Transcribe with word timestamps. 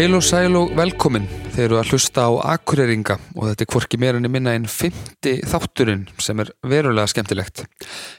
Heil 0.00 0.14
og 0.16 0.22
sæl 0.24 0.56
og 0.56 0.70
velkomin. 0.76 1.39
Þeir 1.50 1.64
eru 1.64 1.78
að 1.80 1.88
hlusta 1.90 2.24
á 2.24 2.30
Akureyringa 2.52 3.16
og 3.34 3.48
þetta 3.48 3.64
er 3.64 3.70
hvorki 3.72 3.98
meira 3.98 4.20
enn 4.20 4.30
minna 4.30 4.52
en 4.54 4.68
50 4.70 5.40
þátturinn 5.50 6.04
sem 6.22 6.38
er 6.42 6.52
verulega 6.62 7.10
skemmtilegt. 7.10 7.64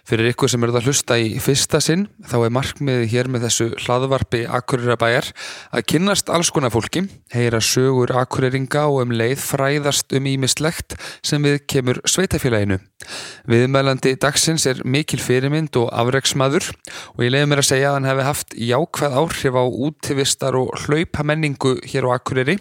Fyrir 0.07 0.33
ykkur 0.33 0.51
sem 0.51 0.63
eru 0.65 0.75
að 0.75 0.89
hlusta 0.89 1.15
í 1.15 1.39
fyrsta 1.43 1.79
sinn 1.83 2.09
þá 2.27 2.35
er 2.41 2.53
markmiðið 2.57 3.07
hér 3.13 3.31
með 3.31 3.47
þessu 3.47 3.69
hlaðvarpi 3.85 4.43
Akureyrabæjar 4.59 5.31
að 5.71 5.87
kynnast 5.93 6.31
alls 6.33 6.51
konar 6.51 6.73
fólki, 6.75 7.05
heyra 7.31 7.63
sögur 7.63 8.11
Akureyringa 8.19 8.83
og 8.91 9.05
um 9.05 9.15
leið 9.15 9.39
fræðast 9.45 10.11
um 10.17 10.27
ímislegt 10.27 10.97
sem 11.23 11.41
við 11.47 11.61
kemur 11.71 12.03
sveitafélaginu. 12.03 12.81
Viðmælandi 13.49 14.13
dagsins 14.21 14.67
er 14.69 14.81
mikil 14.85 15.19
fyrirmynd 15.23 15.75
og 15.79 15.89
afreiksmaður 15.89 16.67
og 17.15 17.23
ég 17.25 17.33
leiði 17.33 17.49
mér 17.49 17.61
að 17.63 17.69
segja 17.71 17.89
að 17.89 17.97
hann 17.97 18.09
hefði 18.11 18.27
haft 18.27 18.55
jákvæð 18.69 19.17
áhrif 19.21 19.57
á 19.57 19.63
útivistar 19.87 20.57
og 20.59 20.75
hlaupamenningu 20.83 21.77
hér 21.89 22.05
á 22.05 22.09
Akureyri 22.19 22.59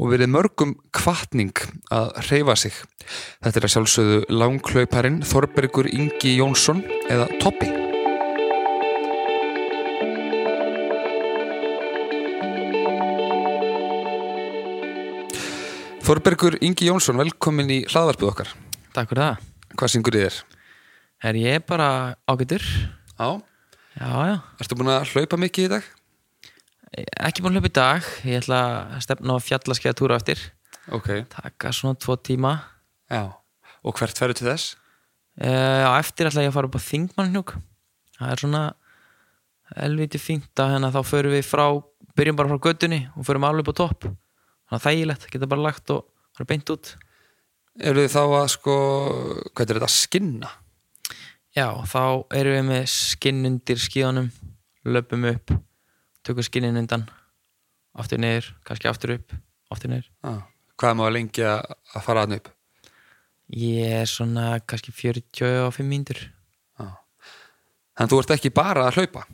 og 0.00 0.05
verið 0.10 0.30
mörgum 0.32 0.74
kvartning 0.94 1.52
að 1.94 2.12
reyfa 2.28 2.54
sig. 2.58 2.76
Þetta 3.44 3.60
er 3.60 3.66
að 3.66 3.72
sjálfsögðu 3.74 4.20
langklauparinn 4.32 5.18
Þorbergur 5.26 5.88
Ingi 5.90 6.36
Jónsson 6.38 6.82
eða 7.10 7.26
Toppi. 7.42 7.70
Þorbergur 16.06 16.58
Ingi 16.62 16.86
Jónsson, 16.86 17.18
velkomin 17.18 17.72
í 17.74 17.80
hlaðvarpið 17.90 18.30
okkar. 18.30 18.54
Takk 18.94 19.10
fyrir 19.10 19.24
það. 19.24 19.46
Hvað 19.76 19.92
syngur 19.96 20.18
þið 20.18 20.26
er? 20.28 20.40
Er 21.26 21.38
ég 21.42 21.64
bara 21.66 21.88
ágættur? 22.30 22.62
Já. 23.18 23.28
Já, 23.96 24.10
já. 24.28 24.36
Ertu 24.62 24.78
búin 24.78 24.92
að 24.92 25.08
hlaupa 25.10 25.40
mikið 25.40 25.66
í 25.66 25.72
dag? 25.72 25.94
Ekki 26.94 27.42
búin 27.42 27.56
að 27.56 27.60
hlaupa 27.60 27.72
í 27.72 27.76
dag. 27.76 28.08
Ég 28.28 28.42
ætla 28.44 28.60
að 28.94 29.04
stefna 29.04 29.36
á 29.36 29.38
fjallaskeiða 29.42 29.98
túra 29.98 30.18
eftir. 30.20 30.42
Ok. 30.94 31.08
Taka 31.32 31.72
svona 31.74 31.98
tvo 31.98 32.14
tíma. 32.16 32.56
Já. 33.10 33.34
Og 33.82 33.96
hvert 33.98 34.18
ferðu 34.18 34.38
til 34.38 34.48
þess? 34.50 34.76
Uh, 35.36 35.82
á 35.82 35.98
eftir 35.98 36.30
ætla 36.30 36.46
ég 36.46 36.52
að 36.52 36.56
fara 36.56 36.70
upp 36.70 36.78
á 36.78 36.86
Þingmannhnjúk. 36.86 37.56
Það 38.16 38.32
er 38.32 38.42
svona 38.42 38.62
elviti 39.82 40.20
fínt 40.22 40.62
að 40.62 40.76
hérna 40.76 40.92
þá 40.94 41.00
förum 41.04 41.34
við 41.34 41.48
frá, 41.48 41.66
byrjum 42.16 42.38
bara 42.38 42.52
frá 42.52 42.62
göttunni 42.68 43.00
og 43.16 43.26
förum 43.26 43.48
alveg 43.48 43.66
upp 43.66 43.74
á 43.74 43.80
topp. 43.82 44.06
Þannig 44.06 44.78
að 44.78 44.86
þægilegt, 44.86 45.26
geta 45.32 45.50
bara 45.50 45.66
lagt 45.66 45.92
og 45.94 46.06
fara 46.36 46.48
beint 46.52 46.72
út. 46.72 46.92
Eru 47.76 48.06
þið 48.06 48.14
þá 48.14 48.22
að 48.24 48.46
sko, 48.54 48.76
hvað 49.52 49.66
er 49.66 49.80
þetta, 49.80 49.90
skinna? 49.92 50.52
Já, 51.56 51.68
þá 51.88 52.02
erum 52.36 52.56
við 52.56 52.64
með 52.70 52.86
skinn 52.92 53.44
undir 53.48 53.80
skíðanum, 53.80 54.30
löpum 54.86 55.26
upp, 55.28 55.52
tökum 56.26 56.46
skinnin 56.46 56.78
undan, 56.80 57.06
aftur 57.96 58.20
niður, 58.20 58.50
kannski 58.66 58.90
aftur 58.90 59.16
upp, 59.16 59.34
aftur 59.72 59.92
niður. 59.92 60.10
Já. 60.26 60.36
Hvað 60.76 60.98
maður 60.98 61.16
lengi 61.16 61.46
að 61.48 61.62
að 61.72 62.04
fara 62.04 62.26
aðna 62.26 62.40
upp? 62.40 62.52
Ég 63.56 63.94
er 64.02 64.10
svona 64.10 64.56
kannski 64.66 64.92
45 64.92 65.86
mínútur. 65.86 66.18
Já. 66.76 66.88
Þannig 67.96 68.12
þú 68.12 68.22
ert 68.22 68.36
ekki 68.36 68.54
bara 68.54 68.88
að 68.88 69.00
hlaupa? 69.00 69.24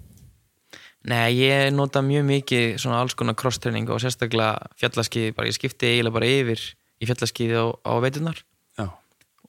Nei, 1.09 1.33
ég 1.41 1.73
nota 1.75 1.99
mjög 2.05 2.29
mikið 2.29 2.67
svona 2.79 3.01
alls 3.03 3.17
konar 3.19 3.35
crosstraining 3.35 3.89
og 3.91 3.99
sérstaklega 4.05 4.71
fjallaskið, 4.79 5.33
bara 5.35 5.51
ég 5.51 5.57
skipti 5.57 5.89
eiginlega 5.89 6.15
bara 6.15 6.29
yfir 6.31 6.63
í 7.03 7.09
fjallaskiði 7.09 7.59
á, 7.59 7.67
á 7.75 7.93
veiturnar 8.05 8.39
Já. 8.79 8.87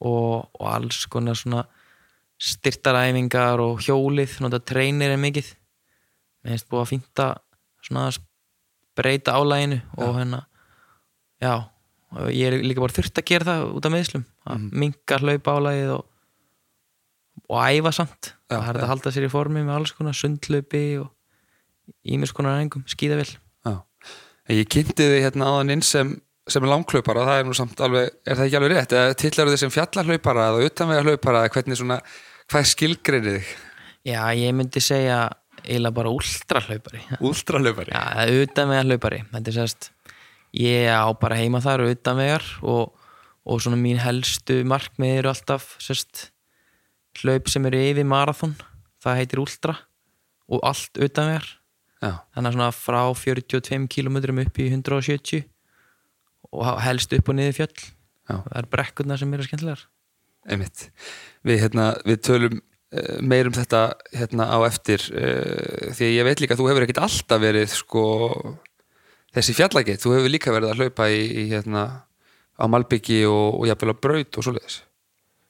og, 0.02 0.50
og 0.58 0.66
alls 0.66 1.04
konar 1.12 1.38
svona 1.38 1.62
styrtaræfingar 2.42 3.62
og 3.62 3.84
hjólið, 3.86 4.40
nota 4.42 4.58
treinir 4.58 5.14
er 5.14 5.20
mikið. 5.22 5.52
Mér 6.44 6.54
finnst 6.54 6.68
búið 6.68 6.82
að 6.82 6.90
fínta 6.90 7.28
svona 7.84 8.08
að 8.10 8.18
breyta 8.94 9.34
álæginu 9.34 9.78
og 9.96 10.18
hérna, 10.18 10.42
já, 11.42 11.54
og 12.14 12.26
ég 12.30 12.50
er 12.50 12.62
líka 12.62 12.82
bara 12.84 12.94
þurft 12.94 13.20
að 13.20 13.28
gera 13.30 13.46
það 13.48 13.64
út 13.78 13.88
af 13.88 13.94
meðslum, 13.94 14.26
að 14.44 14.58
mm. 14.58 14.82
minka 14.82 15.18
hlaupa 15.22 15.54
álægið 15.58 15.92
og, 15.96 16.04
og 17.48 17.56
æfa 17.64 17.94
samt. 17.96 18.30
Já, 18.52 18.58
það 18.58 18.68
er 18.68 18.78
já. 18.78 18.84
að 18.84 18.92
halda 18.92 19.14
sér 19.16 19.26
í 19.26 19.32
formi 19.32 19.64
með 19.64 19.78
alls 19.78 19.94
konar 19.96 20.18
sundlaupi 20.18 20.84
og 21.00 21.08
ímis 22.14 22.34
konar 22.36 22.60
reyngum, 22.60 22.84
skýðavill. 22.92 23.32
Já. 23.64 23.74
En 24.44 24.60
Ég 24.60 24.68
kynnti 24.70 25.08
þið 25.08 25.20
hérna 25.24 25.48
aðan 25.50 25.74
inn 25.78 25.84
sem, 25.84 26.12
sem 26.50 26.68
langklaupara, 26.68 27.24
það 27.24 27.40
er 27.40 27.48
nú 27.48 27.56
samt 27.56 27.80
alveg, 27.84 28.12
er 28.28 28.36
það 28.36 28.50
ekki 28.50 28.58
alveg 28.60 28.74
rétt? 28.74 28.96
Eða 29.00 29.20
tillar 29.24 29.50
þið 29.50 29.62
sem 29.64 29.74
fjallahlaupara 29.74 30.50
eða 30.50 30.68
utanvega 30.68 31.06
hlaupara 31.08 31.46
eða 31.46 31.54
hvernig 31.56 31.80
svona, 31.80 32.02
hvað 32.52 32.60
er 32.60 32.70
skilgreinið 32.74 33.38
þig? 33.38 33.54
Já, 34.04 34.20
ég 34.36 34.52
myndi 34.52 34.84
segja 34.84 35.18
eiginlega 35.64 35.96
bara 35.96 36.12
últrahlaupari. 36.12 37.00
Últrahlaupari? 37.24 37.94
Já, 37.94 38.28
utanvegar 38.44 38.88
hlaupari. 38.88 39.22
Þetta 39.32 39.50
er 39.52 39.56
sérst, 39.58 39.90
ég 40.56 40.90
á 40.92 41.08
bara 41.20 41.40
heima 41.40 41.62
þar 41.64 41.86
utanvegar 41.88 42.44
og, 42.62 42.94
og 43.44 43.64
svona 43.64 43.80
mín 43.80 44.00
helstu 44.02 44.60
markmið 44.68 45.20
eru 45.22 45.32
alltaf 45.32 45.74
sérst, 45.82 46.28
hlaup 47.22 47.50
sem 47.52 47.66
eru 47.70 47.82
yfir 47.90 48.08
marathon. 48.08 48.54
Það 49.04 49.20
heitir 49.20 49.42
últra 49.42 49.76
og 50.50 50.64
allt 50.66 51.00
utanvegar. 51.00 51.48
Þannig 52.04 52.50
að 52.50 52.56
svona 52.56 52.70
frá 52.76 53.00
42 53.16 53.86
km 53.88 54.18
upp 54.42 54.58
í 54.60 54.68
170 54.68 55.44
og 56.54 56.68
helst 56.84 57.14
upp 57.16 57.30
og 57.30 57.38
niður 57.38 57.58
fjöll. 57.62 57.84
Já. 58.28 58.36
Það 58.36 58.58
er 58.60 58.68
brekkurnar 58.72 59.20
sem 59.20 59.34
eru 59.36 59.46
skemmtilegar. 59.46 59.82
Einmitt. 60.44 60.88
Við, 61.44 61.60
hérna, 61.64 61.86
við 62.04 62.20
tölum 62.28 62.60
uh, 62.94 63.18
meir 63.20 63.50
um 63.50 63.54
þetta 63.54 63.82
hérna, 64.14 64.48
á 64.54 64.58
eftir 64.68 65.04
uh, 65.10 65.90
því 65.94 66.08
að 66.08 66.16
ég 66.16 66.28
veit 66.28 66.42
líka 66.42 66.56
að 66.56 66.62
þú 66.62 66.70
hefur 66.70 66.86
ekkert 66.86 67.02
alltaf 67.04 67.42
verið 67.42 67.68
sko, 67.74 68.06
þessi 69.34 69.56
fjallagett, 69.58 70.02
þú 70.02 70.16
hefur 70.16 70.32
líka 70.32 70.54
verið 70.54 70.72
að 70.72 70.82
hlaupa 70.82 71.08
í, 71.12 71.22
í 71.44 71.46
hérna, 71.52 71.84
á 72.54 72.64
Malbyggi 72.70 73.24
og, 73.28 73.60
og 73.60 73.68
jafnvel 73.70 73.94
á 73.94 74.02
Braut 74.06 74.38
og 74.38 74.46
svoleiðis. 74.46 74.82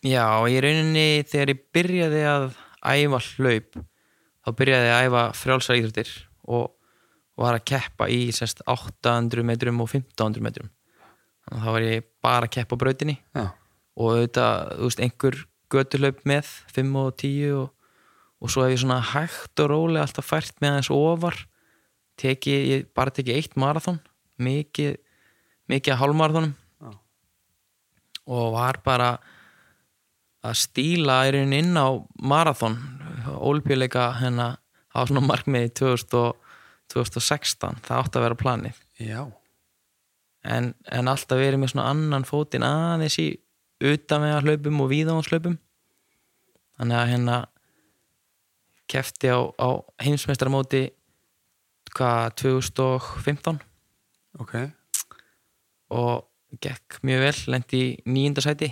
Já, 0.04 0.26
í 0.48 0.60
rauninni 0.60 1.24
þegar 1.28 1.52
ég 1.54 1.66
byrjaði 1.72 2.22
að 2.28 2.46
æfa 2.84 3.20
hlaup 3.38 3.82
þá 4.44 4.50
byrjaði 4.58 4.88
ég 4.88 4.94
að 4.94 5.06
æfa 5.08 5.26
frjálsar 5.40 5.78
íþróttir 5.78 6.14
og 6.52 6.72
var 7.40 7.56
að 7.56 7.66
keppa 7.72 8.08
í 8.12 8.28
sérst 8.36 8.60
800 8.70 9.44
metrum 9.46 9.80
og 9.82 9.88
1500 9.90 10.44
metrum. 10.44 10.68
Þannig 11.44 11.60
að 11.60 11.64
þá 11.64 11.76
var 11.76 11.86
ég 11.88 12.08
bara 12.24 12.48
að 12.48 12.54
keppa 12.56 12.76
á 12.76 12.82
brautinni. 12.82 13.16
Já, 13.34 13.46
og 13.94 14.10
auðvitað, 14.10 14.70
þú 14.78 14.88
veist, 14.88 15.02
einhver 15.06 15.40
götulaup 15.72 16.22
með 16.28 16.50
5 16.74 16.96
og 17.00 17.14
10 17.20 17.54
og, 17.58 17.68
og 18.40 18.52
svo 18.52 18.64
hef 18.64 18.74
ég 18.74 18.82
svona 18.82 19.00
hægt 19.14 19.62
og 19.64 19.70
rólega 19.72 20.04
alltaf 20.06 20.28
fært 20.28 20.58
með 20.60 20.74
aðeins 20.74 20.90
ofar. 20.94 21.38
Teki, 22.20 22.56
ég 22.70 22.90
bara 22.94 23.14
teki 23.14 23.34
eitt 23.34 23.56
marathon 23.58 23.98
mikið, 24.38 24.98
mikið 25.70 25.94
að 25.94 26.00
hálfmarathonum. 26.02 26.54
Já. 26.84 26.90
og 28.24 28.52
var 28.54 28.80
bara 28.84 29.08
að 30.44 30.58
stíla 30.60 31.22
rauninni 31.24 31.62
inn 31.64 31.76
á 31.76 31.88
marathon 32.20 32.76
ólpjuleika 33.24 34.10
hérna 34.20 34.54
á 34.94 35.00
svona 35.08 35.24
markmiði 35.24 35.72
2000 35.80 36.18
og 36.20 36.40
2016, 36.92 37.80
það 37.86 38.02
átti 38.02 38.20
að 38.20 38.26
vera 38.26 38.38
planið. 38.38 38.82
En, 40.44 40.74
en 40.92 41.08
alltaf 41.08 41.40
verið 41.40 41.62
með 41.62 41.72
svona 41.72 41.88
annan 41.94 42.26
fótinn 42.28 42.66
aðeins 42.66 43.16
í 43.22 43.30
utan 43.82 44.22
með 44.22 44.36
að 44.36 44.48
hlaupum 44.48 44.82
og 44.84 44.90
víðáhanslöpum 44.92 45.58
þannig 46.78 46.98
að 46.98 47.10
hérna 47.12 47.38
kefti 48.90 49.30
á, 49.32 49.40
á 49.56 49.68
heimsmeistaramóti 50.04 50.84
hvað 51.94 52.34
2015 52.42 53.60
ok. 54.42 54.54
Og 55.94 56.24
gekk 56.62 56.98
mjög 57.06 57.22
vel 57.24 57.36
lendi 57.54 57.82
í 57.82 57.92
nýjunda 58.08 58.44
sæti. 58.44 58.70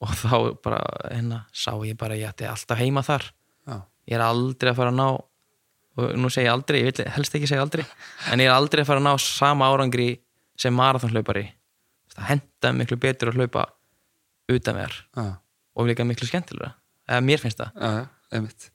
Og 0.00 0.12
þá 0.16 0.36
bara 0.64 0.80
hérna 1.10 1.42
sá 1.52 1.72
ég 1.84 1.98
bara 2.00 2.18
ég 2.18 2.30
ætti 2.30 2.48
alltaf 2.48 2.80
heima 2.80 3.02
þar. 3.04 3.26
Já, 3.66 3.76
ég 4.08 4.16
er 4.16 4.24
aldrei 4.24 4.72
að 4.72 4.80
fara 4.80 4.94
að 4.94 5.00
ná 5.00 5.08
og 6.00 6.14
nú 6.16 6.30
segi 6.32 6.46
ég 6.46 6.54
aldrei, 6.54 6.80
ég 6.80 6.86
vil 6.88 7.10
helst 7.12 7.34
ekki 7.34 7.48
segja 7.50 7.64
aldrei 7.66 7.82
en 8.30 8.40
ég 8.40 8.46
er 8.46 8.54
aldrei 8.54 8.84
að 8.84 8.88
fara 8.88 9.02
að 9.02 9.08
ná 9.08 9.14
sama 9.20 9.66
árangri 9.68 10.14
sem 10.56 10.72
marathonhlaupari. 10.74 11.48
Það 12.14 12.28
henda 12.30 12.72
miklu 12.78 12.98
betur 13.00 13.32
að 13.32 13.40
hlaupa 13.40 13.66
utan 14.56 14.80
þér 14.80 14.96
já, 14.96 15.26
og 15.76 15.88
líka 15.88 16.06
miklu 16.06 16.28
skemmtilega 16.28 16.74
eða 17.10 17.22
mér 17.26 17.42
finnst 17.42 17.60
það. 17.60 18.08
Einmitt. 18.30 18.70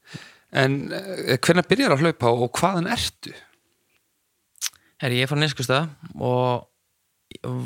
En 0.56 0.78
uh, 0.92 1.36
hvernig 1.40 1.68
byrjar 1.70 1.96
að 1.96 2.06
hlaupa 2.06 2.32
og 2.32 2.60
hvaðan 2.60 2.90
ertu? 2.92 3.34
Herri, 5.02 5.20
ég 5.20 5.28
er 5.28 5.32
frá 5.32 5.40
Neskustad 5.40 5.92
og 6.16 6.68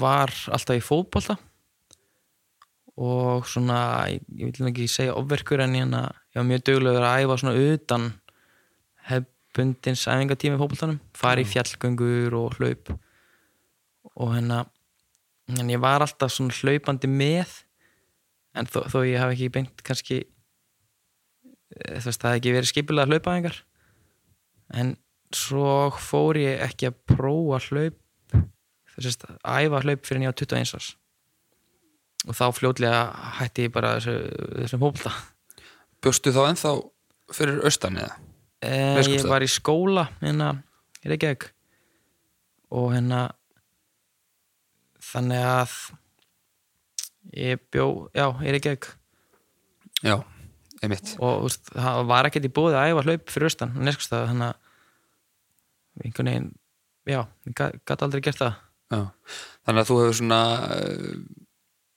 var 0.02 0.34
alltaf 0.50 0.78
í 0.78 0.84
fótbolta. 0.84 1.38
Og 3.00 3.46
svona, 3.48 3.80
ég, 4.12 4.24
ég 4.36 4.58
vil 4.58 4.72
ekki 4.72 4.90
segja 4.92 5.16
ofverkur 5.18 5.62
en 5.64 5.78
ég, 5.78 5.86
hérna, 5.86 6.08
ég 6.34 6.42
var 6.42 6.50
mjög 6.50 6.66
duglegur 6.68 7.06
að 7.06 7.26
æfa 7.26 7.38
svona 7.42 7.70
utan 7.74 8.10
hefbundins 9.10 10.08
æfingatími 10.10 10.58
í 10.58 10.62
fótboltanum. 10.62 11.00
Fara 11.18 11.44
í 11.44 11.48
fjallgöngur 11.48 12.36
og 12.42 12.58
hlaup. 12.60 12.92
Og 14.18 14.36
hérna 14.36 14.66
en 15.58 15.72
ég 15.72 15.82
var 15.82 16.04
alltaf 16.06 16.34
svona 16.34 16.54
hlaupandi 16.54 17.10
með 17.10 17.54
en 18.57 18.69
þó, 18.69 18.81
þó 18.90 19.00
ég 19.06 19.22
hafi 19.22 19.38
ekki 19.38 19.54
beint 19.60 19.84
kannski 19.86 20.19
eh, 20.24 22.00
þú 22.00 22.10
veist, 22.10 22.22
það 22.22 22.34
hefði 22.34 22.42
ekki 22.42 22.56
verið 22.57 22.72
skipulega 22.74 23.12
hlaupaðingar 23.12 23.60
en 24.80 24.96
svo 25.36 25.90
fór 26.01 26.40
ég 26.42 26.63
ekki 26.66 26.90
að 26.90 27.01
prófa 27.13 27.62
hlaup 27.69 28.00
sérst, 29.00 29.25
æfa 29.44 29.81
hlaup 29.84 30.07
fyrir 30.07 30.25
ég 30.25 30.34
á 30.34 30.36
21 30.36 30.75
árs. 30.75 30.94
Og 32.28 32.36
þá 32.36 32.46
fljótlega 32.51 33.04
hætti 33.40 33.68
ég 33.68 33.74
bara 33.74 33.96
þessu, 33.96 34.16
þessum 34.57 34.81
hópulta 34.84 35.13
Bjóstu 36.04 36.34
þá 36.36 36.42
ennþá 36.50 36.74
fyrir 37.36 37.62
austan 37.68 38.00
eða? 38.00 38.18
Eh, 38.63 39.00
ég 39.07 39.28
var 39.28 39.44
í 39.44 39.50
skóla 39.51 40.06
hérna 40.19 40.51
í 41.04 41.12
Reykjavík. 41.12 41.50
Og 42.75 42.92
hérna 42.94 43.25
þannig 45.04 45.44
að 45.44 45.75
ég 47.38 47.62
bjó, 47.74 47.86
já, 48.16 48.26
í 48.42 48.54
Reykjavík. 48.56 48.88
Já, 50.06 50.16
einmitt. 50.81 51.14
Og 51.20 51.42
þú 51.42 51.50
veist, 51.50 51.70
það 51.76 52.02
var 52.14 52.30
ekkert 52.30 52.48
í 52.48 52.54
búið 52.56 52.78
að 52.80 52.90
æfa 52.94 53.06
hlaup 53.08 53.34
fyrir 53.34 53.50
austan, 53.50 53.76
neskustað 53.86 54.30
þannig 54.31 54.50
að 54.50 56.06
einhvern 56.06 56.30
veginn 56.31 56.50
já, 57.10 57.22
ég 57.50 57.56
gæti 57.60 58.06
aldrei 58.06 58.22
gert 58.24 58.40
það. 58.42 58.60
Já. 58.90 59.02
Þannig 59.68 59.81
að 59.84 59.90
þú 59.90 59.98
hefur 60.02 60.18
svona 60.22 60.40
uh, 60.74 61.18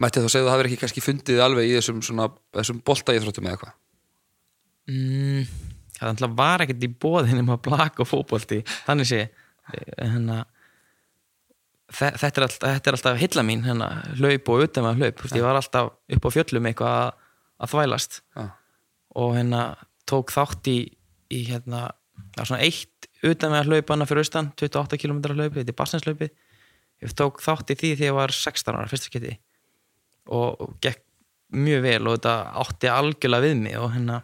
mætti 0.02 0.22
þá 0.24 0.28
segja 0.28 0.42
að 0.42 0.48
það 0.50 0.56
hefur 0.56 0.68
ekki 0.70 0.80
kannski 0.82 1.04
fundið 1.04 1.44
alveg 1.44 1.68
í 1.70 1.76
þessum 1.78 2.02
svona, 2.04 2.26
þessum 2.58 2.80
bolta 2.84 3.14
íþróttum 3.16 3.46
eða 3.48 3.54
eitthvað? 3.56 3.76
Mm, 4.90 5.46
það 6.00 6.34
var 6.42 6.64
ekkert 6.64 6.82
í 6.82 6.90
bóðin 7.04 7.40
um 7.44 7.52
að 7.54 7.62
blaka 7.68 8.02
og 8.02 8.10
fótbolti 8.10 8.58
þannig 8.88 9.08
sé. 9.12 9.22
Hérna, 9.94 10.40
þe- 10.42 10.61
þetta, 11.92 12.32
er 12.32 12.46
alltaf, 12.46 12.62
þetta 12.62 12.90
er 12.90 12.98
alltaf 12.98 13.20
hilla 13.20 13.44
mín 13.46 13.64
hérna, 13.66 13.88
hlaup 14.18 14.50
og 14.52 14.64
utan 14.66 14.86
með 14.86 15.02
hlaup 15.02 15.22
veist, 15.24 15.36
ég 15.36 15.46
var 15.46 15.58
alltaf 15.58 15.92
upp 16.16 16.28
á 16.28 16.30
fjöllum 16.36 16.68
eitthvað 16.70 16.98
að, 16.98 17.10
að 17.62 17.72
þvælast. 17.74 18.20
Já. 18.36 18.44
og 19.22 19.34
hérna 19.36 19.62
tók 20.08 20.32
þátt 20.34 20.70
í, 20.72 20.78
í 21.32 21.42
hérna, 21.50 21.84
svona 22.40 22.62
eitt 22.64 23.08
utan 23.22 23.54
með 23.54 23.70
hlaupana 23.70 24.08
fyrir 24.08 24.24
austan 24.24 24.50
28 24.58 24.98
km 24.98 25.20
hlaupi, 25.30 25.60
þetta 25.60 25.74
er 25.74 25.78
Barsnæslaupi 25.78 26.30
ég 27.02 27.14
tók 27.18 27.40
þátt 27.42 27.72
í 27.74 27.78
því 27.78 27.94
þegar 27.96 28.08
ég 28.08 28.18
var 28.18 28.34
16 28.34 28.78
ára 28.78 28.90
fyrsta 28.90 29.10
skipti 29.10 29.36
og, 30.30 30.60
og 30.62 30.76
gekk 30.82 31.02
mjög 31.52 31.82
vel 31.84 32.02
og 32.06 32.16
þetta 32.16 32.34
átti 32.62 32.90
algjörlega 32.90 33.44
við 33.44 33.56
mig 33.60 33.78
og 33.78 33.90
hérna 33.94 34.22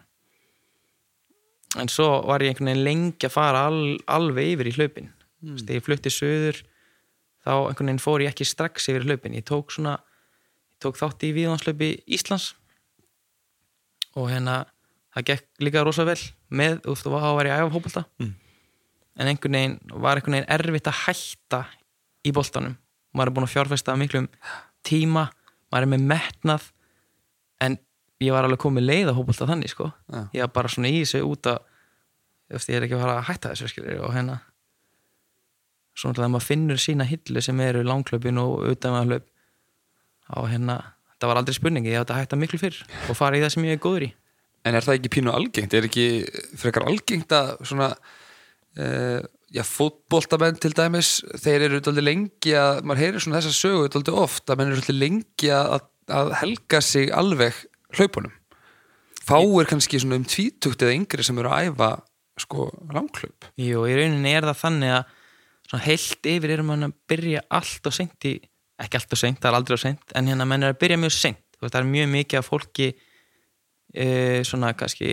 en 1.77 1.91
svo 1.91 2.07
var 2.25 2.41
ég 2.41 2.53
einhvern 2.53 2.71
veginn 2.71 2.87
lengi 2.87 3.27
að 3.27 3.35
fara 3.35 3.67
al, 3.69 3.81
alveg 4.09 4.55
yfir 4.55 4.71
í 4.71 4.75
hlaupin. 4.79 5.11
Mm. 5.39 5.59
ég 5.69 5.83
flutti 5.85 6.11
söður 6.11 6.57
þá 7.49 7.53
einhvern 7.57 7.89
veginn 7.89 8.03
fór 8.03 8.21
ég 8.23 8.29
ekki 8.33 8.45
strax 8.45 8.85
yfir 8.91 9.07
hlaupin 9.09 9.33
ég 9.39 9.45
tók 9.49 9.73
svona 9.73 9.95
ég 9.97 10.81
tók 10.85 10.99
þátt 11.01 11.25
í 11.25 11.31
viðvanslaupi 11.35 11.89
Íslands 12.13 12.51
og 14.17 14.29
hérna 14.31 14.61
það 15.15 15.25
gekk 15.31 15.63
líka 15.65 15.83
rosa 15.85 16.05
vel 16.07 16.19
með, 16.53 16.79
þú 16.85 16.93
veist, 16.93 17.07
þá 17.09 17.31
var 17.39 17.49
ég 17.49 17.57
æfa 17.57 17.73
hópulta 17.75 18.05
Mm. 18.19 18.33
en 19.19 19.27
einhvern 19.27 19.57
veginn 19.57 19.79
var 20.05 20.15
einhvern 20.19 20.37
veginn 20.37 20.53
erfitt 20.55 20.87
að 20.87 20.99
hætta 21.05 21.61
í 22.25 22.31
boltanum 22.35 22.77
maður 23.13 23.27
er 23.31 23.35
búin 23.35 23.47
að 23.47 23.53
fjárfesta 23.55 23.95
miklum 23.97 24.27
tíma 24.85 25.29
maður 25.71 25.87
er 25.87 25.91
með 25.95 26.05
metnað 26.13 26.69
en 27.61 27.77
ég 28.21 28.31
var 28.35 28.45
alveg 28.47 28.59
komið 28.61 28.85
leið 28.85 29.09
að 29.11 29.17
hópulta 29.19 29.47
þannig 29.49 29.73
sko 29.73 29.89
Já. 30.11 30.21
ég 30.33 30.41
var 30.45 30.53
bara 30.53 30.71
svona 30.71 30.91
í 30.91 31.01
þessu 31.01 31.23
út 31.25 31.49
að 31.49 31.59
þú 32.49 32.69
ég 32.69 32.77
er 32.79 32.85
ekki 32.87 32.97
að 32.97 33.03
fara 33.03 33.17
að 33.19 33.27
hætta 33.29 33.51
þessu 33.53 33.69
skilur 33.73 33.99
og 34.07 34.13
hérna 34.15 34.39
svona 35.99 36.17
þegar 36.17 36.31
maður 36.35 36.47
finnur 36.47 36.79
sína 36.81 37.07
hillu 37.07 37.43
sem 37.43 37.59
eru 37.65 37.83
langklöpin 37.87 38.39
og 38.41 38.63
utan 38.71 38.95
með 38.95 39.11
hlaup. 39.11 39.27
Á 40.29 40.39
hérna, 40.45 40.77
það 41.17 41.31
var 41.31 41.41
aldrei 41.41 41.57
spurningi 41.57 41.91
ég 41.91 42.03
átti 42.03 42.15
að 42.15 42.21
hætta 42.23 42.39
miklu 42.39 42.61
fyrr 42.61 42.79
og 43.09 43.17
fara 43.17 43.39
í 43.39 43.43
það 43.43 43.53
sem 43.55 43.67
ég 43.67 43.77
er 43.77 43.83
góður 43.83 44.07
í. 44.07 44.09
En 44.67 44.75
er 44.75 44.85
það 44.85 44.99
ekki 44.99 45.13
pínu 45.15 45.33
algengt? 45.33 45.75
Er 45.75 45.87
ekki 45.87 46.07
frekar 46.59 46.85
algengt 46.89 47.33
að 47.33 47.53
svona 47.63 47.89
uh, 47.95 49.21
já, 49.49 49.63
fótboltamenn 49.65 50.59
til 50.61 50.73
dæmis 50.77 51.19
þeir 51.41 51.69
eru 51.69 51.79
dálítið 51.81 52.05
lengi 52.05 52.55
að 52.59 52.83
maður 52.83 53.03
heyrir 53.03 53.23
svona 53.23 53.39
þessa 53.39 53.55
sögu 53.55 53.87
dálítið 53.93 54.19
oft 54.25 54.51
að 54.51 54.59
menn 54.59 54.73
eru 54.73 54.81
dálítið 54.81 55.01
lengi 55.03 55.53
að, 55.55 55.87
að 56.19 56.33
helga 56.43 56.83
sig 56.85 57.13
alveg 57.15 57.63
hlaupunum. 57.97 58.35
Fáir 59.29 59.69
kannski 59.69 60.01
svona 60.01 60.19
um 60.19 60.27
tvítugt 60.27 60.83
eða 60.83 60.95
yngri 60.97 61.25
sem 61.25 61.39
eru 61.41 61.51
að 61.53 61.69
æfa 61.69 61.89
sko 62.39 62.69
langhlaup. 62.93 63.49
Jú, 63.59 63.83
í 63.85 63.95
rauninni 63.97 64.31
er 64.35 64.47
það 64.47 64.61
þannig 64.63 64.93
að 64.99 65.15
svona 65.69 65.85
heilt 65.85 66.29
yfir 66.31 66.55
erum 66.55 66.73
hann 66.73 66.89
að 66.89 66.95
byrja 67.11 67.43
allt 67.59 67.89
og 67.89 67.95
seint 67.95 68.25
í, 68.25 68.35
ekki 68.81 68.99
allt 68.99 69.15
og 69.15 69.21
seint, 69.21 69.39
það 69.41 69.51
er 69.51 69.57
aldrei 69.59 69.77
og 69.77 69.83
seint 69.83 70.15
en 70.17 70.31
hérna 70.31 70.47
menn 70.49 70.65
er 70.65 70.73
að 70.73 70.81
byrja 70.81 70.99
mjög 71.01 71.15
seint. 71.15 71.43
Veist, 71.59 71.73
það 71.73 71.81
er 71.81 71.91
mjög 71.91 72.09
mikið 72.13 72.39
af 72.39 72.47
fólki 72.47 72.87
e, 73.93 74.05
svona 74.47 74.71
kannski 74.79 75.09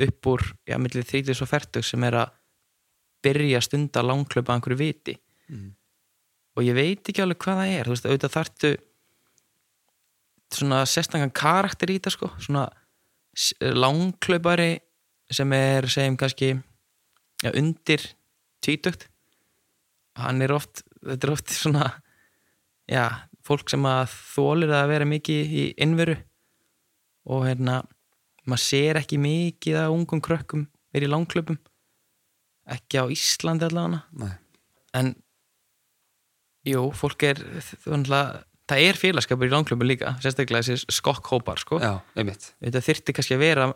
upp 0.00 0.28
úr, 0.30 0.44
já, 0.68 0.76
millir 0.78 1.04
30 1.04 1.42
og 1.42 1.50
40 1.50 1.86
sem 1.90 2.06
er 2.06 2.16
að 2.22 2.36
byrja 3.24 3.60
stunda 3.66 4.04
langklöpa 4.06 4.54
einhverju 4.54 4.78
viti. 4.80 5.16
Mm. 5.50 5.74
og 6.54 6.62
ég 6.62 6.76
veit 6.76 7.08
ekki 7.10 7.22
alveg 7.24 7.40
hvað 7.42 7.58
það 7.58 7.72
er. 7.74 7.88
Þú 7.88 7.94
veist, 7.94 8.06
auðvitað 8.06 8.34
þarftu 8.36 8.70
svona 10.54 10.80
sérstangan 10.86 11.32
karakter 11.34 11.90
í 11.90 11.98
þetta 11.98 12.12
sko, 12.14 12.30
svona 12.42 12.68
langklaupari 13.60 14.72
sem 15.30 15.52
er, 15.54 15.86
segjum 15.90 16.18
kannski 16.18 16.52
já, 16.54 17.50
undir 17.50 18.06
tvítugt 18.62 19.09
hann 20.24 20.42
er 20.44 20.54
oft 20.54 20.82
þetta 21.04 21.26
er 21.26 21.34
oft 21.34 21.54
svona 21.54 21.86
já, 22.90 23.06
fólk 23.46 23.70
sem 23.72 23.86
að 23.88 24.12
þólir 24.34 24.74
að 24.76 24.92
vera 24.92 25.08
mikið 25.08 25.56
í 25.56 25.64
innveru 25.80 26.18
og 27.30 27.46
hérna 27.46 27.80
maður 28.48 28.64
sér 28.64 29.00
ekki 29.00 29.20
mikið 29.20 29.80
að 29.82 29.96
ungum 29.96 30.22
krökkum 30.24 30.66
verið 30.94 31.10
í 31.10 31.12
langklöpum 31.12 31.58
ekki 32.70 33.02
á 33.02 33.04
Íslandi 33.12 33.66
allavega 33.68 34.02
Nei. 34.20 34.32
en 34.98 35.12
jú, 36.66 36.88
fólk 36.96 37.26
er 37.28 37.40
það, 37.60 38.40
það 38.70 38.86
er 38.86 39.00
félagskapur 39.00 39.48
í 39.48 39.54
langklöpum 39.54 39.88
líka 39.88 40.16
sérstaklega 40.22 40.66
þessi 40.66 40.96
skokkhópar 40.98 41.62
sko. 41.62 41.80
Já, 41.82 41.94
þetta 42.14 42.84
þyrfti 42.86 43.16
kannski 43.16 43.38
að 43.38 43.44
vera 43.44 43.70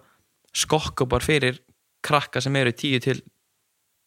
skokkhópar 0.55 1.25
fyrir 1.25 1.63
krakka 2.05 2.43
sem 2.45 2.57
eru 2.61 2.75
10 2.75 3.05
til 3.05 3.23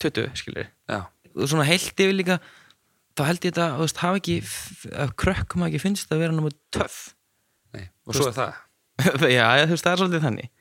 20 0.03 0.37
skilur 0.37 0.67
Já, 0.87 1.01
svona 1.45 1.67
heilt 1.67 1.93
yfir 1.93 2.15
líka 2.15 2.39
þá 3.17 3.23
held 3.27 3.45
ég 3.45 3.51
þetta, 3.51 3.67
þú 3.75 3.85
veist, 3.85 4.01
hafa 4.03 4.21
ekki 4.21 4.37
að 4.93 5.13
krökkum 5.21 5.63
hafa 5.63 5.71
ekki 5.71 5.83
finnst 5.83 6.11
að 6.13 6.23
vera 6.23 6.35
náttúrulega 6.35 6.77
töff. 6.77 6.97
Nei, 7.75 7.85
og 8.05 8.17
svo 8.17 8.29
er 8.29 8.35
það. 8.37 8.63
Já, 9.37 9.45
þú 9.63 9.75
veist, 9.75 9.85
það 9.85 9.93
er 9.93 10.01
svolítið 10.01 10.25
þannig. 10.27 10.51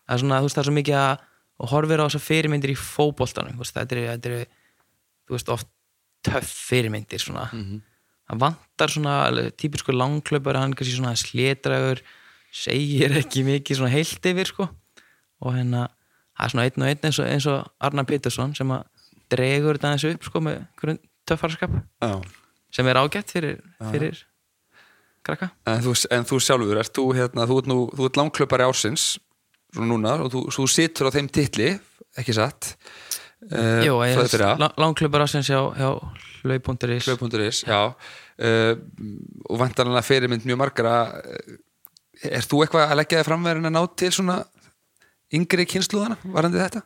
Það 0.00 0.16
er 0.16 0.22
svona, 0.24 0.40
þú 0.40 0.48
veist, 0.48 0.56
það 0.58 0.62
er 0.62 0.70
svo 0.70 0.78
mikið 0.78 0.98
að 1.00 1.26
og 1.60 1.68
horfir 1.74 2.00
á 2.00 2.06
þessar 2.08 2.24
fyrirmyndir 2.24 2.72
í 2.72 2.78
fótboltanum 2.78 3.58
þú 3.58 3.64
veist, 3.64 3.76
þetta 3.76 3.96
eru, 3.96 4.06
þetta 4.14 4.30
eru 4.30 4.40
þú 5.28 5.36
veist, 5.36 5.52
oft 5.52 5.70
töff 6.26 6.52
fyrirmyndir 6.70 7.22
svona. 7.22 7.46
Mhm. 7.52 7.80
það 8.30 8.40
vantar 8.44 8.92
svona 8.94 9.14
típisku 9.58 9.92
langklöpar, 9.92 10.56
hann 10.56 10.74
kannski 10.74 10.94
svona 10.94 11.16
slétragur 11.18 11.98
segir 12.54 13.10
ekki 13.18 13.42
mikið 13.42 13.80
svona 13.80 13.90
heilt 13.90 14.22
yfir 14.30 14.46
sko. 14.46 14.68
Og 15.42 15.56
hérna, 15.56 15.88
það 16.38 16.44
er 16.44 16.52
svona 16.54 16.66
einn 16.68 16.84
og 16.84 16.88
einn 16.90 17.08
eins 17.08 17.18
og, 17.18 17.26
eins 17.26 17.46
og 17.50 17.72
Arnar 17.80 18.06
Pétursson 18.06 18.54
sem 18.54 18.70
að 18.70 18.84
dregur 19.30 19.78
þetta 19.78 19.94
eins 19.94 20.06
upp 20.10 20.26
sko 20.26 20.42
með 20.44 20.60
einhverjum 20.60 21.00
töffarskap 21.30 21.76
Já. 21.78 22.12
sem 22.74 22.90
er 22.90 23.00
ágætt 23.00 23.34
fyrir, 23.34 23.60
fyrir 23.90 24.24
krakka. 25.26 25.50
En 25.68 25.82
þú, 25.84 25.94
en 26.16 26.26
þú 26.28 26.40
sjálfur, 26.44 26.80
ert 26.80 26.94
þú 26.96 27.06
hérna, 27.18 27.46
þú 27.48 27.60
ert, 27.60 27.70
nú, 27.70 27.78
þú 27.94 28.08
ert 28.08 28.20
langklöpari 28.20 28.66
ársins 28.66 29.12
núna 29.78 30.16
og 30.24 30.32
þú, 30.32 30.44
þú 30.54 30.66
situr 30.70 31.10
á 31.10 31.14
þeim 31.14 31.30
titli 31.30 31.70
ekki 32.18 32.34
satt? 32.34 32.74
Uh, 33.40 33.80
ég 33.86 33.94
frá 33.94 34.24
því 34.26 34.32
fyrir 34.34 34.46
er 34.50 34.80
langklöpar 34.80 35.24
ásins 35.24 35.48
hjá, 35.48 35.60
hjá 35.72 35.90
hlaup.is 36.42 37.06
hlaup.is, 37.08 37.62
já. 37.64 37.94
Uh, 38.40 38.74
og 39.48 39.60
vantarlega 39.60 40.04
fyrirmynd 40.04 40.44
mjög 40.48 40.60
margara 40.60 40.96
uh, 41.16 41.54
er 42.28 42.44
þú 42.44 42.64
eitthvað 42.64 42.90
að 42.90 43.00
leggja 43.00 43.22
þig 43.22 43.28
framverðin 43.30 43.70
að 43.70 43.76
ná 43.78 43.82
til 44.02 44.10
svona 44.12 44.36
yngri 45.32 45.64
kynsluðana, 45.70 46.18
varandi 46.34 46.60
þetta? 46.60 46.84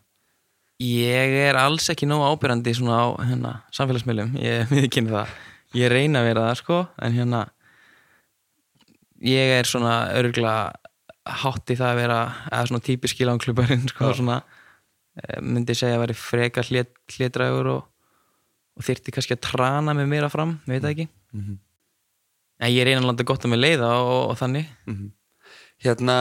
Ég 0.82 1.34
er 1.44 1.54
alls 1.60 1.86
ekki 1.92 2.06
nógu 2.10 2.26
ábyrrandi 2.32 2.72
svona 2.74 2.96
á 2.98 3.06
hérna, 3.22 3.52
samfélagsmiðlum, 3.76 4.32
ég 4.42 4.66
miðkynni 4.74 5.12
það. 5.12 5.34
Ég 5.78 5.90
reyna 5.90 6.22
að 6.22 6.28
vera 6.30 6.46
það 6.48 6.58
sko 6.62 6.78
en 7.02 7.14
hérna 7.18 7.42
ég 9.24 9.54
er 9.58 9.68
svona 9.68 9.94
örgulega 10.14 10.72
hátt 11.42 11.70
í 11.72 11.76
það 11.78 11.90
að 11.92 12.00
vera 12.02 12.18
eða 12.50 12.66
svona 12.68 12.84
típiski 12.84 13.26
langklubarinn 13.26 13.86
sko 13.92 14.10
Já. 14.10 14.16
svona 14.18 14.38
eh, 14.42 15.38
myndi 15.40 15.76
segja 15.78 15.96
að 15.98 16.04
vera 16.04 16.16
frekar 16.20 16.68
hlét, 16.68 16.90
hlétrægur 17.16 17.70
og, 17.72 17.84
og 18.74 18.86
þyrfti 18.86 19.14
kannski 19.14 19.36
að 19.38 19.44
trana 19.46 19.94
mig 19.96 20.10
meira 20.10 20.28
fram, 20.32 20.58
ég 20.68 20.78
veit 20.82 20.90
ekki. 20.90 21.06
Mhm. 21.34 21.60
en 22.64 22.70
ég 22.74 22.86
reyna 22.86 23.00
að 23.02 23.08
landa 23.10 23.24
gott 23.26 23.46
að 23.46 23.50
mig 23.54 23.62
leiða 23.62 23.88
og, 24.02 24.18
og 24.30 24.36
þannig. 24.38 24.68
Hérna 25.84 26.16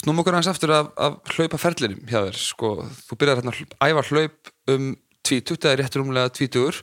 snúm 0.00 0.20
okkur 0.22 0.38
aðeins 0.38 0.50
aftur 0.52 0.72
af, 0.74 0.92
af 0.96 1.34
hlaupaferlinum 1.34 2.04
hjá 2.08 2.20
þér, 2.24 2.38
sko, 2.40 2.74
þú 3.08 3.18
byrjar 3.20 3.40
hérna 3.42 3.52
að 3.52 3.88
æfa 3.90 4.04
hlaup 4.08 4.52
um 4.72 4.92
20, 5.22 5.58
það 5.58 5.72
er 5.72 5.82
réttur 5.82 6.04
umlega 6.04 6.32
20 6.38 6.82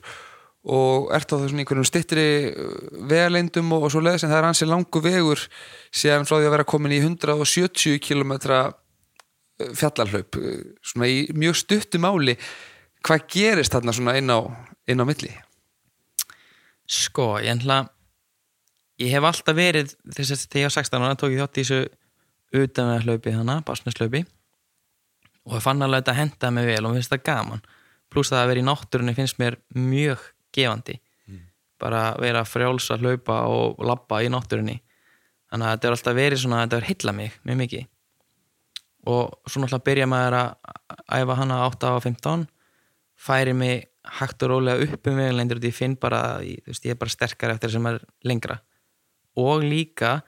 og 0.70 1.08
ert 1.16 1.32
á 1.32 1.40
þessum 1.40 1.62
einhverjum 1.62 1.88
stittri 1.88 2.24
vegalendum 3.08 3.70
og, 3.72 3.86
og 3.86 3.92
svo 3.94 4.02
leiðis 4.04 4.26
en 4.26 4.32
það 4.32 4.40
er 4.42 4.48
ansi 4.50 4.68
langu 4.68 5.00
vegur 5.04 5.44
síðan 5.88 6.26
frá 6.28 6.36
því 6.36 6.48
að 6.50 6.54
vera 6.56 6.68
komin 6.68 6.92
í 6.92 7.00
170 7.00 8.00
km 8.04 8.34
fjallarhlaup 9.76 10.36
svona 10.84 11.08
í 11.08 11.22
mjög 11.36 11.62
stuttu 11.62 12.00
máli 12.00 12.36
hvað 13.06 13.24
gerist 13.32 13.72
þarna 13.72 13.96
svona 13.96 14.18
inn 14.20 14.28
á, 14.28 14.40
inn 14.88 15.00
á 15.00 15.04
milli? 15.08 15.32
Sko, 16.90 17.38
ég 17.40 17.56
ætla 17.56 17.86
ég 19.00 19.14
hef 19.14 19.24
alltaf 19.24 19.56
verið 19.56 19.94
þess 20.12 20.34
að 20.34 20.44
þegar 20.44 20.60
ég 20.60 20.68
var 20.68 20.76
16 20.76 21.06
ára 21.06 21.20
tók 21.20 21.32
ég 21.32 21.40
þátt 21.40 21.60
í 21.60 21.64
þessu 21.64 21.80
utan 22.56 22.90
með 22.90 23.06
hlaupi 23.06 23.34
þannig, 23.34 23.64
basneslaupi 23.66 24.24
og 25.46 25.56
ég 25.56 25.64
fann 25.64 25.82
alveg 25.84 26.08
að 26.10 26.18
hentaði 26.20 26.56
mig 26.56 26.68
vel 26.68 26.82
og 26.84 26.92
mér 26.92 27.00
finnst 27.00 27.14
það 27.14 27.24
gaman. 27.26 27.62
Pluss 28.10 28.30
það 28.32 28.42
að 28.42 28.50
vera 28.50 28.60
í 28.60 28.66
náttúrunni 28.66 29.14
finnst 29.16 29.40
mér 29.40 29.56
mjög 29.74 30.22
gefandi. 30.54 30.98
Bara 31.80 32.02
vera 32.20 32.44
frjáls 32.44 32.90
að 32.92 33.06
hlaupa 33.06 33.40
og 33.48 33.80
labba 33.86 34.20
í 34.22 34.30
náttúrunni. 34.32 34.76
Þannig 35.50 35.66
að 35.66 35.74
þetta 35.74 35.88
er 35.88 35.96
alltaf 35.96 36.18
verið 36.18 36.42
svona, 36.42 36.62
þetta 36.64 36.78
er 36.78 36.88
heilla 36.90 37.14
mig 37.16 37.38
mjög 37.48 37.60
mikið. 37.64 37.86
Og 39.10 39.48
svo 39.48 39.62
náttúrulega 39.62 39.86
byrja 39.88 40.08
maður 40.10 40.38
að 40.40 41.20
æfa 41.20 41.38
hana 41.40 41.60
8 41.70 41.94
á 41.96 41.98
15 42.04 42.48
færi 43.20 43.54
mig 43.56 43.86
hægt 44.20 44.42
og 44.44 44.52
rólega 44.52 44.84
upp 44.86 45.08
um 45.08 45.18
vegulendur 45.18 45.60
og 45.60 45.66
ég 45.66 45.76
finn 45.76 45.96
bara, 46.00 46.40
ég, 46.44 46.60
veist, 46.66 46.84
ég 46.84 46.94
er 46.94 47.00
bara 47.00 47.12
sterkar 47.12 47.52
eftir 47.54 47.72
að 47.74 47.84
maður 47.84 48.04
er 48.04 48.28
lengra. 48.28 48.60
Og 49.40 49.64
líka 49.64 50.20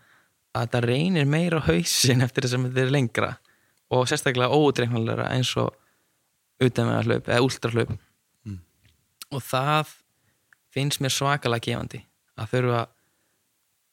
að 0.56 0.71
það 0.75 0.87
reynir 0.90 1.28
meira 1.28 1.61
á 1.62 1.66
hausin 1.68 2.25
eftir 2.25 2.47
þess 2.47 2.59
að 2.59 2.66
þetta 2.68 2.85
er 2.85 2.92
lengra 2.92 3.30
og 3.92 4.09
sérstaklega 4.09 4.52
óutreiknulega 4.56 5.28
eins 5.32 5.52
og 5.61 5.73
utanvega 6.62 7.04
hlaup 7.06 7.28
eða 7.28 7.44
últrahlaup 7.47 7.92
Mm. 8.44 8.59
og 9.30 9.42
það 9.42 9.94
finnst 10.75 11.00
mér 11.00 11.12
svakalega 11.14 11.66
gefandi 11.68 12.02
að 12.40 12.50
þurfa 12.52 12.80
að 12.82 12.92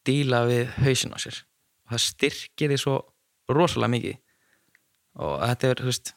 díla 0.08 0.40
við 0.48 0.72
hausin 0.80 1.14
á 1.14 1.18
sér. 1.22 1.44
Og 1.86 1.94
það 1.94 2.04
styrkir 2.06 2.72
því 2.72 2.78
svo 2.82 2.96
rosalega 3.52 3.94
mikið. 3.94 4.18
Og 5.20 5.34
þetta 5.44 5.72
er 5.74 5.82
veist, 5.86 6.14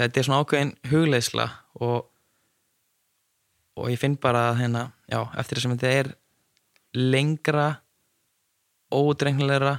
þetta 0.00 0.20
er 0.20 0.26
svona 0.26 0.40
ákveðin 0.44 0.72
hugleisla 0.90 1.46
og 1.80 2.08
og 3.80 3.88
ég 3.88 4.00
finn 4.02 4.18
bara 4.20 4.50
að 4.50 4.58
hérna, 4.60 4.82
já, 5.08 5.20
eftir 5.40 5.56
þess 5.56 5.68
að 5.70 5.76
þetta 5.78 5.92
er 6.00 6.08
lengra 6.92 7.68
ódreiknulegra 8.94 9.76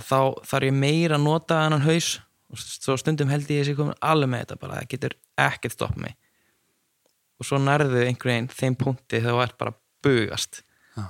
þá 0.00 0.40
þarf 0.46 0.68
ég 0.68 0.76
meira 0.76 1.18
að 1.18 1.26
nota 1.26 1.60
annan 1.64 1.84
haus. 1.84 2.18
Og 2.50 2.58
svo 2.58 2.96
stundum 2.98 3.30
held 3.30 3.46
ég 3.46 3.60
að 3.60 3.60
ég 3.60 3.68
sé 3.68 3.76
komin 3.78 3.98
alveg 4.02 4.30
með 4.32 4.42
þetta 4.42 4.58
bara, 4.58 4.80
það 4.80 4.90
getur 4.94 5.16
ekkert 5.38 5.76
stoppa 5.76 6.02
mig. 6.02 6.16
Og 7.38 7.46
svo 7.46 7.60
nærðu 7.62 8.02
einhvern 8.02 8.32
veginn 8.32 8.50
þeim 8.52 8.76
punkti 8.80 9.20
þegar 9.20 9.36
þú 9.36 9.42
ert 9.44 9.58
bara 9.60 9.76
bugast. 10.04 10.62
Já. 10.96 11.04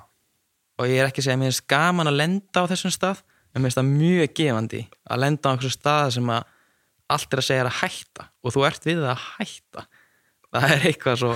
og 0.76 0.90
ég 0.90 1.00
er 1.00 1.08
ekki 1.08 1.22
að 1.22 1.28
segja 1.28 1.38
að 1.38 1.42
mér 1.42 1.52
finnst 1.52 1.68
gaman 1.70 2.10
að 2.10 2.18
lenda 2.18 2.64
á 2.66 2.70
þessum 2.70 2.92
stað 2.94 3.22
en 3.22 3.62
mér 3.62 3.70
finnst 3.70 3.80
það 3.80 3.90
mjög 3.94 4.34
gefandi 4.40 4.82
að 5.06 5.22
lenda 5.24 5.48
á 5.48 5.50
einhversu 5.52 5.76
stað 5.76 6.12
sem 6.16 6.32
að 6.34 6.52
allt 7.10 7.34
er 7.34 7.42
að 7.42 7.48
segja 7.48 7.64
er 7.64 7.70
að 7.70 7.78
hætta. 7.80 8.28
Og 8.44 8.54
þú 8.54 8.66
ert 8.68 8.86
við 8.86 9.00
það 9.00 9.12
að 9.14 9.24
hætta. 9.38 9.86
Það 10.50 10.74
er 10.74 10.86
eitthvað 10.90 11.20
svo 11.22 11.32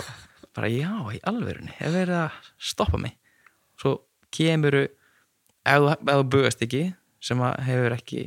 bara 0.55 0.71
já, 0.71 0.93
í 1.11 1.19
alvörunni, 1.27 1.73
hef 1.81 1.95
verið 1.95 2.21
að 2.21 2.51
stoppa 2.63 3.01
mig. 3.01 3.17
Svo 3.81 3.97
kemuru 4.35 4.85
ef 5.65 5.87
þú, 6.05 6.23
bugast 6.31 6.63
ekki 6.65 6.85
sem 7.25 7.41
að 7.45 7.59
hefur 7.69 7.97
ekki 7.97 8.23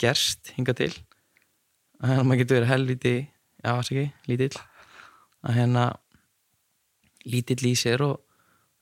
gerst 0.00 0.52
hingað 0.56 0.80
til 0.82 0.92
að 2.04 2.22
maður 2.26 2.40
getur 2.42 2.58
verið 2.58 2.72
helviti 2.72 3.14
já, 3.64 3.70
þess 3.70 3.92
ekki, 3.92 4.06
lítill 4.28 4.56
að 5.44 5.58
hérna 5.58 5.84
lítill 7.24 7.70
í 7.70 7.74
sér 7.78 8.04
og 8.04 8.18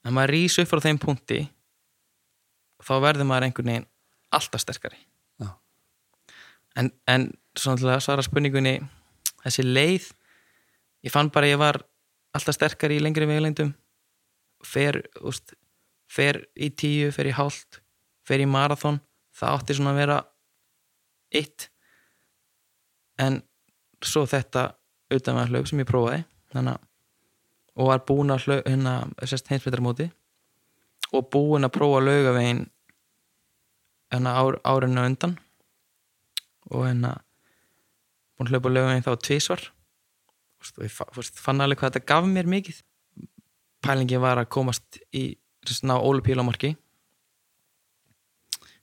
ef 0.03 0.15
maður 0.15 0.35
rís 0.35 0.59
upp 0.59 0.71
frá 0.71 0.83
þeim 0.83 1.01
punkti 1.03 1.43
þá 2.83 2.95
verður 3.05 3.29
maður 3.29 3.49
einhvern 3.49 3.71
veginn 3.71 3.89
alltaf 4.35 4.65
sterkari 4.65 4.99
Já. 5.43 5.49
en, 6.81 6.91
en 7.07 7.29
svona 7.59 7.79
til 7.79 7.93
að 7.93 8.03
svara 8.07 8.27
spurningunni 8.27 8.79
þessi 9.45 9.67
leið 9.67 10.09
ég 11.07 11.15
fann 11.15 11.31
bara 11.35 11.47
að 11.47 11.55
ég 11.55 11.63
var 11.63 11.83
alltaf 12.35 12.57
sterkari 12.57 12.99
í 12.99 13.05
lengri 13.05 13.29
veglengdum 13.29 13.75
fer, 14.63 15.01
úst, 15.27 15.55
fer 16.13 16.43
í 16.55 16.69
tíu, 16.77 17.13
fer 17.15 17.31
í 17.31 17.37
hálft 17.37 17.83
fer 18.27 18.43
í 18.43 18.49
marathon 18.49 19.01
það 19.37 19.59
átti 19.59 19.77
svona 19.77 19.93
að 19.95 20.01
vera 20.03 20.19
eitt. 21.33 21.69
En 23.21 23.41
svo 24.03 24.25
þetta 24.29 24.73
utan 25.13 25.39
með 25.39 25.53
hlaup 25.53 25.69
sem 25.71 25.83
ég 25.83 25.89
prófaði 25.89 26.25
þannig 26.53 26.77
að 26.77 26.89
og 27.73 27.89
var 27.89 28.03
búin 28.05 28.33
að 28.35 28.47
hlaup 28.47 28.67
hérna 28.69 28.95
heimsmyndarmóti 29.23 30.11
og 31.17 31.29
búin 31.33 31.65
að 31.65 31.73
prófa 31.73 32.03
laugavegin 32.05 32.67
hérna 34.13 34.35
ár, 34.37 34.59
árinu 34.69 35.07
undan. 35.09 35.39
Og 36.69 36.85
hérna 36.85 37.15
búin 38.37 38.51
að 38.51 38.53
hlaupa 38.53 38.73
laugavegin 38.75 39.07
þá 39.07 39.15
tvísvar 39.25 39.71
og 40.63 40.85
ég 40.85 40.93
fann 40.93 41.65
alveg 41.65 41.81
hvað 41.81 41.95
þetta 41.95 42.11
gaf 42.13 42.29
mér 42.29 42.51
mikið. 42.51 42.83
Pælingi 43.83 44.21
var 44.21 44.39
að 44.39 44.53
komast 44.53 45.01
í 45.17 45.33
þess 45.71 45.85
að 45.85 45.91
ná 45.91 45.95
ólupílamarki 45.99 46.75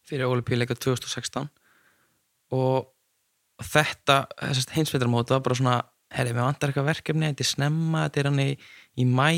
fyrir 0.08 0.30
ólupíleika 0.30 0.78
2016 0.78 1.50
og 2.56 2.90
þetta 3.70 4.24
heimsveitarmóti 4.74 5.36
var 5.36 5.44
bara 5.46 5.58
svona 5.60 5.78
herri, 6.10 6.34
við 6.34 6.42
vantar 6.42 6.72
eitthvað 6.72 6.90
verkefni, 6.90 7.30
þetta 7.30 7.46
er 7.46 7.50
snemma 7.50 8.06
þetta 8.08 8.22
er 8.22 8.30
hann 8.32 8.44
í, 8.44 8.52
í 8.98 9.06
mæ 9.06 9.32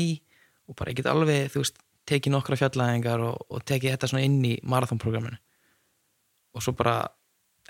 og 0.70 0.76
bara 0.78 0.94
get 0.96 1.08
alveg, 1.10 1.50
þú 1.52 1.64
veist, 1.64 1.80
tekið 2.08 2.34
nokkra 2.34 2.58
fjallæðingar 2.58 3.24
og, 3.26 3.42
og 3.52 3.64
tekið 3.68 3.96
þetta 3.96 4.12
svona 4.12 4.24
inn 4.26 4.38
í 4.46 4.54
marathonprogramminu 4.66 5.38
og 6.52 6.64
svo 6.64 6.74
bara 6.76 6.96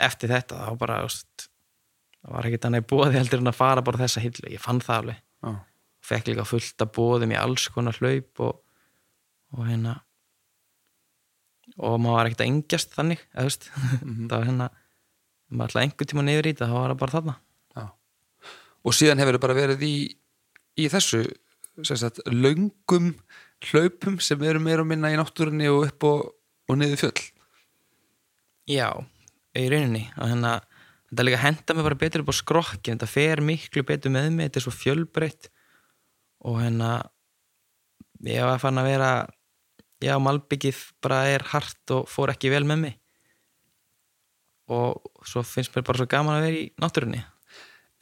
eftir 0.02 0.32
þetta 0.32 0.60
þá 0.66 0.78
bara, 0.80 1.02
veist 1.06 1.48
það 2.22 2.36
var 2.36 2.48
ekkert 2.48 2.66
annað 2.68 2.88
bóði 2.92 3.18
heldur 3.18 3.42
en 3.42 3.50
að 3.50 3.58
fara 3.58 3.84
bara 3.84 4.02
þessa 4.04 4.22
hillu, 4.22 4.50
ég 4.52 4.62
fann 4.62 4.80
það 4.82 5.00
alveg. 5.00 5.22
Já. 5.42 5.52
fekk 6.06 6.28
líka 6.30 6.44
fullt 6.46 6.82
að 6.82 6.92
bóðum 6.96 7.32
í 7.34 7.38
alls 7.38 7.64
konar 7.74 7.98
hlaup 7.98 8.42
og, 8.46 8.60
og 9.52 9.66
hérna 9.68 9.98
og 11.78 11.96
maður 12.02 12.16
var 12.16 12.28
ekkert 12.28 12.42
að 12.42 12.50
engjast 12.50 12.94
þannig 12.96 13.20
þú 13.32 13.46
veist, 13.46 13.68
það 14.28 14.34
var 14.34 14.48
hérna 14.48 14.68
maður 15.52 15.70
ætlaði 15.70 15.86
einhvern 15.86 16.10
tíma 16.12 16.24
niður 16.26 16.48
í 16.48 16.52
þetta 16.52 16.68
þá 16.68 16.76
var 16.76 16.92
það 16.92 17.00
bara 17.02 17.16
þarna. 17.16 17.38
Og 18.82 18.96
síðan 18.98 19.22
hefur 19.22 19.36
þið 19.36 19.44
bara 19.44 19.58
verið 19.58 19.84
í, 19.86 19.94
í 20.82 20.88
þessu 20.90 21.22
sagt, 21.86 22.18
löngum 22.26 23.12
hlaupum 23.68 24.18
sem 24.22 24.42
eru 24.42 24.62
meira 24.62 24.82
og 24.82 24.90
minna 24.90 25.12
í 25.12 25.18
náttúrunni 25.18 25.68
og 25.70 25.86
upp 25.86 26.06
og, 26.08 26.24
og 26.66 26.78
niður 26.80 27.04
fjöll? 27.04 27.26
Já, 28.70 28.88
í 29.58 29.66
rauninni. 29.70 30.08
Og 30.18 30.32
hérna, 30.32 30.56
þetta 31.12 31.26
líka 31.28 31.42
henda 31.44 31.76
mig 31.76 31.86
bara 31.86 32.00
betur 32.00 32.24
upp 32.24 32.32
á 32.34 32.40
skrokkin, 32.40 32.98
þetta 32.98 33.10
fer 33.10 33.44
miklu 33.44 33.86
betur 33.86 34.14
með 34.14 34.32
mig, 34.34 34.50
þetta 34.50 34.62
er 34.62 34.66
svo 34.66 34.74
fjölbreytt. 34.74 35.50
Og 36.48 36.58
hérna 36.58 36.96
ég 38.26 38.42
var 38.46 38.62
fann 38.62 38.82
að 38.82 38.90
vera 38.90 39.12
já, 40.02 40.16
malbyggið 40.18 40.82
bara 41.04 41.22
er 41.30 41.46
hart 41.52 41.94
og 41.94 42.10
fór 42.10 42.34
ekki 42.34 42.50
vel 42.52 42.64
með 42.68 42.84
mig. 42.86 42.98
Og 44.72 45.26
svo 45.28 45.42
finnst 45.46 45.74
mér 45.74 45.86
bara 45.86 46.02
svo 46.02 46.10
gaman 46.10 46.38
að 46.38 46.46
vera 46.48 46.60
í 46.60 46.68
náttúrunni. 46.82 47.24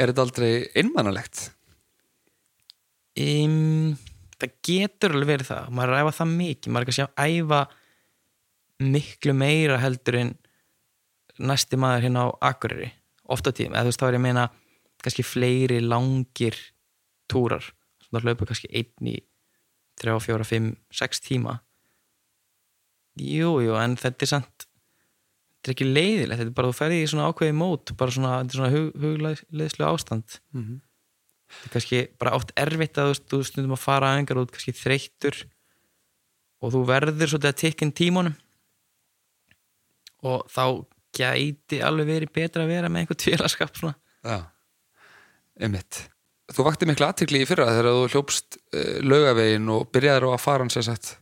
Er 0.01 0.11
þetta 0.11 0.25
aldrei 0.25 0.53
einmannalegt? 0.81 1.51
um, 3.19 3.97
það 4.41 4.57
getur 4.67 5.15
alveg 5.15 5.33
verið 5.35 5.51
það. 5.51 5.71
Maður 5.77 5.93
er 5.93 5.97
að 5.97 6.05
æfa 6.05 6.17
það 6.19 6.35
mikið, 6.37 6.73
maður 6.73 6.83
er 6.85 6.91
kannski 6.91 7.07
að 7.07 7.31
æfa 7.31 7.61
miklu 8.81 9.37
meira 9.37 9.81
heldur 9.81 10.19
en 10.21 10.35
næsti 11.41 11.81
maður 11.81 12.07
hérna 12.07 12.25
á 12.25 12.29
Akureyri, 12.51 12.91
ofta 13.33 13.53
tíma 13.57 13.77
eða 13.77 13.89
þú 13.89 13.93
veist 13.93 14.03
þá 14.03 14.07
er 14.07 14.15
ég 14.15 14.21
að 14.21 14.27
meina 14.27 14.47
kannski 15.01 15.25
fleiri 15.25 15.81
langir 15.85 16.57
túrar. 17.31 17.65
Svona 18.05 18.25
hlaupa 18.25 18.49
kannski 18.49 18.71
einn 18.73 19.13
í 19.13 19.19
3, 20.01 20.17
4, 20.25 20.47
5, 20.49 20.71
6 20.97 21.27
tíma 21.27 21.59
jú, 23.21 23.55
jú, 23.65 23.77
en 23.79 23.97
þetta 24.01 24.27
er 24.27 24.31
samt 24.31 24.67
þetta 25.61 25.69
er 25.69 25.75
ekki 25.75 25.89
leiðilegt, 25.89 26.41
þetta 26.41 26.49
er 26.49 26.57
bara 26.57 26.71
þú 26.71 26.77
ferði 26.79 27.01
í 27.01 27.09
svona 27.13 27.31
ákveði 27.31 27.57
mót, 27.61 27.95
bara 28.01 28.15
svona, 28.17 28.37
er 28.41 28.55
svona 28.57 28.71
hug, 28.73 28.93
hugleðslu 28.97 29.89
ástand 29.89 30.41
Mm 30.55 30.63
-hmm. 30.63 30.79
þetta 31.51 31.67
er 31.67 31.73
kannski 31.75 32.01
bara 32.19 32.35
oft 32.37 32.53
erfitt 32.57 32.99
að 32.99 33.15
þú 33.29 33.43
stundum 33.45 33.77
að 33.77 33.85
fara 33.85 34.13
aðengar 34.15 34.39
og 34.39 34.47
þú 34.47 34.49
ert 34.49 34.55
kannski 34.57 34.81
þreyttur 34.83 35.37
og 36.61 36.73
þú 36.73 36.81
verður 36.87 37.29
svolítið 37.29 37.53
að 37.53 37.61
tekja 37.61 37.91
tímunum 37.91 38.37
og 40.23 40.47
þá 40.49 40.87
gæti 41.17 41.83
alveg 41.83 42.07
verið 42.07 42.33
betra 42.33 42.65
að 42.65 42.73
vera 42.73 42.89
með 42.89 43.01
einhvern 43.01 43.19
tvílaskap 43.19 43.77
svona. 43.77 43.97
Já, 44.23 44.47
einmitt 45.61 46.11
Þú 46.51 46.65
vakti 46.67 46.87
miklu 46.89 47.07
aðtikli 47.07 47.45
í 47.45 47.47
fyrra 47.47 47.69
þegar 47.71 47.95
þú 47.95 48.07
hljópst 48.11 48.57
uh, 48.75 48.97
laugavegin 49.07 49.69
og 49.71 49.91
byrjaðir 49.95 50.27
á 50.27 50.31
að 50.35 50.43
fara 50.43 50.69
sem 50.75 50.83
sagt 50.83 51.13
uh, 51.15 51.20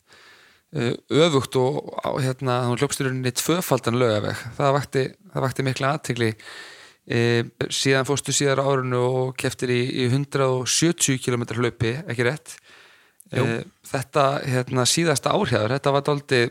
öfugt 0.68 1.56
og 1.56 2.18
hérna, 2.20 2.60
þú 2.68 2.76
hljópst 2.76 3.04
í 3.04 3.32
tvöfaldan 3.40 3.96
laugaveg. 4.00 4.42
Það 4.58 4.74
vakti, 4.76 5.04
það 5.32 5.46
vakti 5.46 5.66
miklu 5.66 5.88
aðtikli 5.88 6.30
uh, 6.34 7.68
síðan 7.72 8.08
fórstu 8.08 8.34
síðar 8.36 8.64
árunu 8.64 9.00
og 9.00 9.34
keftir 9.40 9.72
í, 9.72 9.80
í 10.04 10.08
170 10.10 11.22
km 11.24 11.48
hlaupi, 11.56 11.96
ekki 12.04 12.28
rétt? 12.28 12.58
Uh, 13.32 13.60
Þetta 13.88 14.24
hérna, 14.44 14.84
síðasta 14.88 15.32
árhjáður, 15.36 15.76
þetta 15.76 15.94
var 15.96 16.04
daldi 16.06 16.42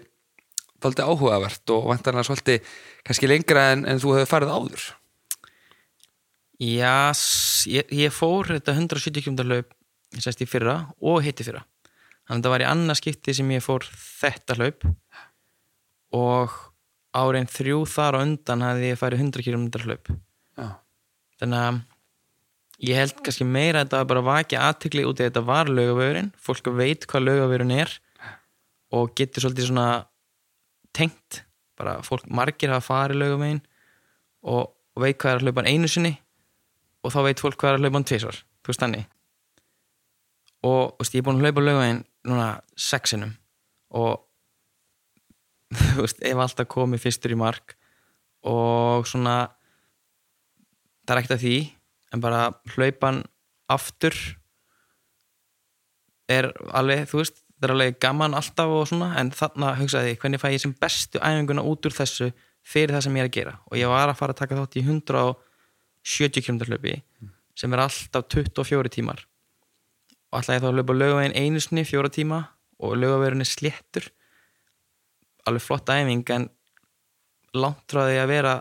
daldi 0.84 1.02
áhugavert 1.02 1.74
og 1.74 1.88
vantarlega 1.90 2.28
svolítið 2.28 2.76
kannski 3.06 3.30
lengra 3.30 3.72
en, 3.74 3.86
en 3.90 4.02
þú 4.02 4.14
hefur 4.18 4.30
farið 4.30 4.54
áður. 4.54 4.84
Já, 6.62 7.14
ég, 7.70 7.90
ég 7.94 8.14
fór 8.14 8.50
þetta 8.56 8.76
170 8.78 9.26
km 9.26 9.42
hlaup 9.46 9.74
ég 10.16 10.24
sést 10.24 10.42
í 10.42 10.48
fyrra 10.50 10.80
og 11.04 11.20
hitti 11.26 11.46
fyrra 11.46 11.66
þannig 12.28 12.34
að 12.34 12.40
þetta 12.42 12.54
var 12.54 12.64
í 12.64 12.70
annað 12.70 13.00
skipti 13.00 13.36
sem 13.38 13.52
ég 13.56 13.64
fór 13.64 13.88
þetta 13.88 14.58
hlaup. 14.60 14.88
Og 16.18 16.56
árin 17.18 17.50
þrjú 17.50 17.84
þar 17.90 18.20
á 18.20 18.24
undan 18.24 18.66
hafði 18.66 18.92
ég 18.92 19.00
farið 19.00 19.24
100 19.26 19.46
km 19.48 19.68
hlaup. 19.86 20.12
Já. 20.58 20.68
þannig 21.38 21.64
að 21.64 21.80
ég 22.88 22.98
held 22.98 23.20
kannski 23.26 23.46
meira 23.46 23.84
að 23.86 23.96
var 23.96 24.10
bara 24.12 24.26
vakja 24.26 24.64
aðtikli 24.68 25.06
út 25.06 25.20
í 25.20 25.26
að 25.26 25.32
þetta 25.32 25.44
var 25.46 25.70
laugavörun 25.70 26.32
fólk 26.42 26.70
veit 26.78 27.06
hvað 27.10 27.26
laugavörun 27.26 27.74
er 27.74 27.94
og 28.94 29.14
getur 29.18 29.46
svolítið 29.46 29.70
svona 29.72 29.90
tengt. 30.96 31.44
Bara 31.78 32.00
fólk 32.06 32.26
margir 32.30 32.74
hafa 32.74 32.86
farið 32.86 33.22
laugavegin 33.22 33.62
og, 34.46 34.74
og 34.74 35.04
veit 35.04 35.18
hvað 35.22 35.32
er 35.32 35.42
að 35.42 35.48
hlaupa 35.48 35.66
einu 35.70 35.90
sinni 35.92 36.16
og 37.06 37.14
þá 37.14 37.20
veit 37.28 37.44
fólk 37.44 37.60
hvað 37.62 37.70
er 37.70 37.78
að 37.78 37.86
hlaupa 37.86 38.00
hann 38.00 38.10
tvisvar. 38.12 38.42
Þú 38.62 38.74
veist 38.74 38.84
þannig. 38.84 39.06
Og 40.68 40.82
veist, 40.98 41.14
ég 41.14 41.22
er 41.22 41.28
búin 41.28 41.38
að 41.38 41.48
hlaupa 41.48 41.66
laugavegin 41.66 42.04
núna 42.30 42.50
sexinum 42.80 43.34
og 43.98 44.24
þú 45.94 46.06
veist, 46.06 46.22
ef 46.24 46.44
alltaf 46.44 46.70
komið 46.72 47.04
fyrstur 47.04 47.34
í 47.36 47.40
mark 47.40 47.76
og 48.48 49.08
svona 49.10 49.38
það 51.08 51.16
er 51.16 51.22
ekkert 51.22 51.38
að 51.38 51.44
því 51.46 51.58
en 52.14 52.24
bara 52.24 52.44
hlaupan 52.76 53.24
aftur 53.72 54.16
er 56.32 56.50
alveg, 56.76 57.08
þú 57.08 57.22
veist 57.22 57.42
það 57.58 57.68
er 57.68 57.74
alveg 57.74 58.00
gaman 58.04 58.38
alltaf 58.38 58.74
og 58.74 58.86
svona 58.92 59.14
en 59.20 59.32
þarna 59.36 59.74
hugsaði 59.80 60.14
ég 60.14 60.22
hvernig 60.22 60.42
fæ 60.42 60.50
ég 60.54 60.64
sem 60.64 60.76
bestu 60.78 61.22
æfinguna 61.24 61.66
út 61.66 61.88
úr 61.88 61.96
þessu 61.96 62.30
fyrir 62.68 62.94
það 62.96 63.06
sem 63.08 63.18
ég 63.18 63.26
er 63.26 63.30
að 63.30 63.38
gera? 63.38 63.54
Og 63.72 63.80
ég 63.80 63.92
var 63.92 64.12
að 64.12 64.20
fara 64.20 64.36
að 64.36 64.42
taka 64.42 64.60
þátt 64.60 64.78
í 64.78 64.84
170 64.84 66.46
km 66.46 66.60
hlaupi 66.68 66.96
sem 67.58 67.74
er 67.74 67.84
alltaf 67.88 68.28
24 68.36 68.94
tímar 68.94 69.24
og 70.32 70.40
alltaf 70.40 70.58
ég 70.58 70.64
þá 70.64 70.70
að 70.70 70.78
hlaupa 70.78 70.96
lögavegin 70.98 71.38
einu 71.38 71.62
sinni 71.64 71.86
fjóra 71.88 72.12
tíma 72.14 72.42
og 72.84 72.98
lögavegin 73.00 73.44
er 73.44 73.50
sléttur. 73.50 74.10
Alveg 75.48 75.64
flott 75.64 75.90
æfing 75.90 76.28
en 76.36 76.50
langt 77.56 77.86
frá 77.92 78.04
því 78.06 78.20
að 78.22 78.32
vera 78.34 78.56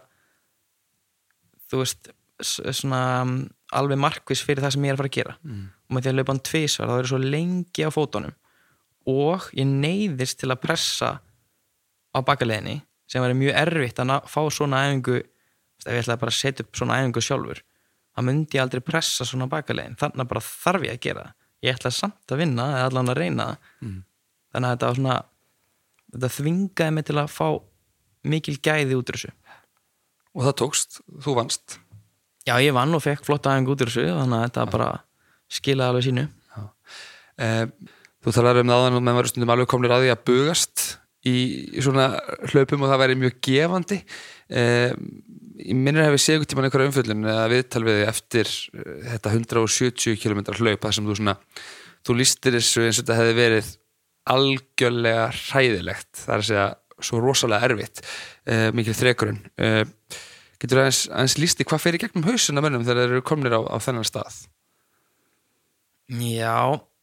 þú 1.66 1.82
veist 1.82 2.11
svona 2.46 3.02
um, 3.25 3.37
alveg 3.75 3.99
markvis 3.99 4.44
fyrir 4.46 4.62
það 4.62 4.76
sem 4.76 4.87
ég 4.87 4.92
er 4.92 4.96
að 4.96 5.02
fara 5.02 5.12
að 5.12 5.18
gera. 5.18 5.38
Mm. 5.42 5.62
og 5.87 5.94
með 5.94 6.02
því 6.02 6.11
að 6.11 6.18
laupa 6.18 6.35
hann 6.35 6.44
tvisvar 6.50 6.90
þá 6.90 6.96
er 6.96 7.06
ég 7.06 7.12
svo 7.12 7.23
lengi 7.23 7.87
á 7.87 7.90
fótunum. 7.94 8.37
Og 9.06 9.49
ég 9.54 9.70
neyðist 9.70 10.40
til 10.42 10.50
að 10.50 10.62
pressa 10.62 11.11
á 12.16 12.18
bakaleginni 12.26 12.80
sem 13.11 13.23
væri 13.23 13.38
mjög 13.38 13.58
erfitt 13.61 14.02
að 14.02 14.14
fá 14.30 14.40
svona 14.50 14.82
æfingu 14.87 15.20
ef 15.85 15.92
ég 15.92 16.02
ætlaði 16.02 16.23
bara 16.23 16.32
að 16.32 16.38
setja 16.40 16.64
upp 16.66 16.78
svona 16.78 17.00
æfingu 17.00 17.23
sjálfur 17.23 17.61
þá 18.16 18.25
myndi 18.25 18.58
ég 18.58 18.64
aldrei 18.64 18.82
pressa 18.85 19.26
svona 19.28 19.49
bakalegin 19.50 19.99
þannig 20.00 20.25
að 20.25 20.30
bara 20.32 20.44
þarf 20.46 20.87
ég 20.87 20.96
að 20.96 21.02
gera 21.06 21.26
það 21.26 21.35
ég 21.66 21.78
ætlaði 21.78 21.99
samt 21.99 22.32
að 22.32 22.42
vinna 22.42 22.68
eða 22.76 22.90
allan 22.90 23.12
að 23.12 23.18
reyna. 23.20 23.49
Mm. 23.82 24.04
þannig 24.54 24.68
að 24.68 24.76
þetta 24.76 24.90
var 24.90 25.00
svona 25.00 25.16
þetta 26.12 26.30
þvingaði 26.37 26.94
mig 26.96 27.06
til 27.08 27.18
að 27.20 27.32
fá 27.32 27.49
mikil 28.26 28.56
gæði 28.62 28.99
út 28.99 29.11
úr 29.11 29.18
þessu. 29.18 29.35
Og 30.37 30.46
það 30.46 30.56
tókst, 30.61 30.99
þú 31.25 31.37
vannst. 31.38 31.78
Já 32.46 32.54
ég 32.62 32.75
vann 32.76 32.94
og 32.94 33.02
fekk 33.02 33.25
flotta 33.26 33.54
æfingu 33.54 33.75
út 33.75 33.82
úr 33.82 33.90
þessu 33.90 34.06
þannig 34.08 34.38
að 34.38 34.46
þetta 34.46 34.66
bara 34.73 34.90
skilaði 35.52 35.92
alveg 35.92 36.06
sínu. 36.06 36.26
Eh, 37.37 37.64
þú 38.25 38.32
talar 38.32 38.61
um 38.62 38.70
það 38.70 38.85
áðan 38.85 38.99
og 38.99 39.04
menn 39.04 39.18
varu 39.18 39.30
stundum 39.30 39.52
alveg 39.54 39.70
komnir 39.70 39.94
að 39.94 40.07
því 40.07 40.12
að 40.14 40.22
bugast 40.31 40.85
í, 41.26 41.35
í 41.76 41.85
svona 41.85 42.09
hlaupum 42.52 42.85
og 42.87 42.92
það 42.92 43.02
væri 43.02 43.18
mjög 43.20 43.38
gefandi. 43.44 43.98
Eh, 44.48 44.94
ég 45.62 45.77
minnir 45.79 46.05
hefði 46.05 46.21
séð 46.23 46.38
ykkur 46.38 46.51
tíman 46.53 46.69
einhverja 46.69 46.90
umfjöllun 46.90 47.29
eða 47.33 47.49
viðtal 47.53 47.83
við 47.87 47.99
þig 48.01 48.11
eftir 48.12 48.53
eh, 48.77 49.11
þetta 49.12 49.35
170 49.35 50.21
km 50.23 50.42
hlaup 50.61 50.87
þar 50.87 50.97
sem 50.97 51.09
þú 51.09 51.19
svona, 51.21 51.37
þú 52.07 52.16
lístir 52.21 52.57
þessu 52.59 52.87
eins 52.87 53.01
og 53.01 53.05
þetta 53.05 53.21
hefði 53.21 53.37
verið 53.40 53.71
algjörlega 54.37 55.29
hræðilegt 55.35 56.11
það 56.19 56.35
er 56.35 56.42
að 56.42 56.49
segja 56.51 56.66
svo 57.07 57.21
rosalega 57.23 57.69
erfitt 57.69 58.03
eh, 58.49 58.69
mikil 58.77 58.97
þrekurinn. 58.97 59.40
Eh, 59.61 59.83
getur 60.62 60.83
aðeins, 60.83 61.05
aðeins 61.12 61.38
lísti 61.40 61.66
hvað 61.69 61.83
fer 61.85 61.99
í 61.99 62.03
gegnum 62.03 62.27
hausuna 62.27 62.64
mönnum 62.64 62.85
þegar 62.87 63.03
þeir 63.03 63.16
eru 63.19 63.27
komnir 63.29 63.57
á, 63.57 63.61
á 63.61 63.77
þennan 63.85 64.09
stað? 64.09 64.42
Já, 66.09 66.57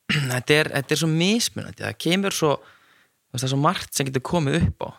þetta 0.33 0.57
er, 0.57 0.71
þetta 0.79 0.95
er 0.95 1.01
svo 1.03 1.11
mismunandi. 1.11 1.85
Það 1.85 1.99
kemur 2.07 2.37
svo 2.37 2.53
það 3.33 3.47
er 3.47 3.53
svo 3.53 3.61
margt 3.61 3.95
sem 3.95 4.09
getur 4.09 4.25
komið 4.25 4.59
upp 4.61 4.85
á. 4.85 4.89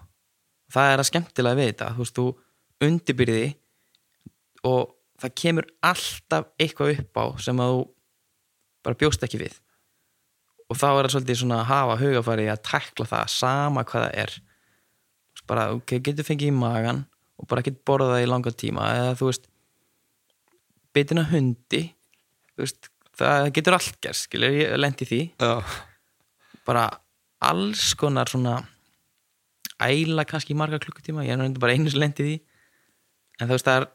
Það 0.74 0.92
er 0.92 1.02
að 1.02 1.08
skemmtilega 1.10 1.58
við 1.58 1.70
þetta. 1.70 1.90
Þú 1.94 2.04
veist, 2.04 2.18
þú 2.18 2.26
undirbyrði 2.82 3.54
og 4.66 4.94
það 5.20 5.36
kemur 5.40 5.68
alltaf 5.84 6.48
eitthvað 6.60 6.98
upp 6.98 7.20
á 7.20 7.24
sem 7.44 7.60
að 7.62 7.74
þú 7.74 7.84
bara 8.84 9.00
bjóst 9.00 9.24
ekki 9.24 9.40
við. 9.40 9.54
Og 10.72 10.78
þá 10.80 10.86
er 10.90 11.06
það 11.06 11.12
svolítið 11.14 11.40
svona 11.40 11.60
að 11.60 11.70
hafa 11.70 11.96
hugafæri 12.00 12.46
að 12.52 12.62
tekla 12.66 13.08
það 13.08 13.32
sama 13.34 13.84
hvað 13.88 14.06
það 14.06 14.18
er. 14.24 14.36
Bara, 15.44 15.64
ok, 15.76 15.98
getur 16.00 16.26
fengið 16.26 16.50
í 16.50 16.56
magan 16.56 17.04
og 17.36 17.48
bara 17.50 17.64
getur 17.64 17.84
borðað 17.84 18.14
það 18.14 18.24
í 18.24 18.28
langa 18.30 18.52
tíma 18.64 18.88
eða 18.96 19.16
þú 19.18 19.28
veist 19.28 19.48
bitina 20.94 21.24
hundi 21.28 21.82
veist, 22.56 22.88
það 23.18 23.50
getur 23.58 23.76
allt 23.76 23.98
gerst 24.04 24.28
skilur, 24.28 24.54
ég 24.54 24.76
lendi 24.78 25.08
því. 25.08 25.20
Já, 25.42 25.58
bara 26.64 26.86
alls 27.44 27.92
konar 27.98 28.30
svona 28.30 28.60
æla 29.82 30.24
kannski 30.28 30.54
í 30.54 30.58
marga 30.58 30.80
klukkutíma 30.80 31.26
ég 31.26 31.34
er 31.34 31.40
náttúrulega 31.40 31.64
bara 31.66 31.76
einu 31.76 31.92
sem 31.92 32.00
lendi 32.00 32.24
því 32.24 32.36
en 33.40 33.48
þú 33.48 33.56
veist 33.56 33.68
það 33.68 33.80
er 33.80 33.88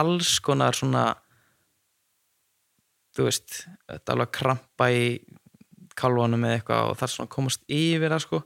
alls 0.00 0.32
konar 0.44 0.78
svona 0.78 1.04
þú 3.16 3.26
veist 3.26 3.62
þetta 3.90 4.00
er 4.00 4.14
alveg 4.14 4.28
að 4.28 4.36
krampa 4.38 4.90
í 4.94 5.04
kalvanum 6.00 6.46
eða 6.46 6.58
eitthvað 6.60 6.88
og 6.88 6.98
það 6.98 7.06
er 7.06 7.14
svona 7.14 7.28
að 7.28 7.34
komast 7.34 7.64
yfir 7.66 8.14
það 8.14 8.24
sko. 8.24 8.40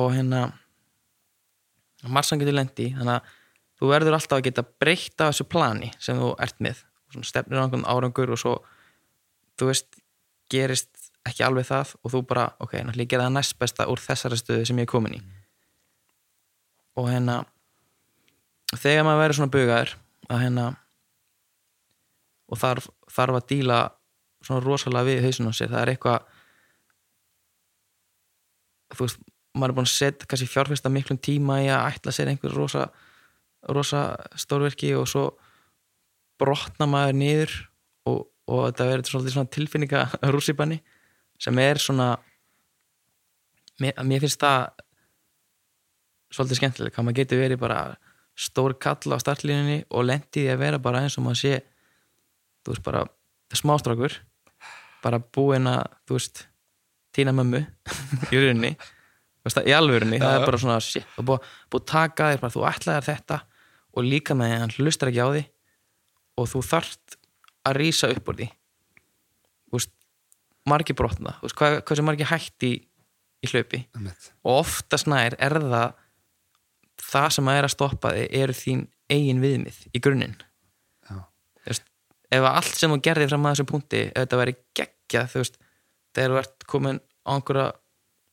Og 0.00 0.12
hérna 0.14 0.42
margsann 2.06 2.40
getur 2.40 2.56
lendi 2.56 2.90
þannig 2.94 3.16
að 3.18 3.36
þú 3.80 3.90
verður 3.90 4.16
alltaf 4.16 4.38
að 4.38 4.46
geta 4.46 4.66
breytt 4.82 5.24
af 5.24 5.32
þessu 5.32 5.48
plani 5.50 5.90
sem 5.98 6.20
þú 6.20 6.32
ert 6.46 6.62
með. 6.62 6.84
Og 7.16 7.26
stefnir 7.26 7.58
á 7.58 7.64
einhvern 7.64 7.88
árangur 7.90 8.34
og 8.36 8.40
svo 8.40 8.54
þú 9.58 9.70
veist, 9.72 9.98
gerist 10.50 11.10
ekki 11.26 11.44
alveg 11.44 11.66
það 11.68 11.94
og 12.00 12.14
þú 12.14 12.22
bara, 12.30 12.46
ok, 12.62 12.78
náttúrulega 12.80 13.12
gera 13.12 13.26
það 13.26 13.36
næst 13.36 13.58
besta 13.60 13.86
úr 13.90 14.00
þessari 14.00 14.38
stöðu 14.40 14.68
sem 14.68 14.78
ég 14.80 14.86
er 14.86 14.92
komin 14.92 15.18
í. 15.18 15.20
Og 17.00 17.10
hérna 17.10 17.42
þegar 18.78 19.06
maður 19.06 19.22
verður 19.24 19.38
svona 19.38 19.54
bugaður 19.54 19.94
að 20.30 20.42
hérna 20.44 20.66
og 22.50 22.60
þarf, 22.60 22.86
þarf 23.10 23.38
að 23.40 23.48
díla 23.50 23.80
svona 24.44 24.64
rosalega 24.64 25.08
við 25.08 25.24
hausun 25.26 25.50
á 25.50 25.52
sér 25.54 25.72
það 25.72 25.82
er 25.82 25.92
eitthvað 25.94 26.28
þú 28.94 29.06
veist, 29.06 29.22
maður 29.54 29.72
er 29.72 29.76
búin 29.78 29.88
að 29.88 29.94
setja 29.94 30.30
kannski 30.30 30.50
fjárfesta 30.50 30.92
miklum 30.92 31.20
tíma 31.22 31.60
í 31.64 31.68
að 31.70 31.86
ætla 31.92 32.14
sér 32.14 32.30
einhver 32.30 32.54
rosa, 32.54 32.86
rosa 33.68 34.04
stórverki 34.38 34.92
og 34.98 35.08
svo 35.10 35.24
brotna 36.40 36.88
maður 36.90 37.18
niður 37.20 37.56
og, 38.08 38.20
og 38.50 38.62
þetta 38.70 38.88
verður 38.92 39.12
svolítið 39.12 39.36
svona 39.36 39.54
tilfinninga 39.56 40.04
rússipanni 40.34 40.80
sem 41.40 41.58
er 41.62 41.80
svona 41.82 42.12
mér, 43.82 43.98
mér 44.06 44.22
finnst 44.24 44.40
það 44.40 44.86
svolítið 46.30 46.60
skemmtileg 46.60 46.94
hvað 46.94 47.06
maður 47.08 47.20
getur 47.20 47.42
verið 47.42 47.60
bara 47.60 47.82
stór 48.38 48.76
kall 48.80 49.14
á 49.14 49.18
startlínunni 49.20 49.82
og 49.90 50.06
lendi 50.08 50.44
því 50.44 50.46
að 50.54 50.62
vera 50.62 50.82
bara 50.82 51.02
eins 51.04 51.18
og 51.18 51.26
maður 51.26 51.40
sé 51.42 51.54
þú 52.64 52.74
veist 52.74 52.84
bara 52.86 53.04
smástrákur 53.56 54.16
bara 55.04 55.20
búin 55.20 55.68
að 55.70 55.84
þú 56.08 56.18
veist 56.18 56.42
týna 57.16 57.34
mömmu 57.34 57.62
í 58.32 58.40
rauninni. 58.40 58.74
Í 59.40 59.72
alvörunni, 59.72 60.18
það 60.20 60.34
er 60.36 60.42
bara 60.44 60.58
svona 60.60 60.80
shit, 60.84 61.06
búið, 61.16 61.46
búið 61.72 61.80
að 61.80 61.86
taka 61.88 62.26
þér 62.28 62.42
bara, 62.42 62.52
þú 62.52 62.64
ætlaðir 62.68 63.06
þetta 63.06 63.38
og 63.96 64.04
líka 64.04 64.36
með 64.36 64.50
því 64.50 64.58
hann 64.60 64.74
hlustar 64.76 65.10
ekki 65.10 65.24
á 65.24 65.28
því 65.30 65.42
og 66.36 66.50
þú 66.50 66.60
þarft 66.68 67.16
að 67.70 67.78
rísa 67.80 68.10
upp 68.12 68.28
úr 68.28 68.38
því. 68.42 68.48
Veist, 69.72 69.94
margir 70.68 70.98
brotna 70.98 71.34
veist, 71.40 71.56
hvað, 71.56 71.78
hvað 71.88 72.00
sem 72.00 72.08
margir 72.10 72.30
hætt 72.30 72.68
í, 72.68 72.72
í 73.40 73.50
hlaupi 73.50 73.80
og 73.96 74.52
oftast 74.58 75.08
nær 75.08 75.38
er 75.40 75.56
það 75.64 75.96
það 77.04 77.28
sem 77.36 77.50
að 77.50 77.58
er 77.58 77.68
að 77.68 77.74
stoppa 77.74 78.14
þig 78.16 78.38
eru 78.40 78.56
þín 78.56 78.86
eigin 79.10 79.42
viðmið 79.42 79.82
í 79.90 80.02
grunninn. 80.02 80.38
Þú 81.08 81.76
ef 82.30 82.44
að 82.46 82.56
allt 82.60 82.78
sem 82.78 82.92
þú 82.92 83.00
gerði 83.02 83.28
fram 83.30 83.46
að 83.46 83.54
þessum 83.56 83.68
punkti 83.70 84.00
ef 84.06 84.18
þetta 84.20 84.38
væri 84.38 84.56
geggjað 84.78 85.30
þú 85.32 85.40
veist, 85.42 85.56
þegar 86.14 86.30
þú 86.30 86.40
ert 86.40 86.66
komin 86.70 87.00
á 87.26 87.30
einhverja 87.34 87.66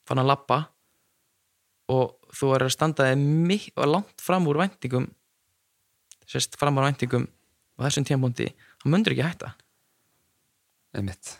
fann 0.07 0.21
að 0.21 0.29
labba 0.29 0.59
og 1.93 2.33
þú 2.37 2.51
er 2.55 2.65
að 2.67 2.75
standa 2.75 3.07
þig 3.09 3.23
mik- 3.49 3.71
og 3.79 3.89
langt 3.89 4.21
fram 4.21 4.47
úr 4.49 4.61
væntingum 4.61 5.07
sérst 6.27 6.59
fram 6.59 6.77
úr 6.77 6.87
væntingum 6.87 7.25
á 7.77 7.79
þessum 7.87 8.07
tímapunkti, 8.07 8.51
þá 8.81 8.85
myndur 8.89 9.13
ekki 9.13 9.25
hætta. 9.25 9.53
Einmitt. 10.97 11.37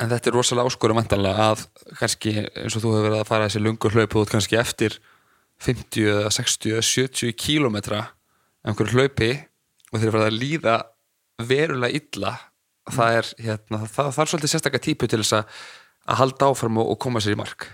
En 0.00 0.10
þetta 0.12 0.30
er 0.30 0.36
rosalega 0.36 0.70
áskorum 0.70 0.98
vantanlega 1.00 1.50
að 1.52 1.64
kannski 1.98 2.34
eins 2.44 2.76
og 2.76 2.84
þú 2.84 2.92
hefur 2.94 3.06
verið 3.08 3.20
að 3.22 3.30
fara 3.30 3.46
þessi 3.48 3.62
lungur 3.64 3.94
hlaup 3.96 4.16
út 4.20 4.32
kannski 4.32 4.58
eftir 4.60 4.98
50 5.62 6.10
eða 6.12 6.32
60 6.34 6.74
eða 6.74 6.84
70 6.84 7.36
kílómetra 7.40 8.02
einhverju 8.66 8.98
hlaupi 8.98 9.30
og 9.92 10.00
þeir 10.00 10.10
eru 10.10 10.22
að 10.26 10.36
líða 10.36 10.76
verulega 11.46 12.00
illa. 12.00 12.36
Það 12.92 13.18
er 13.18 13.30
hérna, 13.48 13.82
það, 13.90 14.10
er 14.12 14.30
svolítið 14.30 14.52
sérstakka 14.52 14.82
típu 14.82 15.08
til 15.10 15.22
þess 15.22 15.40
að 15.40 15.58
að 16.06 16.20
halda 16.20 16.50
áfram 16.52 16.80
og, 16.80 16.92
og 16.94 16.98
koma 17.02 17.22
sér 17.22 17.34
í 17.34 17.40
mark. 17.40 17.68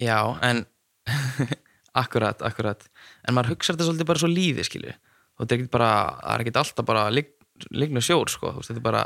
Já, 0.00 0.18
en 0.46 0.64
akkurat, 2.02 2.42
akkurat. 2.46 2.84
En 3.26 3.36
maður 3.36 3.56
hugsa 3.56 3.74
þetta 3.74 3.88
svolítið 3.88 4.08
bara 4.08 4.22
svo 4.22 4.30
lífi 4.32 4.64
skilju. 4.66 4.94
Og 5.36 5.44
þetta 5.44 5.54
er 5.54 5.60
ekki 5.60 5.74
bara, 5.74 5.90
það 6.22 6.34
er 6.34 6.44
ekki 6.44 6.54
alltaf 6.62 6.88
bara 6.88 7.08
ligg, 7.12 7.34
liggnu 7.74 8.02
sjór 8.04 8.32
sko, 8.32 8.54
þú 8.54 8.62
veist, 8.62 8.72
þetta 8.72 8.82
er 8.82 8.88
bara 8.88 9.04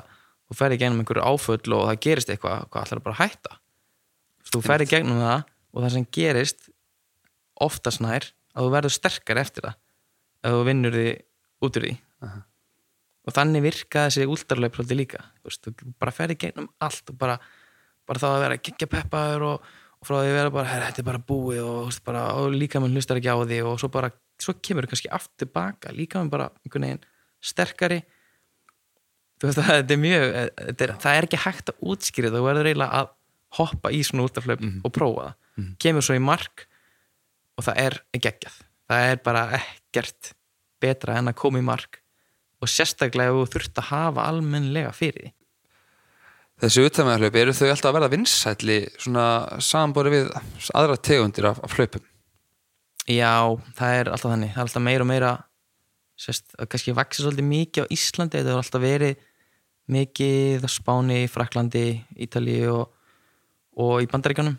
þú 0.52 0.58
ferði 0.58 0.78
gegnum 0.82 1.02
einhverju 1.02 1.24
áföll 1.24 1.74
og 1.76 1.88
það 1.88 2.00
gerist 2.06 2.32
eitthvað 2.32 2.68
hvað 2.68 2.86
ætlar 2.86 3.02
bara 3.06 3.18
hætta? 3.22 3.58
Þú 4.52 4.62
ferði 4.66 4.88
gegnum 4.90 5.22
það 5.22 5.44
og 5.72 5.82
það 5.85 5.92
sem 5.96 6.06
gerist 6.16 6.68
oftast 7.62 8.02
nær 8.04 8.26
að 8.52 8.66
þú 8.66 8.72
verður 8.74 8.94
sterkar 8.96 9.40
eftir 9.42 9.66
það 9.68 9.76
ef 10.42 10.56
þú 10.56 10.64
vinnur 10.68 10.96
því 10.96 11.06
út 11.62 11.78
úr 11.78 11.87
því 11.87 11.92
Aha. 12.26 12.40
og 13.28 13.37
þannig 13.37 13.62
virka 13.66 14.06
þessi 14.08 14.26
úldarlaup 14.28 14.74
svolítið 14.78 14.98
líka 15.02 15.20
þú, 15.42 15.54
þú 15.68 15.92
bara 16.02 16.14
ferði 16.16 16.37
gegnum 16.42 16.68
allt 16.82 17.12
og 17.12 17.18
bara, 17.20 17.37
bara 18.08 18.22
þá 18.22 18.26
að 18.32 18.42
vera 18.44 18.58
að 18.58 18.64
kikja 18.68 18.90
peppaður 18.96 19.46
og, 19.52 19.70
og 20.02 20.08
frá 20.08 20.16
því 20.18 20.32
að 20.32 20.37
vera 20.40 20.54
bara, 20.56 20.74
þetta 20.88 21.02
er 21.04 21.08
bara 21.08 21.22
búið 21.32 21.62
og, 21.62 21.92
þú 21.94 22.04
bara, 22.11 22.24
og 22.40 22.56
líka 22.56 22.82
mann 22.82 22.96
hlustar 22.96 23.20
ekki 23.22 23.30
á 23.32 23.38
því 23.42 23.61
og 23.70 23.78
svo 23.82 23.90
bara, 23.94 24.11
svo 24.42 24.56
kemur 24.58 24.88
kannski 24.90 25.11
aftur 25.14 25.50
baka 25.54 25.94
líka 25.94 26.18
mann 26.20 26.32
bara 26.32 26.50
einhvern 26.66 26.88
veginn 26.88 27.04
sterkari 27.42 28.00
þú 29.40 29.48
veist 29.50 29.62
að 29.62 29.70
þetta 29.78 29.94
er 29.96 30.02
mjög 30.02 30.26
þetta 30.58 30.87
er, 30.88 30.94
það 31.06 31.18
er 31.20 31.28
ekki 31.30 31.42
hægt 31.46 31.72
að 31.72 31.87
útskýra 31.94 32.30
það 32.35 32.38
þú 32.42 32.46
verður 32.50 32.70
eiginlega 32.72 33.00
að 33.02 33.12
hoppa 33.58 33.90
í 33.92 34.02
svona 34.06 34.26
útaflöp 34.28 34.61
Mhm. 34.62 34.80
og 34.87 34.92
prófa 34.96 35.24
það, 35.28 35.35
Mhm. 35.56 35.76
kemur 35.78 36.04
svo 36.04 36.16
í 36.16 36.22
mark 36.22 36.66
og 37.58 37.66
það 37.66 37.76
er 37.76 37.98
geggjað. 38.16 38.56
Það 38.88 39.10
er 39.10 39.20
bara 39.24 39.42
ekkert 39.58 40.32
betra 40.80 41.18
en 41.18 41.28
að 41.28 41.38
koma 41.38 41.60
í 41.60 41.64
mark 41.64 42.00
og 42.62 42.70
sérstaklega 42.70 43.34
þú 43.34 43.46
þurft 43.50 43.78
að 43.80 43.88
hafa 43.90 44.26
almennlega 44.30 44.92
fyrir 44.94 45.22
því. 45.22 45.32
Þessi 46.62 46.84
utanvegarhlaup, 46.86 47.36
eru 47.40 47.52
þau 47.58 47.68
alltaf 47.72 47.88
að 47.88 47.96
verða 47.96 48.10
vinsætli 48.12 48.76
svona 48.94 49.26
samanbori 49.58 50.12
við 50.12 50.28
aðra 50.78 50.96
tegundir 50.96 51.48
af, 51.50 51.58
af 51.64 51.74
hlaupum? 51.74 52.04
Já, 53.10 53.58
það 53.74 53.96
er 53.98 54.10
alltaf 54.12 54.30
þannig, 54.30 54.52
það 54.52 54.60
er 54.60 54.68
alltaf 54.68 54.84
meira 54.86 55.02
og 55.02 55.10
meira 55.10 55.32
sérst, 56.22 56.52
kannski 56.70 56.94
vaxið 56.94 57.26
svolítið 57.26 57.48
mikið 57.48 57.82
á 57.82 57.92
Íslandi, 57.96 58.38
þetta 58.38 58.52
hefur 58.52 58.62
alltaf 58.62 58.84
verið 58.84 59.24
mikið 59.90 60.66
á 60.66 60.70
Spáni, 60.70 61.20
Fraklandi 61.32 61.86
Ítalíu 62.22 62.76
og, 62.76 62.92
og 63.82 64.04
í 64.04 64.08
Bandaríkanum 64.12 64.54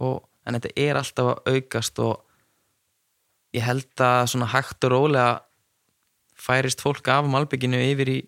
og, 0.00 0.24
en 0.44 0.58
þetta 0.58 0.72
er 0.80 1.00
alltaf 1.00 1.30
að 1.32 1.54
aukast 1.54 2.00
og 2.04 2.14
ég 3.54 3.64
held 3.64 4.04
að 4.04 4.28
svona 4.32 4.50
hægt 4.52 4.86
og 4.86 4.94
rólega 4.94 5.28
færist 6.34 6.82
fólk 6.82 7.08
af 7.12 7.28
malbygginu 7.30 7.80
yfir 7.92 8.10
í 8.10 8.18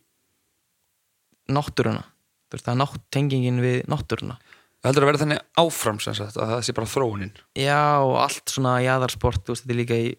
náttúruna. 1.53 2.05
Það 2.53 2.71
er 2.73 2.79
nátt, 2.79 3.03
tengingin 3.13 3.59
við 3.63 3.81
náttúruna. 3.91 4.39
Heldur 4.87 5.03
að 5.03 5.11
verða 5.11 5.23
þannig 5.25 5.41
áfram 5.59 5.99
sem 6.03 6.15
sagt, 6.15 6.37
að 6.39 6.53
það 6.53 6.61
sé 6.63 6.75
bara 6.77 6.91
þróunin? 6.91 7.33
Já, 7.59 7.99
og 8.07 8.21
allt 8.23 8.53
svona 8.53 8.77
jaðarsport, 8.85 9.43
þú 9.43 9.55
veist, 9.55 9.65
þetta 9.65 9.75
er 9.75 9.81
líka 9.81 9.99
í 9.99 10.13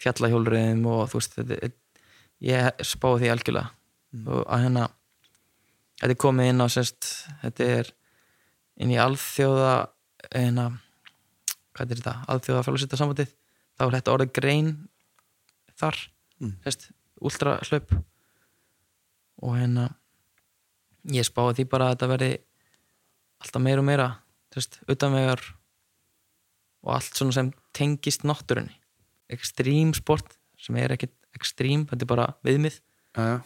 fjallahjólriðum 0.00 0.82
og 0.92 1.06
þú 1.08 1.20
veist, 1.20 1.36
þetta 1.38 1.70
ég 2.44 2.84
spáði 2.84 3.24
því 3.24 3.32
algjörlega. 3.34 3.72
Og 4.20 4.44
að 4.44 4.64
hérna 4.66 4.84
þetta 6.00 6.12
er 6.14 6.20
komið 6.24 6.50
inn 6.50 6.64
á 6.64 6.66
sérst 6.72 7.08
þetta 7.44 7.70
er 7.78 7.90
inn 8.80 8.92
í 8.94 9.00
alþjóða 9.00 9.74
hérna, 10.32 10.66
hvað 11.76 11.90
er 11.94 12.00
þetta? 12.00 12.14
Alþjóða 12.32 12.64
félagsitta 12.66 12.98
samvætið 13.00 13.32
þá 13.78 13.84
er 13.86 13.94
þetta 13.98 14.14
orðið 14.16 14.32
grein 14.40 14.72
þar, 15.80 15.96
Mm. 16.40 16.54
sérst, 16.64 16.86
últra 17.20 17.58
hlaup 17.68 17.90
og 19.44 19.56
hérna 19.58 19.82
ég 21.12 21.26
spáði 21.28 21.58
því 21.58 21.66
bara 21.68 21.88
að 21.90 21.94
þetta 21.98 22.08
verði 22.14 22.30
alltaf 23.44 23.62
meira 23.64 23.82
og 23.82 23.84
meira 23.90 24.06
sérst, 24.54 24.78
utanvegar 24.88 25.42
og 26.84 26.94
allt 26.96 27.12
svona 27.12 27.32
sem 27.36 27.50
tengist 27.76 28.24
náttúrunni. 28.24 28.72
Ekstrím 29.30 29.92
sport 29.96 30.32
sem 30.60 30.76
er 30.80 30.94
ekkit 30.96 31.12
ekstrím, 31.36 31.84
þetta 31.90 32.02
er 32.06 32.10
bara 32.10 32.26
viðmið. 32.44 32.80
Já. 33.16 33.42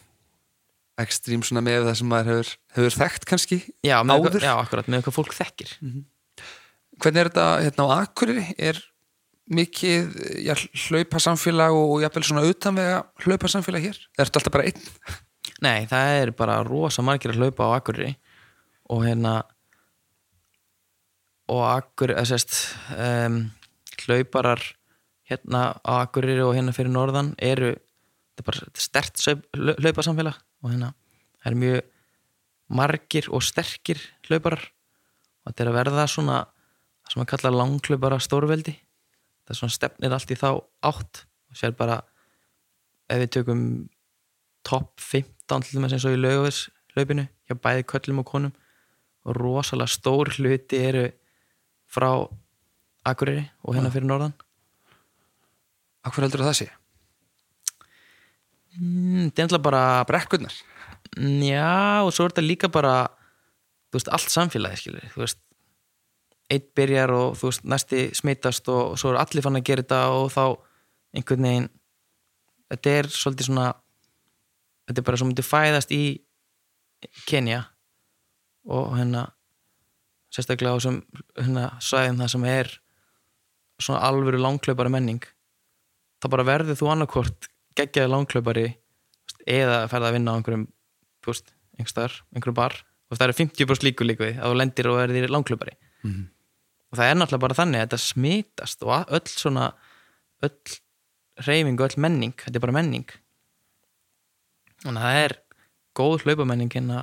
ekstrím 1.02 1.42
svona 1.42 1.62
með 1.66 1.88
það 1.88 1.96
sem 1.98 2.06
maður 2.14 2.28
hefur, 2.30 2.50
hefur 2.76 2.94
þekkt 3.00 3.24
kannski 3.26 3.56
já, 3.82 3.96
með 4.06 4.14
Áður? 4.14 4.26
eitthvað, 4.28 4.44
já, 4.46 4.54
akkurat, 4.62 4.86
með 4.86 5.00
eitthvað 5.00 5.16
fólk 5.18 5.32
þekkir 5.34 5.70
hvernig 7.02 7.22
er 7.22 7.30
þetta 7.30 7.46
hérna 7.64 7.86
á 7.86 7.94
Akureyri? 8.02 8.44
Er 8.58 8.80
mikið 9.54 10.14
já, 10.46 10.54
hlaupa 10.86 11.20
samfélag 11.20 11.76
og 11.76 11.98
jafnvel 12.04 12.24
svona 12.24 12.44
utanvega 12.48 13.02
hlaupa 13.24 13.50
samfélag 13.52 13.88
hér? 13.88 13.98
Er 14.16 14.28
þetta 14.28 14.40
alltaf 14.40 14.54
bara 14.54 14.68
einn? 14.70 14.86
Nei, 15.64 15.84
það 15.90 16.20
er 16.20 16.32
bara 16.36 16.62
rosa 16.66 17.04
margir 17.04 17.34
að 17.34 17.42
hlaupa 17.42 17.68
á 17.68 17.76
Akureyri 17.76 18.14
og 18.92 19.04
hérna 19.04 19.34
og 21.52 21.62
Akureyri, 21.68 22.16
eða 22.16 22.30
sérst 22.32 22.56
um, 22.96 23.40
hlauparar 24.04 24.62
hérna 25.28 25.74
á 25.84 25.92
Akureyri 26.04 26.44
og 26.44 26.54
hérna 26.56 26.74
fyrir 26.76 26.92
norðan 26.92 27.34
eru 27.40 27.74
þetta 27.74 28.42
er 28.42 28.48
bara 28.48 28.84
stert 28.86 29.24
hlaupasamfélag 29.54 30.40
og 30.64 30.72
hérna 30.72 30.94
það 31.42 31.50
er 31.50 31.60
mjög 31.60 31.92
margir 32.74 33.28
og 33.30 33.44
sterkir 33.44 34.00
hlauparar 34.28 34.64
og 34.64 35.52
þetta 35.52 35.64
er 35.64 35.70
að 35.70 35.78
verða 35.78 36.06
svona 36.10 36.38
það 36.42 36.53
sem 37.10 37.22
að 37.22 37.30
kalla 37.34 37.52
langhlaupara 37.54 38.20
stórveldi. 38.22 38.74
Það 39.44 39.54
er 39.54 39.60
svona 39.60 39.76
stefnir 39.76 40.16
allt 40.16 40.32
í 40.32 40.38
þá 40.40 40.48
átt 40.90 41.24
og 41.52 41.58
sér 41.60 41.74
bara 41.76 42.00
ef 43.12 43.20
við 43.20 43.32
tökum 43.38 43.64
topp 44.64 45.00
15 45.00 45.66
til 45.66 45.82
þess 45.82 45.96
eins 45.98 46.06
og 46.08 46.16
í 46.16 46.20
laugavers 46.20 46.62
hlaupinu 46.94 47.26
hjá 47.48 47.58
bæði 47.60 47.84
köllum 47.90 48.22
og 48.22 48.30
konum 48.30 48.54
og 49.24 49.36
rosalega 49.36 49.92
stór 49.92 50.32
hluti 50.38 50.80
eru 50.80 51.08
frá 51.90 52.10
Akureyri 53.04 53.44
og 53.62 53.76
hérna 53.76 53.92
fyrir 53.92 54.08
norðan. 54.08 54.32
Akkur 56.04 56.24
heldur 56.24 56.44
það 56.44 56.58
sé? 56.62 56.70
mm, 58.78 59.28
þetta 59.28 59.42
er 59.42 59.46
ennlega 59.46 59.64
bara 59.64 59.82
Brekkurnar. 60.08 60.56
Já, 61.14 62.02
og 62.02 62.12
svo 62.14 62.26
er 62.26 62.34
þetta 62.34 62.44
líka 62.44 62.70
bara 62.72 62.94
þú 63.92 63.98
veist, 63.98 64.10
allt 64.10 64.32
samfélagi 64.32 64.80
skilur 64.80 65.10
þú 65.12 65.22
veist, 65.22 65.40
eitt 66.52 66.74
byrjar 66.76 67.10
og 67.14 67.36
þú 67.40 67.48
veist, 67.50 67.64
næsti 67.64 68.02
smitast 68.16 68.68
og 68.68 68.98
svo 69.00 69.14
er 69.14 69.20
allir 69.22 69.44
fann 69.44 69.56
að 69.58 69.64
gera 69.70 69.84
þetta 69.84 70.00
og 70.12 70.26
þá 70.34 70.42
einhvern 71.16 71.46
veginn 71.48 71.68
þetta 72.72 72.94
er 72.98 73.08
svolítið 73.14 73.48
svona 73.48 73.66
þetta 74.88 75.00
er 75.00 75.06
bara 75.08 75.20
svo 75.20 75.28
myndið 75.30 75.48
fæðast 75.48 75.94
í 75.96 76.02
Kenya 77.28 77.62
og 78.64 78.94
hérna 78.96 79.26
sérstaklega 80.34 80.72
á 80.72 80.78
þessum 80.78 81.00
hérna, 81.38 81.64
svæðum 81.84 82.20
það 82.22 82.32
sem 82.34 82.46
er 82.50 82.70
svona 83.80 84.04
alvöru 84.08 84.40
langklaupari 84.40 84.92
menning 84.92 85.24
þá 86.22 86.30
bara 86.32 86.46
verður 86.48 86.78
þú 86.80 86.90
annarkvort 86.92 87.48
geggjaði 87.78 88.12
veist, 88.12 88.68
eða 89.48 89.84
ferða 89.90 90.10
að 90.12 90.16
vinna 90.18 90.34
á 90.34 90.36
einhverjum 90.38 90.68
einhverjum 92.32 92.60
bar 92.60 92.76
og 93.10 93.18
það 93.18 93.26
eru 93.28 93.38
50% 93.42 93.86
líku 93.88 94.06
líku 94.06 94.24
því 94.28 94.36
að 94.38 94.52
þú 94.52 94.60
lendir 94.60 94.90
og 94.92 95.00
verðir 95.02 95.32
langklaupari 95.32 95.76
Mhm. 96.04 96.24
Og 96.94 97.00
það 97.00 97.10
er 97.10 97.18
náttúrulega 97.18 97.42
bara 97.42 97.58
þannig 97.58 97.80
að 97.80 97.88
þetta 97.88 98.00
smitast 98.04 98.84
og 98.86 99.14
öll 99.18 99.30
svona 99.32 99.64
öll 100.46 100.76
reyfing 101.42 101.80
og 101.80 101.88
öll 101.88 102.02
menning 102.06 102.36
þetta 102.38 102.60
er 102.60 102.62
bara 102.62 102.76
menning. 102.76 103.08
Þannig 104.84 105.02
að 105.02 105.08
það 105.08 105.20
er 105.24 105.36
góð 105.98 106.24
hlaupamenning 106.24 106.70
hérna 106.70 107.02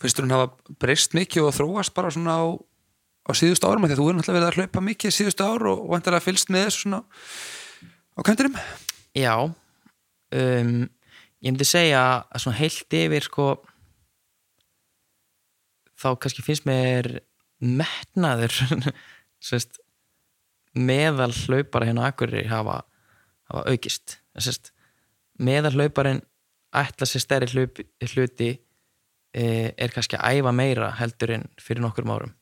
finnst 0.00 0.18
þú 0.18 0.24
hún 0.24 0.34
hafa 0.34 0.76
breyst 0.80 1.14
mikið 1.14 1.46
og 1.46 1.54
þróast 1.54 1.94
bara 1.94 2.10
svona 2.14 2.34
á, 2.40 2.46
á 3.28 3.30
síðustu 3.36 3.68
árum? 3.68 3.84
Því 3.86 3.94
að 3.94 4.00
þú 4.00 4.08
er 4.08 4.16
náttúrulega 4.18 4.38
verið 4.40 4.48
að 4.48 4.58
hlaupa 4.58 4.84
mikið 4.88 5.14
síðustu 5.14 5.46
ár 5.46 5.66
og 5.70 5.84
vantilega 5.92 6.24
fylgst 6.24 6.50
með 6.50 6.64
þessu 6.66 6.84
svona 6.86 7.02
á 7.04 8.20
kantinum? 8.26 8.58
Já. 9.14 9.34
Um, 10.34 10.88
ég 11.44 11.52
myndi 11.52 11.68
segja 11.68 12.02
að 12.26 12.42
svona 12.42 12.58
heilt 12.58 12.98
yfir 12.98 13.28
sko 13.28 13.48
þá 15.98 16.08
kannski 16.18 16.44
finnst 16.46 16.66
mér 16.66 17.20
metnaður 17.60 18.54
sérst, 19.48 19.80
meðal 20.78 21.32
hlaupara 21.34 21.88
hérna 21.88 22.08
Akureyri 22.10 22.46
hafa, 22.50 22.82
hafa 23.50 23.64
aukist. 23.72 24.18
Sérst, 24.38 24.72
meðal 25.42 25.74
hlauparinn 25.74 26.22
ætla 26.76 27.08
sér 27.08 27.24
stærri 27.24 27.48
hlup, 27.54 27.80
hluti 28.12 28.50
e, 29.32 29.44
er 29.72 29.94
kannski 29.94 30.18
að 30.18 30.38
æfa 30.38 30.52
meira 30.54 30.92
heldur 30.98 31.34
en 31.38 31.48
fyrir 31.62 31.82
nokkur 31.84 32.08
árum. 32.08 32.34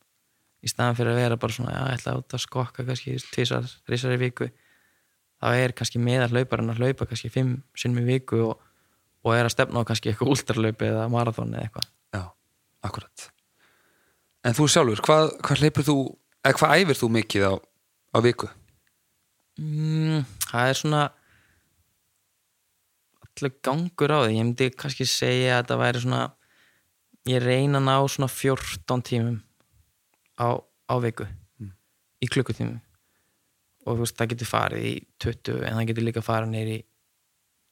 Í 0.64 0.70
staðan 0.72 0.98
fyrir 0.98 1.14
að 1.14 1.20
vera 1.22 1.40
bara 1.40 1.54
svona 1.54 1.74
ég 1.74 1.98
ætla 2.00 2.16
át 2.18 2.36
að 2.36 2.42
skokka 2.42 2.86
kannski 2.86 3.16
tvisar, 3.30 3.68
þrisar 3.86 4.16
í 4.16 4.22
viku 4.24 4.50
þá 5.36 5.48
er 5.52 5.76
kannski 5.76 6.00
meðal 6.02 6.32
hlauparinn 6.32 6.72
að 6.72 6.82
hlaupa 6.82 7.06
kannski 7.06 7.30
fimm 7.32 7.60
sinnum 7.76 8.02
í 8.02 8.16
viku 8.16 8.42
og, 8.48 8.66
og 9.22 9.36
er 9.36 9.46
að 9.46 9.54
stefna 9.54 9.84
á 9.84 9.88
kannski 9.88 10.10
eitthvað 10.10 10.34
últralaupi 10.34 10.90
eða 10.90 11.08
marathon 11.12 11.54
eða 11.54 11.68
eitthvað. 11.68 11.90
Já, 12.16 12.22
akkurat 12.88 13.30
En 14.46 14.54
þú 14.54 14.66
sjálfur, 14.70 15.00
hvað, 15.02 15.30
hvað 15.42 15.62
hleypur 15.62 15.86
þú 15.86 15.96
eða 16.46 16.58
hvað 16.60 16.74
æfir 16.82 16.98
þú 17.00 17.08
mikið 17.16 17.46
á, 17.50 17.54
á 18.14 18.18
viku? 18.22 18.48
mm, 19.58 20.20
það 20.50 20.70
er 20.70 20.78
svona 20.78 21.02
allur 23.26 23.54
gangur 23.64 24.12
á 24.14 24.18
því 24.24 24.32
ég 24.36 24.44
myndi 24.46 24.68
kannski 24.78 25.06
segja 25.08 25.56
að 25.56 25.62
þetta 25.64 25.78
væri 25.82 26.02
svona 26.04 26.22
ég 27.28 27.42
reyna 27.42 27.80
að 27.80 27.86
ná 27.88 27.94
svona 28.12 28.28
14 28.32 29.02
tímum 29.10 29.38
á, 30.40 30.48
á 30.62 30.94
viku 31.02 31.26
Mm. 31.56 31.72
í 32.20 32.26
klukkutímum 32.28 32.80
og 33.86 33.96
þú 33.96 34.02
veist, 34.02 34.16
það 34.18 34.28
getur 34.34 34.48
farið 34.50 34.82
í 34.84 34.94
20 35.24 35.62
en 35.64 35.76
það 35.78 35.86
getur 35.88 36.04
líka 36.04 36.22
farið 36.24 36.50
neyri 36.52 36.78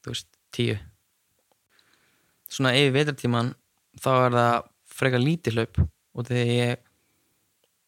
þú 0.05 0.15
veist, 0.15 0.29
10 0.57 0.79
svona 2.49 2.73
yfir 2.79 2.95
vetartíman 2.97 3.53
þá 4.01 4.09
er 4.25 4.37
það 4.39 4.55
frekar 4.95 5.21
lítið 5.21 5.59
hlaup 5.59 5.83
og 6.15 6.29
þegar 6.29 6.51
ég 6.53 6.81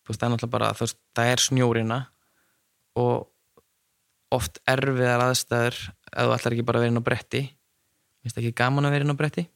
veist, 0.06 0.20
það 0.20 0.26
er 0.26 0.32
náttúrulega 0.34 0.54
bara, 0.54 0.70
veist, 0.78 0.98
það 1.16 1.32
er 1.32 1.42
snjórina 1.42 1.98
og 3.00 3.26
oft 4.36 4.60
erfiðar 4.68 5.24
aðstæður 5.28 5.76
ef 5.76 6.16
þú 6.16 6.34
ætlar 6.36 6.56
ekki 6.56 6.66
bara 6.66 6.80
að 6.80 6.86
vera 6.86 6.94
inn 6.94 7.02
á 7.02 7.08
bretti. 7.08 7.42
Finnst 8.24 8.40
ekki 8.40 8.56
gaman 8.58 8.88
að 8.88 8.96
vera 8.96 9.06
inn 9.06 9.14
á 9.14 9.20
bretti. 9.20 9.46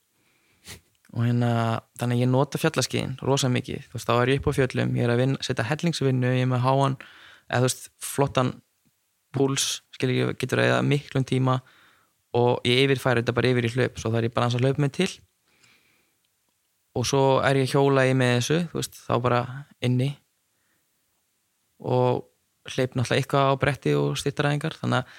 Og 1.11 1.25
hérna 1.27 1.53
þannig 1.99 2.21
að 2.21 2.23
ég 2.23 2.31
nota 2.31 2.61
fjallaskiðin 2.63 3.17
rosa 3.27 3.51
mikið. 3.51 3.89
Þú 3.91 3.99
veist 3.99 4.11
þá 4.11 4.15
er 4.17 4.31
ég 4.31 4.41
upp 4.41 4.51
á 4.51 4.59
fjöllum, 4.61 4.93
ég 4.99 5.07
er 5.07 5.15
að 5.15 5.23
vinna, 5.25 5.41
setja 5.43 5.67
hellingsvinnu, 5.67 6.35
ég 6.37 6.47
er 6.47 6.51
með 6.51 6.63
háan 6.67 6.99
eða 7.51 7.65
þú 7.65 7.67
veist 7.67 7.91
flottan 8.07 8.53
púls 9.35 9.67
skil 9.95 10.13
ég 10.15 10.39
getur 10.39 10.63
að 10.63 10.71
eða 10.71 10.85
miklum 10.87 11.27
tíma 11.27 11.61
og 12.39 12.63
ég 12.67 12.85
yfirfæri 12.85 13.25
þetta 13.25 13.35
bara 13.35 13.51
yfir 13.51 13.67
í 13.67 13.73
hlaup. 13.75 13.99
Svo 13.99 14.13
það 14.13 14.21
er 14.21 14.29
ég 14.29 14.37
bara 14.37 14.51
að 14.51 14.63
hlaupa 14.63 14.85
mig 14.85 14.95
til 14.95 15.11
og 16.99 17.07
svo 17.07 17.23
er 17.47 17.61
ég 17.61 17.69
að 17.69 17.75
hjóla 17.77 18.07
í 18.11 18.15
með 18.19 18.33
þessu 18.41 18.59
veist 18.75 18.97
þá 19.07 19.13
bara 19.23 19.41
inni 19.87 20.11
og 21.81 22.27
hleyp 22.75 22.95
náttúrulega 22.99 23.21
eitthvað 23.23 23.51
á 23.51 23.55
bretti 23.63 23.93
og 23.97 24.17
styrtaræðingar 24.21 24.75
þannig 24.81 25.05
að 25.05 25.13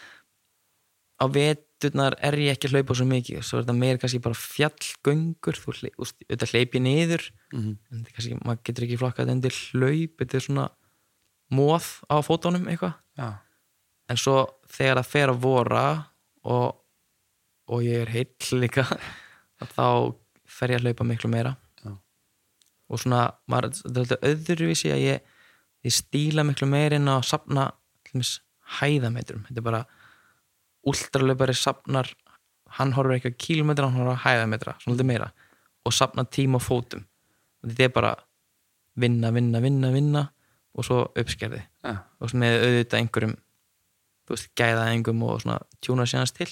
á 1.22 1.26
veturnar 1.36 2.16
er 2.22 2.38
ég 2.42 2.56
ekki 2.56 2.70
að 2.70 2.76
hlaupa 2.76 2.98
svo 2.98 3.06
mikið 3.10 3.42
svo 3.46 3.58
er 3.60 3.66
þetta 3.66 3.78
meir 3.78 4.00
kannski 4.02 4.20
bara 4.24 4.38
fjallgöngur 4.38 5.58
þú 5.62 5.74
hleyp, 5.80 5.96
úst, 6.02 6.18
þetta 6.30 6.50
hleyp 6.54 6.78
ég 6.78 6.86
niður 6.86 7.26
Mhm. 7.52 7.72
en 7.92 7.98
þetta 8.04 8.08
er 8.12 8.16
kannski, 8.16 8.38
maður 8.46 8.62
getur 8.64 8.86
ekki 8.88 9.00
flokkað 9.02 9.32
undir 9.34 9.56
hlaup, 9.74 10.14
þetta 10.22 10.36
er 10.40 10.46
svona 10.46 10.68
móð 11.52 11.88
á 12.08 12.16
fótónum 12.24 12.68
eitthvað 12.72 12.94
Já. 13.18 13.30
en 14.10 14.18
svo 14.18 14.38
þegar 14.72 15.02
það 15.02 15.10
fer 15.12 15.28
að 15.34 15.42
vora 15.44 15.86
og, 16.46 16.78
og 17.68 17.82
ég 17.84 18.02
er 18.06 18.14
heill 18.14 18.62
líka 18.62 18.86
þá 19.76 20.16
fer 20.48 20.70
ég 20.72 20.80
að 20.80 20.86
hlaupa 20.88 21.04
miklu 21.08 21.30
meira. 21.32 21.56
Og 22.92 23.00
svona 23.00 23.24
maður, 23.50 23.72
þetta 23.80 23.94
er 23.96 24.04
alltaf 24.04 24.26
öðruvísi 24.32 24.92
að 24.92 25.04
ég, 25.06 25.38
ég 25.88 25.96
stíla 25.96 26.46
miklu 26.48 26.68
meira 26.70 27.00
inn 27.00 27.08
á 27.08 27.16
að 27.18 27.30
sapna 27.30 27.70
hæðametrum. 28.82 29.46
Þetta 29.48 29.62
er 29.62 29.68
bara 29.68 29.86
últralöpari 30.92 31.56
sapnar 31.56 32.10
hann 32.78 32.94
horfir 32.96 33.18
ekki 33.18 33.32
á 33.32 33.42
kílometra, 33.46 33.88
hann 33.88 34.00
horfir 34.00 34.20
á 34.20 34.24
hæðametra 34.26 34.76
svona 34.80 34.96
alltaf 34.96 35.10
meira. 35.10 35.32
Og 35.88 35.96
sapna 35.96 36.26
tíma 36.28 36.60
og 36.60 36.66
fótum. 36.66 37.06
Þetta 37.66 37.88
er 37.88 37.96
bara 37.96 38.12
vinna, 39.00 39.32
vinna, 39.34 39.62
vinna, 39.64 39.92
vinna 39.94 40.26
og 40.76 40.88
svo 40.88 41.06
uppskerði. 41.18 41.64
Já. 41.84 41.96
og 42.20 42.30
svo 42.30 42.40
með 42.40 42.60
auðvitað 42.66 43.00
einhverjum 43.00 43.40
þú 44.28 44.36
veist, 44.36 44.52
gæðaðingum 44.60 45.24
og 45.28 45.42
svona 45.44 45.58
tjúna 45.84 46.06
sérnast 46.08 46.38
til. 46.38 46.52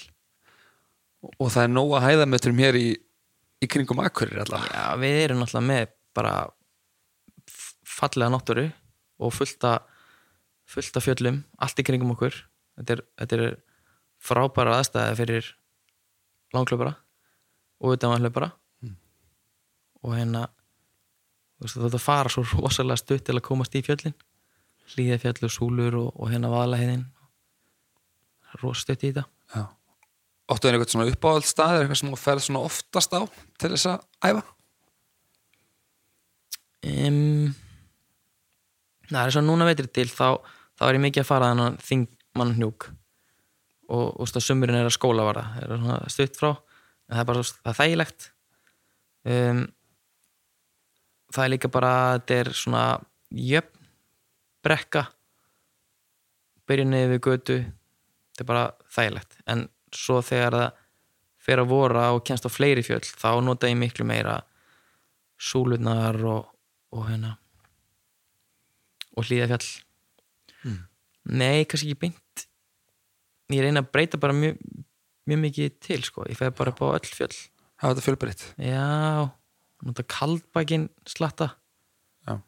Og 1.38 1.48
það 1.52 1.62
er 1.66 1.72
nóga 1.72 2.02
hæðametrum 2.04 2.60
hér 2.60 2.78
í, 2.80 2.88
í 3.60 3.68
kringum 3.70 4.02
akkurir 4.04 4.42
allavega. 4.44 4.72
Já, 4.72 5.00
við 5.00 5.18
erum 5.24 5.42
náttúrulega 5.42 5.68
með 5.68 5.94
bara 6.20 6.34
fallega 7.88 8.30
náttúru 8.32 8.68
og 9.20 9.34
fullta 9.34 9.80
fullta 10.70 11.02
fjöllum, 11.02 11.42
allt 11.58 11.80
í 11.82 11.84
kringum 11.86 12.12
okkur. 12.14 12.36
Þetta 12.78 12.94
er, 12.94 13.00
þetta 13.18 13.38
er 13.40 13.56
frábæra 14.22 14.76
aðstæði 14.78 15.16
fyrir 15.18 15.48
langklaupara 16.54 16.94
og 17.80 17.96
utanvanhlaupara 17.96 18.52
Mm. 18.80 18.96
og 20.02 20.14
hérna 20.16 20.46
þetta 21.60 21.98
fara 22.00 22.30
svo 22.32 22.46
rosalega 22.48 22.96
stutt 22.96 23.26
til 23.26 23.34
að 23.36 23.44
komast 23.44 23.74
í 23.76 23.82
fjöllin. 23.84 24.14
Hlýðafjall 24.94 25.44
og 25.44 25.52
súlur 25.52 25.98
og, 26.00 26.14
og 26.16 26.30
hérna 26.32 26.48
vaðalaheiðin 26.48 27.04
rosa 28.62 28.86
stutt 28.86 29.04
í 29.04 29.10
þetta. 29.12 29.26
Já. 29.54 29.66
Óttu 30.50 30.66
þér 30.66 30.78
eitthvað 30.78 30.94
svona 30.94 31.10
uppáhaldstað 31.12 31.74
er 31.74 31.84
eitthvað 31.84 32.00
sem 32.00 32.10
þú 32.14 32.20
ferð 32.22 32.46
svona 32.46 32.64
oftast 32.70 33.12
á 33.14 33.20
til 33.60 33.70
þess 33.74 33.90
að 33.92 34.30
æfa 34.30 34.42
um, 36.86 37.50
Það 39.10 39.26
er 39.26 39.34
svo 39.34 39.42
núna 39.42 39.66
veitir 39.66 39.88
til 39.90 40.06
þá, 40.06 40.38
þá 40.78 40.84
er 40.86 40.96
ég 40.96 41.02
mikið 41.02 41.24
að 41.24 41.28
fara 41.28 41.50
þannig 41.50 41.80
þingmann 41.82 42.52
hnjúk 42.54 42.86
og, 43.90 44.20
og 44.22 44.28
sumurinn 44.30 44.78
er 44.78 44.86
að 44.86 44.94
skóla 44.94 45.24
var 45.26 45.40
það 45.42 45.62
er 45.64 45.80
svona 45.80 45.96
stutt 46.14 46.38
frá 46.38 46.50
en 46.52 47.16
það 47.16 47.22
er 47.22 47.28
bara 47.30 47.42
það 47.48 47.70
er 47.72 47.78
þægilegt. 47.80 48.28
Um, 49.30 49.64
það 51.34 51.44
er 51.44 51.52
líka 51.54 51.70
bara 51.74 51.94
þetta 52.18 52.38
er 52.38 52.52
svona 52.56 52.84
jöfn 53.30 53.88
brekka 54.64 55.04
byrja 56.70 56.86
niður 56.86 57.12
við 57.14 57.22
götu 57.26 57.58
þetta 57.64 58.44
er 58.44 58.50
bara 58.52 58.64
þægilegt. 58.94 59.36
En 59.50 59.66
svo 59.90 60.20
þegar 60.22 60.58
það 60.60 60.78
fer 61.40 61.64
að 61.64 61.70
vora 61.72 62.06
og 62.14 62.22
kemst 62.28 62.46
á 62.46 62.50
fleiri 62.52 62.84
fjöll 62.86 63.02
þá 63.02 63.40
nota 63.42 63.68
ég 63.70 63.78
miklu 63.80 64.06
meira 64.06 64.38
súlunar 65.40 66.18
og, 66.28 66.50
og 66.92 67.06
hérna. 67.10 67.36
Og 69.16 69.24
hlýðafjall 69.28 69.68
Mm. 70.60 70.76
nei, 71.24 71.64
kannski 71.64 71.88
ekki 71.88 72.00
beint. 72.02 72.42
Ég 73.48 73.62
reyna 73.64 73.80
að 73.80 73.90
breyta 73.94 74.18
bara 74.20 74.34
mjög 74.36 74.58
mjög 75.26 75.38
mikið 75.40 75.78
til 75.80 76.02
sko, 76.04 76.26
ég 76.28 76.36
fer 76.36 76.50
bara 76.50 76.70
upp 76.74 76.82
á 76.84 76.92
öll 76.98 77.08
fjöll. 77.16 77.36
Hafa 77.80 77.94
þetta 77.94 78.04
fjölbreytt? 78.04 78.42
Já, 78.60 79.30
nota 79.82 80.02
kaldbækin 80.04 80.90
slatta. 81.08 81.54
Já. 82.28 82.42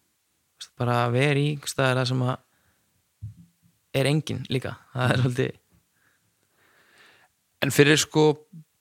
Bara 0.77 1.07
að 1.07 1.13
vera 1.17 1.41
í 1.41 1.57
staðar 1.65 2.07
sem 2.07 2.21
að 2.21 2.37
er 3.95 4.11
engin 4.13 4.45
líka. 4.53 4.77
Það 4.93 5.11
er 5.11 5.23
svolítið 5.23 5.59
En 7.63 7.71
fyrir 7.71 7.97
sko 7.97 8.23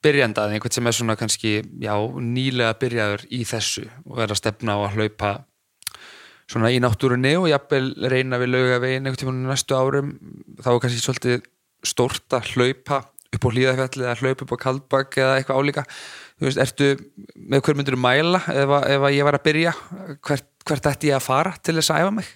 byrjandað, 0.01 0.55
einhvern 0.55 0.73
sem 0.73 0.87
er 0.89 0.95
svona 0.97 1.15
kannski, 1.15 1.61
já, 1.79 1.93
nýlega 2.17 2.73
byrjaður 2.81 3.27
í 3.29 3.43
þessu 3.45 3.83
og 4.09 4.17
er 4.23 4.33
að 4.33 4.39
stefna 4.41 4.73
á 4.73 4.79
að 4.89 4.95
hlaupa 4.97 5.31
svona 6.51 6.71
í 6.73 6.81
náttúrunni 6.83 7.33
og 7.39 7.47
jafnvel 7.51 7.93
reyna 8.11 8.39
við 8.41 8.53
laugavegin 8.55 9.05
einhvern 9.05 9.21
tímann 9.21 9.41
næstu 9.47 9.77
árum, 9.77 10.11
þá 10.59 10.69
er 10.73 10.81
kannski 10.83 11.03
svolítið 11.05 11.47
stórt 11.87 12.35
að 12.37 12.51
hlaupa 12.55 13.05
upp 13.31 13.47
á 13.47 13.49
hlýðafjalli 13.55 14.05
eða 14.05 14.17
hlaupa 14.19 14.45
upp 14.45 14.53
á 14.59 14.63
kaldbak 14.65 15.17
eða 15.21 15.37
eitthvað 15.39 15.61
álíka. 15.61 15.85
Þú 16.35 16.49
veist, 16.49 16.59
ertu, 16.59 16.91
með 17.37 17.63
hver 17.63 17.79
myndur 17.79 17.97
mæla 18.01 18.43
ef, 18.51 18.75
ef 18.91 19.07
ég 19.15 19.25
var 19.27 19.37
að 19.39 19.45
byrja, 19.47 19.73
hvert, 20.19 20.47
hvert 20.67 20.91
ætti 20.91 21.13
ég 21.13 21.17
að 21.17 21.27
fara 21.29 21.55
til 21.63 21.77
þess 21.79 21.93
að 21.93 22.03
æfa 22.03 22.13
mig? 22.19 22.31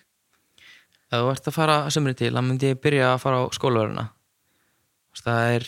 ef 1.16 1.22
þú 1.22 1.32
ert 1.32 1.50
að 1.50 1.56
fara 1.56 1.78
sömri 1.94 2.16
til, 2.18 2.34
þá 2.34 2.44
myndi 2.44 2.72
ég 2.72 2.82
byrja 2.82 3.14
að 3.14 3.22
fara 3.24 3.42
á 3.42 3.44
skólaverðina 3.56 4.06
það 5.16 5.52
er 5.56 5.68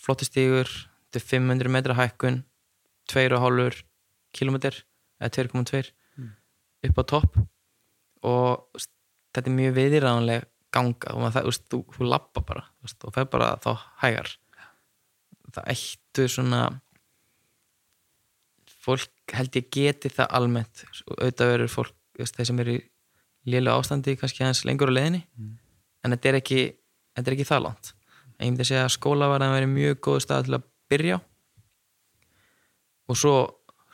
flottistígur 0.00 0.70
þetta 0.70 1.20
er 1.20 1.26
500 1.32 1.74
metra 1.74 1.96
hækkun 1.98 2.40
2,5 3.12 3.82
kilometr 4.34 4.80
eða 5.20 5.34
2,2 5.36 5.82
upp 6.88 7.00
á 7.00 7.04
topp 7.12 7.40
og 8.24 8.64
veist, 8.74 8.90
þetta 9.34 9.50
er 9.50 9.56
mjög 9.58 9.76
viðræðanleg 9.78 10.46
ganga. 10.74 11.12
Og 11.14 11.28
það, 11.34 11.50
veist, 11.50 11.66
þú, 11.72 11.82
þú 11.96 12.08
lappa 12.10 12.44
bara 12.46 12.64
veist, 12.84 12.98
og 13.04 13.14
fer 13.16 13.28
bara 13.30 13.52
þá 13.62 13.70
hægar. 14.02 14.32
Það 15.54 15.68
ættu 15.74 16.26
svona 16.30 16.62
fólk 18.84 19.34
held 19.34 19.56
ég 19.56 19.68
geti 19.72 20.10
það 20.12 20.32
almennt. 20.38 20.84
Auðvitað 21.14 21.52
verður 21.52 21.72
fólk 21.72 21.94
þeir 22.18 22.48
sem 22.48 22.62
eru 22.64 22.76
í 22.78 22.82
lélega 23.48 23.76
ástandi 23.78 24.16
kannski 24.18 24.44
aðeins 24.44 24.64
lengur 24.68 24.92
á 24.92 24.96
leiðinni. 24.96 25.22
En 26.04 26.12
þetta 26.12 26.30
er 26.30 26.40
ekki, 26.40 26.62
þetta 27.16 27.30
er 27.30 27.36
ekki 27.36 27.48
það 27.48 27.64
langt. 27.68 27.92
En 28.34 28.46
ég 28.46 28.52
myndi 28.52 28.64
að 28.64 28.70
segja 28.72 28.84
að 28.88 28.94
skólavarðan 28.96 29.54
veri 29.54 29.70
mjög 29.70 30.00
góð 30.04 30.20
stað 30.24 30.48
til 30.48 30.56
að 30.58 30.66
byrja 30.90 31.20
og 33.04 33.18
svo 33.20 33.34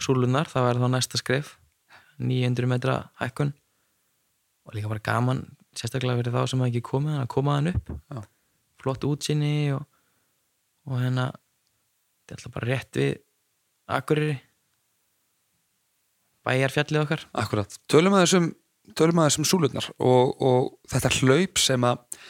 súlunar, 0.00 0.48
það 0.48 0.66
verður 0.68 0.86
þá 0.86 0.94
næsta 0.94 1.20
skref. 1.20 1.56
900 2.20 2.68
metra 2.68 2.96
hækkun 3.20 3.54
og 4.70 4.76
líka 4.76 4.90
bara 4.90 5.02
gaman 5.02 5.42
sérstaklega 5.74 6.20
fyrir 6.20 6.34
þá 6.34 6.44
sem 6.50 6.62
hafa 6.62 6.70
ekki 6.70 6.86
komið 6.86 7.18
að 7.18 7.30
koma 7.34 7.56
hann 7.58 7.72
upp. 7.74 7.90
Já. 8.10 8.22
flott 8.80 9.04
útsinni 9.04 9.72
og, 9.74 9.82
og 10.88 11.02
hérna 11.02 11.26
þetta 11.34 12.32
er 12.32 12.38
alltaf 12.38 12.54
bara 12.54 12.70
rétt 12.70 13.00
við 13.00 13.10
Akureyri. 13.90 14.38
Bæjarfjallið 16.46 17.02
okkar. 17.02 17.24
Akkurat, 17.42 17.74
tölum 17.90 18.14
að 18.16 18.24
þessum 18.24 18.52
tölum 18.96 19.20
að 19.20 19.30
þessum 19.30 19.48
súlurnar 19.50 19.88
og, 19.98 20.30
og 20.40 20.68
þetta 20.90 21.10
hlaup 21.18 21.60
sem 21.60 21.84
að 21.86 22.20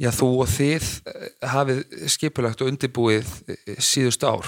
já, 0.00 0.10
þú 0.14 0.28
og 0.44 0.50
þið 0.52 0.90
eh, 1.12 1.24
hafið 1.52 1.80
skipulagt 2.12 2.62
og 2.62 2.70
undirbúið 2.72 3.32
eh, 3.48 3.80
síðust 3.82 4.24
ár, 4.28 4.46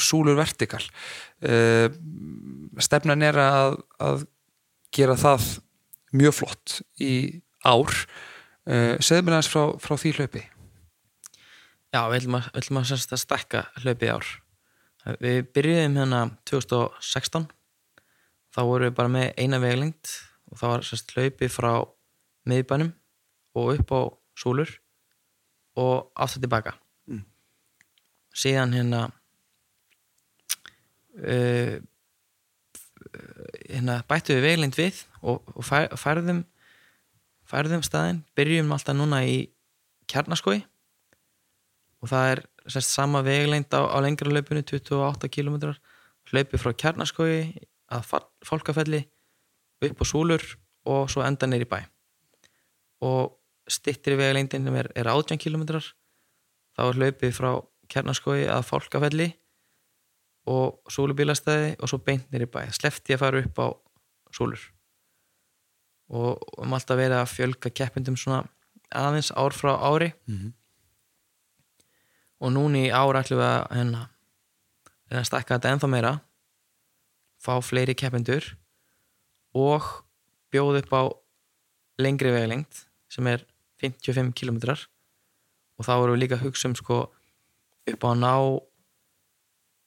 súlur 0.00 0.38
vertikal. 0.38 0.82
Uh, 1.44 1.92
stefnan 2.80 3.24
er 3.24 3.36
að, 3.40 3.78
að 4.00 4.24
gera 4.96 5.18
það 5.20 5.50
mjög 6.16 6.36
flott 6.40 6.80
í 7.02 7.14
ár 7.66 7.92
uh, 7.92 8.94
segðu 9.00 9.26
mér 9.26 9.38
aðeins 9.38 9.52
frá, 9.52 9.62
frá 9.82 9.96
því 10.00 10.14
hlaupi 10.18 10.44
Já, 11.96 12.02
við 12.10 12.18
ætlum 12.18 12.36
að, 12.36 12.48
við 12.50 12.60
ætlum 12.60 12.78
að, 12.82 12.90
stekka 13.22 13.60
hlaupið 13.80 14.08
í 14.08 14.12
ár. 14.12 14.30
Við 15.22 15.36
byrjuðum 15.54 15.94
hérna 16.00 16.22
2016 16.50 17.46
þá 18.52 18.58
vorum 18.66 18.88
við 18.88 18.96
bara 18.98 19.12
með 19.12 19.28
eina 19.38 19.60
veglengt 19.62 20.10
og 20.50 20.58
það 20.60 20.72
var 20.72 20.86
semst 20.88 21.14
hlaupið 21.14 21.52
frá 21.54 21.70
miðbænum 22.50 22.90
og 23.56 23.70
upp 23.76 23.94
á 23.94 24.00
súlur 24.36 24.74
og 25.78 26.10
aftur 26.14 26.44
tilbaka 26.44 26.76
Mm. 27.06 27.22
síðan 28.34 28.72
hérna 28.74 29.00
uh, 31.22 31.78
hérna 33.68 34.00
bættu 34.08 34.36
við 34.36 34.46
veglengt 34.46 34.78
við 34.78 35.02
og, 35.22 35.42
og 35.54 35.64
fær, 35.66 35.90
færðum 35.98 36.44
færðum 37.46 37.84
staðinn, 37.86 38.24
byrjum 38.36 38.72
alltaf 38.74 38.96
núna 38.96 39.22
í 39.26 39.36
kjarnaskói 40.10 40.58
og 42.02 42.10
það 42.10 42.30
er 42.32 42.42
sérst 42.66 42.94
sama 42.94 43.22
veglengt 43.26 43.74
á, 43.74 43.86
á 43.86 43.96
lengra 44.02 44.30
hlaupinu 44.30 44.62
28 44.66 45.30
km 45.30 45.74
hlaupi 46.32 46.58
frá 46.58 46.72
kjarnaskói 46.74 47.38
að 47.94 48.08
fólkafelli 48.46 49.04
upp 49.86 50.02
á 50.02 50.04
súlur 50.06 50.42
og 50.86 51.10
svo 51.10 51.22
enda 51.26 51.46
neyri 51.46 51.66
bæ. 51.68 51.78
Og 53.06 53.36
styttri 53.70 54.16
vegalengdin 54.18 54.66
sem 54.66 54.78
er, 54.78 54.90
er 54.94 55.10
18 55.10 55.38
km 55.42 55.66
þá 55.78 56.82
er 56.86 56.98
hlaupið 56.98 57.34
frá 57.34 57.50
kjarnaskói 57.92 58.46
að 58.50 58.66
fólkafelli 58.66 59.28
og 60.46 60.78
súlubílastæði 60.92 61.76
og 61.80 61.90
svo 61.90 61.98
beint 61.98 62.26
neyri 62.30 62.46
bæ. 62.46 62.68
Slefti 62.74 63.16
að 63.16 63.22
fara 63.24 63.42
upp 63.42 63.58
á 63.58 63.66
súlur 64.34 64.62
og 66.06 66.38
um 66.62 66.74
alltaf 66.76 66.98
verið 67.00 67.18
að 67.18 67.32
fjölga 67.32 67.70
keppindum 67.74 68.14
svona 68.14 68.44
aðeins 68.94 69.32
ár 69.34 69.50
frá 69.50 69.74
ári. 69.74 70.12
Mhm. 70.28 70.52
og 72.40 72.52
núna 72.52 72.78
í 72.84 72.92
ár 72.92 73.16
ætlum 73.16 73.40
við 73.40 73.48
að 73.48 73.62
hérna, 73.72 75.22
stakka 75.24 75.56
þetta 75.56 75.70
ennþá 75.72 75.88
meira. 75.88 76.10
Fá 77.40 77.56
fleiri 77.64 77.94
keppindur 77.96 78.44
og 79.56 79.82
bjóð 80.52 80.82
upp 80.82 80.92
á 80.92 81.02
lengri 81.98 82.30
vegalengt 82.34 82.84
sem 83.08 83.26
er 83.26 83.46
55 83.80 84.34
km 84.36 84.76
og 85.78 85.84
þá 85.86 85.92
erum 85.96 86.14
við 86.16 86.22
líka 86.22 86.36
að 86.36 86.44
hugsa 86.44 86.68
um 86.68 86.76
sko 86.76 86.98
upp 87.86 88.04
á 88.04 88.08
að 88.12 88.20
ná 88.20 88.34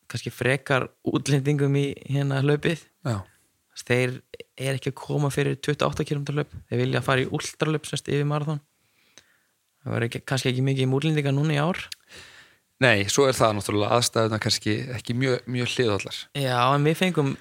kannski 0.10 0.34
frekar 0.34 0.88
útlendingum 1.08 1.76
í 1.80 1.92
hérna 2.10 2.42
hlaupið. 2.44 2.82
Já, 3.08 3.22
þeir 3.86 4.18
er 4.60 4.76
ekki 4.76 4.92
að 4.94 4.98
koma 5.00 5.32
fyrir 5.34 5.60
28 5.60 6.08
km 6.10 6.26
hlaup. 6.34 6.56
Þeir 6.70 6.84
vilja 6.84 7.06
fara 7.06 7.24
í 7.24 7.30
ultralöp 7.30 7.88
semst 7.88 8.10
yfir 8.12 8.28
marathon. 8.28 8.62
Það 9.80 9.96
var 9.96 10.06
ekki, 10.10 10.24
kannski 10.28 10.52
ekki 10.52 10.66
mikið 10.66 10.86
í 10.86 10.90
múlendinga 10.92 11.34
núna 11.36 11.56
í 11.56 11.62
ár. 11.62 11.86
Nei, 12.84 13.06
svo 13.12 13.28
er 13.28 13.36
það 13.36 13.58
náttúrulega 13.58 13.96
aðstæðuna 13.98 14.40
kannski 14.44 14.76
ekki 14.96 15.16
mjög, 15.20 15.46
mjög 15.52 15.72
hliðallar. 15.76 16.20
Já, 16.40 16.58
en 16.76 16.88
við 16.88 17.00
fengum 17.00 17.34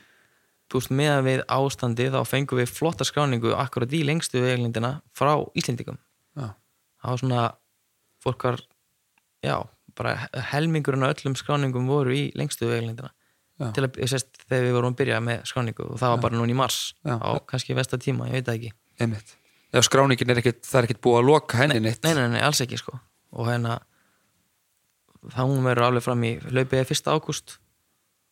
þú 0.68 0.81
veist, 0.81 0.92
meðan 0.92 1.24
við 1.26 1.42
ástandi 1.54 2.09
þá 2.12 2.18
fengum 2.28 2.61
við 2.61 2.72
flotta 2.72 3.07
skráningu 3.07 3.54
akkurat 3.57 3.92
í 3.94 4.02
lengstu 4.07 4.42
veglindina 4.44 4.98
frá 5.16 5.33
Íslendingum. 5.59 5.98
Já. 6.37 6.52
það 7.00 7.11
var 7.11 7.22
svona 7.22 7.44
fólk 8.22 8.44
var, 8.44 8.61
já, 9.44 9.57
bara 9.98 10.14
helmingurinn 10.52 11.06
af 11.06 11.16
öllum 11.16 11.37
skráningum 11.38 11.88
voru 11.90 12.14
í 12.14 12.28
lengstu 12.38 12.68
veglindina 12.70 13.11
Já. 13.58 13.72
til 13.74 13.84
að, 13.88 13.98
sérst, 14.11 14.30
þegar 14.46 14.64
við 14.68 14.76
vorum 14.78 14.94
að 14.94 15.00
byrja 15.02 15.18
með 15.26 15.44
skráningu 15.50 15.87
og 15.88 15.98
það 15.98 16.14
var 16.14 16.24
bara 16.24 16.38
núna 16.38 16.54
í 16.54 16.58
mars 16.58 16.78
Já. 17.02 17.16
á 17.18 17.30
kannski 17.50 17.76
vesta 17.78 17.98
tíma, 17.98 18.30
ég 18.30 18.38
veit 18.38 18.46
það 18.46 18.61
ekki. 18.61 18.72
Einmitt. 19.02 19.34
Já, 19.74 19.82
skráningin 19.84 20.32
er 20.32 20.40
ekkit, 20.40 20.62
það 20.64 20.80
er 20.80 20.88
ekkit 20.88 21.02
búið 21.04 21.20
að 21.20 21.28
loka 21.28 21.58
henni 21.61 21.80
neitt. 21.82 22.02
nei, 22.06 22.14
nei, 22.16 22.28
nei, 22.37 22.42
alls 22.46 22.62
ekki 22.64 22.78
sko. 22.80 22.94
Og 23.34 23.50
hérna 23.50 23.80
þá 25.26 25.42
hún 25.42 25.66
verður 25.66 25.88
alveg 25.88 26.06
fram 26.06 26.24
í 26.24 26.34
hlaupið 26.46 26.84
1. 26.84 27.11
ágúst. 27.11 27.58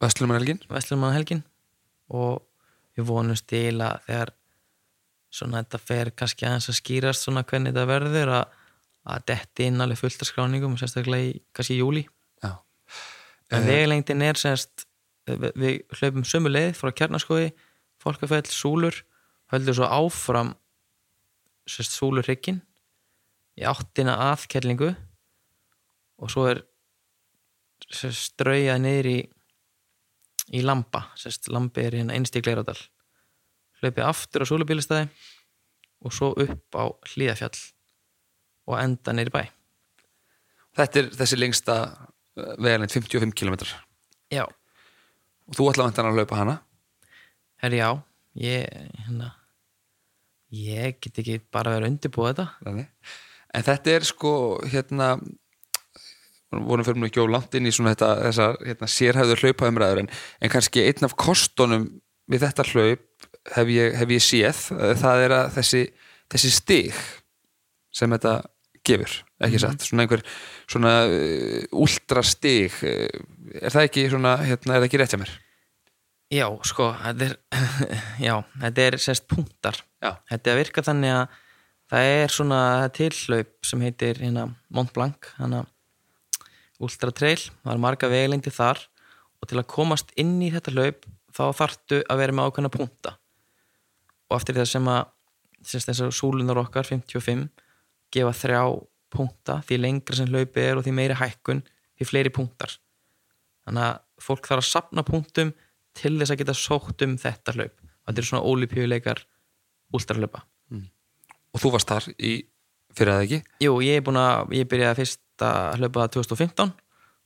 Vestlumann 0.01 1.15
helgin 1.17 1.43
og 2.13 2.43
við 2.97 3.09
vonumst 3.09 3.47
til 3.51 3.75
að 3.83 4.01
þegar 4.07 4.33
svona 5.37 5.63
þetta 5.63 5.81
fer 5.83 6.11
kannski 6.17 6.47
aðeins 6.47 6.71
að 6.71 6.79
skýrast 6.81 7.27
svona 7.27 7.45
hvernig 7.49 7.75
þetta 7.75 7.89
verður 7.91 8.33
að, 8.39 8.56
að 9.07 9.25
detti 9.31 9.69
inn 9.71 9.81
alveg 9.83 10.01
fullt 10.01 10.23
af 10.25 10.31
skráningum 10.31 10.77
sérstaklega 10.81 11.31
í 11.31 11.41
kannski 11.55 11.77
í 11.77 11.81
júli 11.83 12.05
Já, 12.43 12.53
en 13.51 13.63
Eh. 13.63 13.67
vegalengdin 13.71 14.23
er 14.27 14.39
semst 14.41 14.87
við, 15.27 15.53
við 15.55 15.99
hlaupum 16.01 16.25
sömu 16.27 16.51
leið 16.51 16.73
frá 16.79 16.91
kjarnaskói 16.93 17.53
fólkafell, 18.03 18.47
súlur 18.51 19.03
höldum 19.53 19.77
svo 19.79 19.87
áfram 19.87 20.55
sérst 21.67 21.95
súlurhryggin 21.95 22.61
í 23.59 23.65
áttina 23.67 24.17
að 24.33 24.47
kellingu 24.53 24.91
og 26.19 26.31
svo 26.33 26.49
er 26.51 26.65
sérst 27.91 28.33
strauja 28.33 28.77
niður 28.83 29.11
í 29.13 29.17
í 30.55 30.61
lamba, 30.63 31.09
sérst 31.19 31.49
lambi 31.51 31.83
er 31.83 31.97
hérna 31.99 32.15
einst 32.15 32.37
í 32.39 32.43
Gleiradal 32.43 32.79
hlaupið 33.81 34.05
aftur 34.07 34.45
á 34.47 34.51
súlubílastæði 34.51 35.09
og 36.07 36.15
svo 36.15 36.31
upp 36.39 36.79
á 36.79 36.85
hlíðafjall 37.15 37.59
og 38.67 38.79
enda 38.81 39.15
í 39.17 39.33
bæ. 39.33 39.43
Þetta 40.77 41.01
er 41.01 41.11
þessi 41.17 41.39
lengsta 41.39 41.77
vegalend 42.37 42.93
55 42.93 43.33
km 43.33 43.57
já, 44.31 44.45
og 44.45 45.57
þú 45.57 45.71
ætla 45.71 45.87
vantan 45.87 46.11
að 46.11 46.21
laupa 46.21 46.37
hana? 46.41 46.59
Herri 47.63 47.81
já. 47.81 47.91
Ég, 48.37 48.69
hérna 49.07 49.31
ég 50.53 50.99
get 51.01 51.23
ekki 51.23 51.39
bara 51.53 51.73
verið 51.73 51.87
að 51.87 51.93
undirbúa 51.95 52.33
þetta. 52.33 52.47
Þannig. 52.67 53.13
En 53.57 53.65
þetta 53.67 53.95
er 53.95 54.07
sko 54.07 54.33
hérna 54.69 55.09
vorum 56.51 56.87
fyrir 56.87 57.09
ekki 57.09 57.25
á 57.25 57.27
langt 57.29 57.57
inn 57.59 57.69
í 57.69 57.73
svona 57.75 57.95
þetta, 57.95 58.11
þessar 58.29 58.59
hérna, 58.65 58.89
sérhæður 58.91 59.43
hlaupaumræður 59.45 60.03
en, 60.05 60.11
en 60.41 60.53
kannski 60.53 60.85
einn 60.87 61.09
af 61.09 61.17
kostunum 61.19 61.89
við 62.31 62.45
þetta 62.45 62.67
hlaup 62.71 63.27
hef 63.57 63.73
ég, 63.73 63.97
hef 63.97 64.13
ég 64.15 64.25
séð. 64.25 64.63
Eh, 64.77 64.95
það 65.01 65.25
er 65.25 65.37
að 65.37 65.49
þessi, 65.57 65.83
þessi 66.35 66.53
stig 66.55 67.01
sem 67.95 68.13
þetta 68.13 68.37
gefur, 68.87 69.17
ekki 69.47 69.63
satt? 69.63 69.87
Svona 69.87 70.05
einhver 70.05 70.23
svona 70.67 70.93
uh, 71.09 71.65
ultra 71.85 72.23
stig 72.27 72.77
uh, 72.87 73.09
er 73.61 73.75
það 73.75 73.89
ekki 73.89 74.07
svona, 74.13 74.37
hérna, 74.43 74.77
er 74.77 74.81
það 74.81 74.89
ekki 74.89 75.03
rétt 75.03 75.17
hjá 75.17 75.21
mér? 75.23 75.35
já, 76.33 76.47
sko, 76.67 76.91
þetta 77.03 77.29
er 77.29 77.37
já, 78.29 78.35
þetta 78.63 78.87
er 78.87 78.99
sérst 79.03 79.27
punktar. 79.31 79.79
Já. 80.03 80.17
þetta 80.31 80.51
er 80.51 80.55
að 80.55 80.61
virka 80.63 80.87
þannig 80.87 81.15
að 81.15 81.41
það 81.87 82.11
er 82.17 82.35
svona 82.35 82.61
tilhlaup 82.95 83.53
sem 83.67 83.83
heitir 83.87 84.21
hérna 84.23 84.49
Mont 84.75 84.93
Blanc 84.95 85.31
hana 85.39 85.65
Ultra 86.83 87.13
Trail, 87.15 87.41
það 87.63 87.73
er 87.73 87.83
marga 87.83 88.11
veglindi 88.13 88.53
þar 88.53 88.83
og 89.41 89.49
til 89.49 89.61
að 89.61 89.71
komast 89.71 90.11
inn 90.19 90.35
í 90.45 90.51
þetta 90.53 90.75
hlaup 90.75 91.07
þá 91.37 91.45
þarftu 91.57 92.01
að 92.09 92.21
vera 92.21 92.35
með 92.37 92.51
ákveðna 92.51 92.73
punkta 92.75 93.15
og 94.27 94.41
eftir 94.41 94.59
það 94.59 94.69
sem 94.73 94.91
að 94.91 95.05
semst 95.67 95.91
þessar 95.91 96.15
súlunar 96.15 96.61
okkar 96.61 96.87
55 96.89 97.47
gefa 98.17 98.35
þrjá 98.41 98.63
punkta 99.17 99.61
því 99.69 99.81
lengra 99.83 100.19
sem 100.19 100.33
hlaupi 100.33 100.65
er 100.65 100.81
og 100.81 100.85
því 100.87 100.97
meiri 100.97 101.21
hækkun 101.21 101.63
því 101.97 102.09
fleiri 102.11 102.33
punktar. 102.35 102.75
Þannig 103.67 103.87
að 103.87 104.03
fólk 104.27 104.49
þarf 104.49 104.65
að 104.65 104.69
sapna 104.73 105.07
punktum 105.07 105.55
til 105.97 106.17
þess 106.19 106.35
að 106.35 106.43
geta 106.43 106.57
sótt 106.57 107.07
um 107.07 107.17
þetta 107.21 107.57
hlaup. 107.57 107.79
Og 107.81 108.11
þetta 108.11 108.23
eru 108.23 108.31
svona 108.31 108.47
ólipjöleikar 108.51 109.23
úlstralöpa 109.95 110.45
og 111.57 111.63
þú 111.63 111.73
varst 111.73 111.91
þar 111.91 112.09
í 112.21 112.33
fyrir 112.97 113.13
að 113.15 113.23
ekki? 113.27 113.39
Jú, 113.65 113.79
ég 113.85 114.01
er 114.01 114.05
búin 114.05 114.21
að, 114.21 114.53
ég 114.57 114.69
byrjaði 114.69 115.01
fyrst 115.01 115.45
að 115.47 115.81
hlaupa 115.81 116.09
2015 116.13 116.75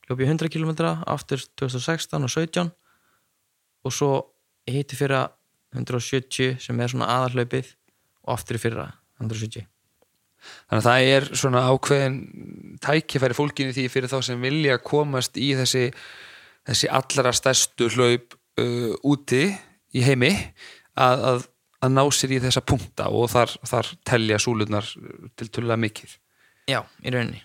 hljópi 0.07 0.27
100 0.27 0.51
km 0.51 0.71
aftur 1.09 1.43
2016 1.59 2.27
og 2.27 2.31
17 2.31 2.71
og 3.81 3.95
svo 3.95 4.11
heiti 4.69 4.97
fyrra 4.99 5.25
170 5.75 6.59
sem 6.63 6.81
er 6.83 6.91
svona 6.91 7.09
aðarhlaupið 7.11 7.73
og 8.23 8.33
aftur 8.37 8.59
fyrra 8.61 8.87
170 9.19 9.67
Þannig 10.41 10.79
að 10.79 10.87
það 10.87 11.11
er 11.13 11.27
svona 11.41 11.63
ákveðin 11.69 12.17
tækifæri 12.83 13.37
fólkinu 13.37 13.75
því 13.75 13.87
fyrir 13.93 14.11
þá 14.11 14.17
sem 14.25 14.41
vilja 14.41 14.79
komast 14.83 15.37
í 15.37 15.51
þessi, 15.59 15.85
þessi 16.69 16.91
allra 16.99 17.33
stærstu 17.35 17.89
hlaup 17.95 18.35
uh, 18.61 18.91
úti 19.07 19.45
í 19.93 20.03
heimi 20.05 20.31
að, 20.95 21.25
að, 21.31 21.47
að 21.85 21.95
ná 21.95 22.03
sér 22.15 22.35
í 22.37 22.41
þessa 22.43 22.65
punkta 22.65 23.09
og 23.13 23.29
þar, 23.33 23.55
þar 23.69 23.93
telja 24.07 24.41
súlunar 24.41 24.91
til 25.37 25.49
tölulega 25.49 25.83
mikið. 25.85 26.19
Já, 26.71 26.81
í 27.03 27.13
rauninni. 27.13 27.43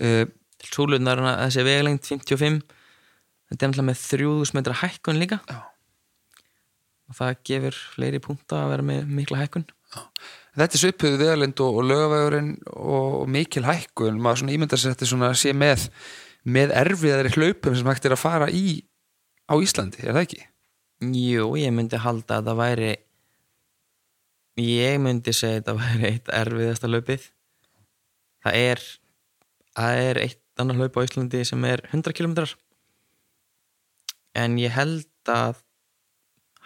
Uh, 0.00 0.24
Súlunar, 0.62 1.18
þessi 1.18 1.64
vegalengt 1.66 2.06
55 2.06 2.60
þetta 3.50 3.66
er 3.66 3.72
náttúrulega 3.72 3.88
með 3.88 4.02
3000 4.06 4.56
metra 4.56 4.76
hækkun 4.80 5.18
líka. 5.20 5.40
Já. 5.50 5.60
og 7.10 7.16
það 7.18 7.40
gefur 7.44 7.78
fleiri 7.92 8.20
punkta 8.24 8.62
að 8.62 8.70
vera 8.72 8.84
með 8.88 9.10
mikla 9.18 9.42
hækkun 9.42 9.66
þetta 10.58 10.76
er 10.76 10.82
svipuð 10.82 11.18
veðalind 11.20 11.62
og, 11.64 11.78
og 11.80 11.88
lögavegurinn 11.88 12.52
og, 12.72 13.18
og 13.22 13.28
mikil 13.32 13.64
hækkun, 13.66 14.20
maður 14.22 14.42
svona 14.42 14.56
ímyndar 14.56 14.80
sér 14.80 14.94
þetta 14.94 15.10
svona 15.12 15.32
sé 15.38 15.54
með, 15.56 15.86
með 16.44 16.74
erfiðari 16.82 17.32
hlaupum 17.36 17.76
sem 17.78 17.88
hægt 17.88 18.08
er 18.08 18.16
að 18.16 18.24
fara 18.24 18.50
í 18.52 18.82
á 19.48 19.54
Íslandi, 19.56 20.04
er 20.04 20.16
það 20.16 20.26
ekki? 20.26 20.42
Jú, 21.02 21.48
ég 21.58 21.72
myndi 21.74 21.98
halda 21.98 22.38
að 22.38 22.50
það 22.50 22.60
væri 22.60 22.92
ég 24.60 24.98
myndi 25.00 25.32
segja 25.34 25.62
að 25.62 25.70
það 25.70 25.80
væri 25.80 26.10
eitt 26.10 26.34
erfiðasta 26.42 26.90
löpið 26.90 27.24
það 28.44 28.58
er 28.60 28.84
það 29.72 30.02
er 30.02 30.20
eitt 30.26 30.40
annar 30.60 30.78
hlaup 30.78 30.98
á 31.00 31.04
Íslandi 31.06 31.42
sem 31.48 31.64
er 31.64 31.82
100 31.88 32.12
km 32.18 32.36
en 34.36 34.58
ég 34.60 34.74
held 34.76 35.32
að 35.32 35.62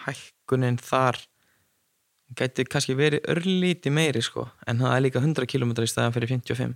hækkunin 0.07 0.79
þar 0.83 1.21
gæti 2.37 2.67
kannski 2.67 2.97
verið 2.99 3.29
örlíti 3.31 3.93
meiri 3.95 4.23
sko 4.25 4.49
en 4.67 4.83
það 4.83 4.97
er 4.97 5.05
líka 5.07 5.23
100 5.23 5.47
km 5.51 5.77
í 5.79 5.91
staðan 5.91 6.17
fyrir 6.17 6.35
55 6.35 6.75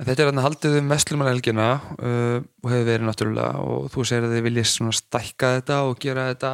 En 0.00 0.08
þetta 0.08 0.22
er 0.24 0.30
hann 0.30 0.40
haldið 0.40 0.78
um 0.78 0.94
Vestlumarhelgina 0.94 1.66
uh, 1.76 2.38
og 2.40 2.70
hefur 2.72 2.86
verið 2.88 3.04
náttúrulega 3.04 3.60
og 3.60 3.90
þú 3.92 4.04
segir 4.08 4.24
að 4.24 4.32
þið 4.32 4.46
viljið 4.46 4.70
stækka 4.96 5.50
þetta 5.58 5.80
og 5.90 5.98
gera 6.00 6.30
þetta 6.30 6.52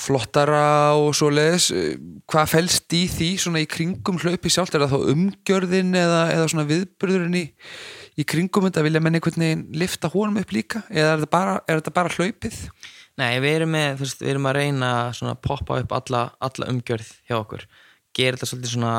flottara 0.00 0.62
og 0.96 1.10
svo 1.16 1.28
leiðis. 1.28 1.66
Hvað 2.30 2.48
fælst 2.54 2.96
í 2.96 3.02
því 3.12 3.28
svona 3.42 3.60
í 3.60 3.68
kringum 3.68 4.20
hlaupi 4.22 4.48
sjálft? 4.52 4.72
Er 4.78 4.86
það 4.86 4.94
þá 4.94 5.12
umgjörðin 5.12 5.92
eða, 6.00 6.22
eða 6.32 6.48
svona 6.48 6.64
viðbörðurinn 6.70 7.36
í, 7.36 7.44
í 8.16 8.26
kringum 8.32 8.64
þetta? 8.70 8.86
Vilja 8.86 9.04
menni 9.04 9.20
veginn 9.26 9.66
lifta 9.76 10.08
honum 10.14 10.40
upp 10.40 10.56
líka? 10.56 10.86
Eða 10.88 11.10
er 11.10 11.20
þetta 11.20 11.32
bara, 11.36 11.58
er 11.66 11.82
þetta 11.82 11.96
bara 11.98 12.16
hlaupið? 12.16 12.58
Nei, 13.20 13.32
við 13.44 13.58
erum, 13.58 13.74
með, 13.74 13.98
veist, 14.00 14.22
við 14.22 14.30
erum 14.32 14.48
að 14.48 14.56
reyna 14.56 14.92
að 15.12 15.34
poppa 15.44 15.80
upp 15.82 15.92
alla, 15.98 16.22
alla 16.40 16.68
umgjörð 16.72 17.10
hjá 17.28 17.36
okkur. 17.42 17.66
Gera 18.16 18.38
þetta 18.38 18.48
svolítið 18.48 18.72
svona 18.76 18.94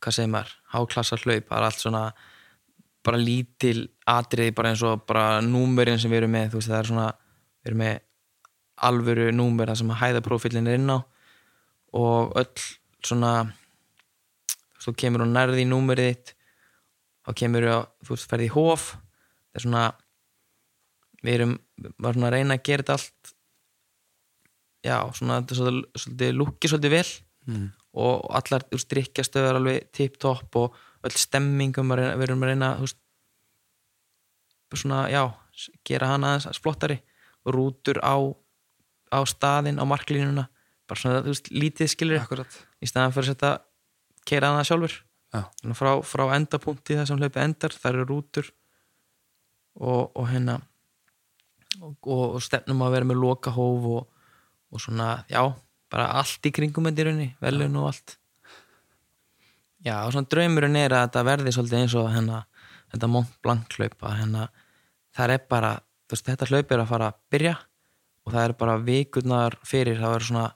hvað 0.00 0.16
segir 0.16 0.32
maður, 0.32 0.52
háklassa 0.72 1.18
hlaup 1.20 1.48
það 1.48 1.56
er 1.58 1.66
allt 1.66 1.82
svona 1.82 2.02
bara 3.04 3.20
lítil 3.20 3.78
atriði 4.08 4.54
bara 4.56 4.72
eins 4.72 4.84
og 4.84 5.04
bara 5.08 5.40
númurinn 5.44 6.00
sem 6.00 6.12
við 6.12 6.22
erum 6.22 6.34
með, 6.36 6.52
þú 6.52 6.60
veist 6.60 6.72
það 6.72 6.78
er 6.80 6.90
svona 6.90 7.06
við 7.60 7.70
erum 7.70 7.82
með 7.84 7.96
alvöru 8.90 9.30
númur 9.36 9.70
það 9.70 9.80
sem 9.80 9.92
að 9.92 10.00
hæðaprófillin 10.02 10.68
er 10.70 10.78
inn 10.80 10.92
á 10.92 10.98
og 12.00 12.36
öll 12.40 12.66
svona 13.04 13.32
þú 14.80 14.94
kemur 15.02 15.24
og 15.26 15.32
nærði 15.32 15.64
í 15.64 15.68
númurið 15.68 16.12
þitt 16.12 16.34
þá 17.26 17.32
kemur 17.42 17.66
þú 17.68 18.14
veist, 18.14 18.28
ferði 18.30 18.48
í 18.48 18.54
hóf 18.54 18.86
það 18.94 19.60
er 19.60 19.66
svona 19.66 19.84
við 21.24 21.36
erum, 21.36 21.56
var 21.98 22.16
svona 22.16 22.30
að 22.30 22.36
reyna 22.36 22.56
að 22.56 22.64
gera 22.68 22.84
þetta 22.84 22.96
allt 22.98 23.34
já, 24.86 24.96
svona, 25.16 25.40
þetta 25.40 25.58
svolítið, 25.60 26.32
lúkið 26.36 26.72
svolítið 26.72 26.94
vel 26.94 27.08
mm. 27.50 27.66
og 28.04 28.30
allar 28.40 28.66
drikkjastöðar 28.94 29.60
alveg 29.60 29.90
tip-top 29.96 30.60
og 30.60 30.78
öll 31.06 31.16
stemmingum 31.16 31.92
við 31.96 32.26
erum 32.26 32.44
að 32.44 32.52
reyna 32.52 32.72
veist, 32.80 32.98
svona, 34.76 35.04
já, 35.10 35.24
gera 35.86 36.12
hana 36.12 36.36
aðeins 36.36 36.62
flottari. 36.62 37.00
Og 37.48 37.54
rútur 37.56 38.00
á, 38.04 38.16
á 39.10 39.18
staðin 39.28 39.80
á 39.80 39.84
marklínuna 39.88 40.46
bara 40.90 41.00
svona, 41.00 41.22
þú 41.24 41.34
veist, 41.34 41.50
lítið 41.54 41.92
skilir 41.92 42.20
Akkurat. 42.20 42.58
í 42.82 42.88
staðan 42.88 43.14
fyrir 43.14 43.30
að 43.30 43.34
setja 43.34 43.52
keira 44.28 44.50
hana 44.52 44.66
sjálfur. 44.66 44.96
Frá, 45.78 45.92
frá 46.02 46.24
endapunkti 46.34 46.96
það 46.98 47.06
sem 47.06 47.20
hlaupi 47.20 47.42
endar, 47.42 47.74
það 47.74 47.92
eru 47.92 48.06
rútur 48.08 48.48
og, 49.78 50.10
og 50.18 50.26
hérna 50.26 50.58
og, 51.80 51.96
og 52.06 52.38
stefnum 52.44 52.84
að 52.84 52.96
vera 52.96 53.08
með 53.10 53.20
lokahóf 53.24 53.90
og, 53.90 54.30
og 54.70 54.82
svona, 54.82 55.12
já 55.30 55.42
bara 55.90 56.10
allt 56.20 56.46
í 56.46 56.52
kringum 56.54 56.86
þetta 56.86 57.02
í 57.02 57.06
rauninni, 57.08 57.28
velun 57.42 57.78
og 57.80 57.90
allt. 57.90 58.16
Já 59.86 59.96
og 60.04 60.12
svona 60.14 60.28
draumurinn 60.30 60.78
er 60.78 60.94
að 60.94 61.06
þetta 61.08 61.26
verði 61.26 61.54
svolítið 61.56 61.80
eins 61.80 61.96
og 61.98 62.10
hérna, 62.12 62.44
þetta 62.92 63.10
Mont 63.10 63.36
Blanc 63.42 63.76
hlaup 63.78 64.06
að 64.06 64.16
hérna, 64.20 64.46
það 65.16 65.34
er 65.34 65.44
bara 65.50 65.72
veist, 66.10 66.26
þetta 66.28 66.48
hlaup 66.50 66.72
er 66.74 66.82
að 66.82 66.90
fara 66.92 67.10
að 67.10 67.20
byrja 67.32 67.54
og 68.26 68.34
það 68.34 68.42
er 68.44 68.56
bara 68.60 68.80
vikurnar 68.84 69.56
fyrir 69.66 70.00
það 70.00 70.14
verður 70.14 70.28
svona 70.28 70.48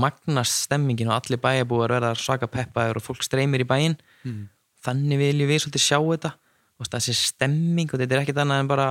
magnast 0.00 0.64
stemmingin 0.66 1.10
og 1.10 1.18
allir 1.18 1.42
bæjabúar 1.42 1.92
verða 1.96 2.14
svaka 2.18 2.48
peppaður 2.50 3.00
og 3.00 3.04
fólk 3.04 3.24
streymir 3.26 3.64
í 3.64 3.68
bæin 3.68 3.96
mm. 4.22 4.42
þannig 4.86 5.20
viljum 5.20 5.50
við 5.50 5.64
svolítið 5.64 5.84
sjá 5.84 5.98
þetta. 5.98 6.34
Og 6.80 6.88
þessi 6.88 7.12
stemming 7.18 7.90
og 7.92 8.00
þetta 8.00 8.16
er 8.16 8.22
ekkit 8.22 8.38
annað 8.40 8.62
en 8.62 8.70
bara 8.70 8.86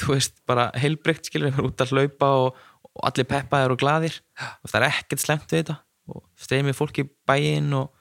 þú 0.00 0.16
veist, 0.16 0.36
bara 0.48 0.68
heilbrygt 0.78 1.28
skilur 1.28 1.52
við 1.54 1.68
út 1.68 1.82
að 1.84 1.94
hlaupa 1.94 2.28
og, 2.44 2.60
og 2.92 3.08
allir 3.08 3.28
peppaðir 3.28 3.74
og 3.74 3.80
gladir 3.80 4.20
og 4.40 4.70
það 4.70 4.78
er 4.80 4.86
ekkert 4.88 5.24
slemt 5.24 5.48
við 5.50 5.62
þetta. 5.62 5.78
Og 6.12 6.22
streymið 6.42 6.78
fólki 6.78 7.06
bæinn 7.28 7.72
og, 7.78 7.92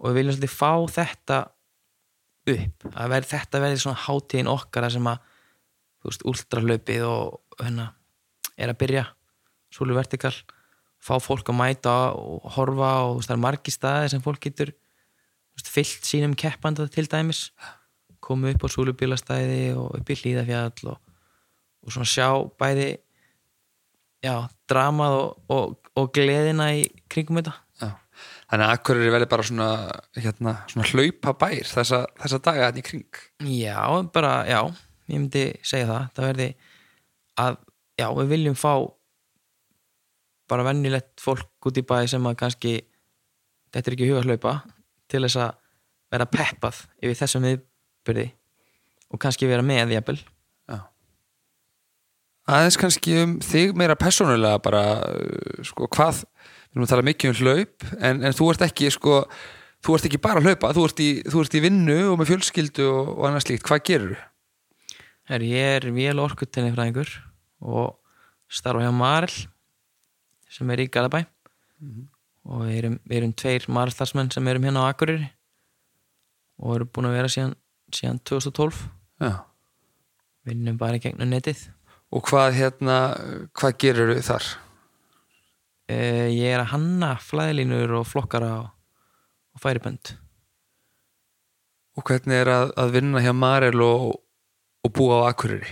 og 0.00 0.10
við 0.10 0.20
viljum 0.20 0.36
svolítið 0.36 0.54
fá 0.54 0.72
þetta 0.96 1.40
upp. 2.50 2.86
Að 2.94 3.14
veri, 3.14 3.30
þetta 3.30 3.62
verði 3.64 3.82
svona 3.84 4.04
hátíðin 4.06 4.52
okkar 4.52 4.88
sem 4.90 5.10
að 5.10 5.26
þú 6.00 6.10
veist, 6.10 6.26
ultralaupið 6.32 7.06
og 7.08 7.60
hérna 7.60 7.90
er 8.56 8.72
að 8.72 8.80
byrja. 8.80 9.04
Svolítið 9.74 10.00
vertikal. 10.00 10.34
Fá 11.00 11.14
fólk 11.22 11.48
að 11.48 11.60
mæta 11.60 11.96
og 12.16 12.48
horfa 12.56 12.92
og 13.08 13.18
veist, 13.18 13.30
það 13.30 13.36
er 13.36 13.44
margi 13.44 13.74
staði 13.74 14.14
sem 14.14 14.24
fólk 14.24 14.42
getur 14.48 14.72
veist, 14.72 15.68
fyllt 15.68 16.08
sínum 16.08 16.34
keppanda 16.38 16.88
til 16.92 17.06
dæmis 17.08 17.48
komu 18.30 18.50
upp 18.50 18.66
á 18.66 18.68
súlubílastæði 18.72 19.62
og 19.78 19.94
upp 19.98 20.10
í 20.10 20.18
hlýðafjall 20.22 20.92
og, 20.94 20.98
og 21.84 21.94
svona 21.94 22.08
sjá 22.08 22.28
bæði 22.60 22.90
já, 24.24 24.34
dramað 24.70 25.16
og, 25.18 25.32
og, 25.52 25.90
og 25.98 26.12
gleðina 26.14 26.70
í 26.76 26.84
kringum 27.10 27.40
þetta. 27.40 27.56
Já. 27.80 27.90
Þannig 28.50 28.66
að 28.66 28.74
Akureyri 28.74 29.14
verði 29.14 29.30
bara 29.30 29.46
svona, 29.46 29.68
hérna, 30.18 30.54
svona 30.70 30.88
hlaupa 30.90 31.34
bær 31.40 31.70
þessa, 31.70 32.04
þessa 32.20 32.40
daga 32.44 32.68
hérna 32.68 32.82
í 32.82 32.86
kring. 32.86 33.20
Já, 33.48 33.80
bara, 34.14 34.32
já, 34.50 34.60
ég 35.08 35.16
myndi 35.16 35.44
segja 35.66 35.88
það, 35.90 36.08
það 36.16 36.30
verði 36.30 36.48
að, 37.40 37.60
já, 38.00 38.08
við 38.18 38.34
viljum 38.34 38.58
fá 38.58 38.72
bara 40.50 40.66
vennilegt 40.66 41.22
fólk 41.22 41.70
út 41.70 41.78
í 41.78 41.86
bæ 41.86 41.96
sem 42.10 42.24
að 42.26 42.38
kannski 42.42 42.74
þetta 43.70 43.86
er 43.86 43.96
ekki 43.96 44.08
huga 44.10 44.24
hlaupa 44.26 44.54
til 45.10 45.22
þess 45.24 45.38
að 45.44 45.52
vera 46.10 46.26
peppað 46.26 46.80
yfir 46.98 47.18
þessum 47.20 47.46
viðbyrði 48.00 48.28
og 49.10 49.20
kannski 49.22 49.48
vera 49.50 49.62
með 49.66 49.96
jæfnvel 49.96 50.20
aðeins 52.50 52.78
kannski 52.80 53.16
um 53.20 53.38
þig 53.44 53.76
meira 53.78 53.96
persónulega 53.98 54.60
bara 54.62 54.82
uh, 55.06 55.62
sko 55.66 55.88
hvað, 55.92 56.24
við 56.70 56.78
erum 56.78 56.86
að 56.86 56.92
tala 56.92 57.06
mikið 57.06 57.32
um 57.32 57.38
hlaup 57.40 57.88
en, 58.00 58.22
en 58.24 58.36
þú 58.36 58.50
ert 58.52 58.66
ekki 58.66 58.90
sko 58.94 59.22
þú 59.84 59.96
ert 59.96 60.08
ekki 60.08 60.20
bara 60.22 60.42
að 60.42 60.50
hlaupa, 60.50 60.72
þú 60.76 60.86
ert 60.88 61.02
í, 61.02 61.08
þú 61.30 61.44
ert 61.44 61.56
í 61.56 61.62
vinnu 61.64 61.98
og 62.10 62.20
með 62.20 62.32
fjölskyldu 62.34 62.86
og, 62.90 63.12
og 63.16 63.28
annars 63.28 63.48
líkt 63.50 63.66
hvað 63.68 63.84
gerur 63.88 64.16
þú? 64.16 64.26
Ég 65.30 65.76
er 65.78 65.84
vél 65.94 66.18
orkutinni 66.18 66.72
fræðingur 66.74 67.10
og 67.62 67.94
starfa 68.50 68.82
hjá 68.82 68.94
Marl 68.94 69.34
sem 70.50 70.72
er 70.74 70.82
í 70.82 70.88
Galabæ 70.90 71.22
mm 71.22 71.90
-hmm. 71.90 72.06
og 72.50 72.64
við 72.66 72.78
erum, 72.78 72.96
við 73.06 73.16
erum 73.16 73.32
tveir 73.32 73.68
Marl-þarsmenn 73.68 74.32
sem 74.32 74.48
erum 74.48 74.64
hérna 74.64 74.82
á 74.82 74.90
Akureyri 74.90 75.30
og 76.58 76.74
erum 76.76 76.90
búin 76.92 77.06
að 77.06 77.16
vera 77.16 77.28
síðan, 77.28 77.54
síðan 77.96 78.22
2012 78.28 78.80
Já. 79.20 79.32
vinnum 80.48 80.78
bara 80.80 81.00
gegnum 81.02 81.30
netið 81.30 81.68
Og 82.10 82.26
hvað 82.26 82.56
hérna, 82.56 82.96
hvað 83.54 83.76
gerur 83.78 84.16
þau 84.16 84.24
þar? 84.32 84.46
Uh, 85.90 86.26
ég 86.30 86.54
er 86.54 86.62
að 86.62 86.72
hanna 86.72 87.10
flæðilínur 87.22 87.92
og 88.00 88.08
flokkara 88.10 88.50
og, 88.64 88.72
og 89.54 89.62
færibönd. 89.62 90.14
Og 91.98 92.06
hvernig 92.06 92.40
er 92.42 92.50
að, 92.50 92.72
að 92.78 92.96
vinna 92.96 93.22
hjá 93.22 93.30
Marel 93.34 93.82
og, 93.84 94.10
og 94.86 94.92
búa 94.96 95.22
á 95.22 95.30
Akureyri? 95.30 95.70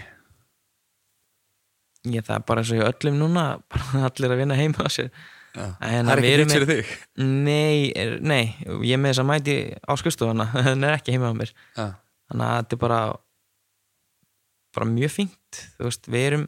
Ég 2.08 2.22
það 2.26 2.38
er 2.38 2.46
bara 2.46 2.62
eins 2.62 2.70
og 2.74 2.80
ég 2.80 2.86
öllum 2.86 3.18
núna, 3.18 3.48
bara 3.74 4.06
allir 4.06 4.34
að 4.34 4.42
vinna 4.44 4.58
heima 4.58 4.86
á 4.86 4.90
sér. 4.94 5.10
Ja. 5.58 5.72
Það 5.80 6.10
er 6.12 6.22
ekki 6.22 6.34
nýtt 6.38 6.54
fyrir 6.54 6.70
þig? 6.70 6.90
Nei, 7.18 7.78
nei, 8.22 8.44
ég 8.86 9.00
með 9.00 9.10
þess 9.10 9.24
að 9.24 9.30
mæti 9.32 9.56
á 9.74 9.92
skustofana, 9.98 10.52
það 10.54 10.84
er 10.92 11.00
ekki 11.00 11.16
heima 11.16 11.34
á 11.34 11.38
mér. 11.40 11.54
Ja. 11.74 11.88
Þannig 12.28 12.46
að 12.46 12.60
þetta 12.60 12.76
er 12.76 12.82
bara 12.84 13.00
bara 14.76 14.88
mjög 14.88 15.14
fínt. 15.14 15.60
Þú 15.76 15.88
veist, 15.88 16.08
við 16.10 16.26
erum, 16.28 16.46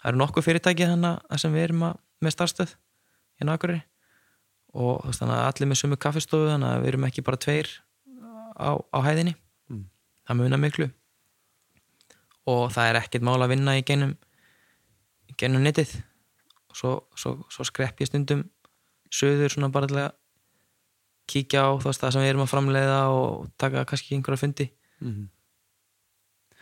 það 0.00 0.10
eru 0.10 0.20
nokkuð 0.22 0.46
fyrirtæki 0.46 0.88
þannig 0.88 1.24
að 1.28 1.42
sem 1.42 1.54
við 1.54 1.66
erum 1.68 1.84
að, 1.88 1.98
með 2.24 2.34
starfstöð 2.34 2.74
hérna 3.38 3.56
Akureyri. 3.58 3.82
Og 4.78 5.04
veist, 5.06 5.22
þannig 5.22 5.36
að 5.36 5.48
allir 5.50 5.70
með 5.70 5.80
sumu 5.82 5.98
kaffestofu 6.00 6.50
þannig 6.52 6.70
að 6.70 6.82
við 6.82 6.92
erum 6.92 7.08
ekki 7.08 7.26
bara 7.26 7.42
tveir 7.44 7.72
á, 8.58 8.70
á 8.74 8.98
hæðinni. 9.06 9.34
Mm. 9.68 9.84
það 10.26 10.40
munar 10.40 10.62
miklu. 10.62 10.90
Og 12.48 12.70
það 12.72 12.90
er 12.90 13.00
ekkert 13.02 13.26
mál 13.28 13.38
að 13.42 13.52
vinna 13.52 13.76
í 13.76 13.84
genum 13.86 14.14
í 15.28 15.36
genum 15.38 15.64
netið. 15.64 15.92
Og 16.68 16.80
svo, 16.80 16.94
svo, 17.16 17.36
svo 17.52 17.66
skrepp 17.68 18.00
ég 18.00 18.10
stundum 18.10 18.46
söður 19.12 19.52
svona 19.52 19.70
bara 19.72 19.88
til 19.88 20.00
að 20.02 20.10
kíkja 21.28 21.64
á 21.64 21.70
veist 21.80 22.00
það 22.00 22.14
sem 22.14 22.24
við 22.24 22.30
erum 22.32 22.44
að 22.44 22.52
framleiða 22.52 22.98
og 23.12 23.48
taka 23.60 23.84
kannski 23.88 24.16
einhverja 24.16 24.40
fundi 24.40 24.66
mm 25.00 25.10
-hmm 25.10 25.26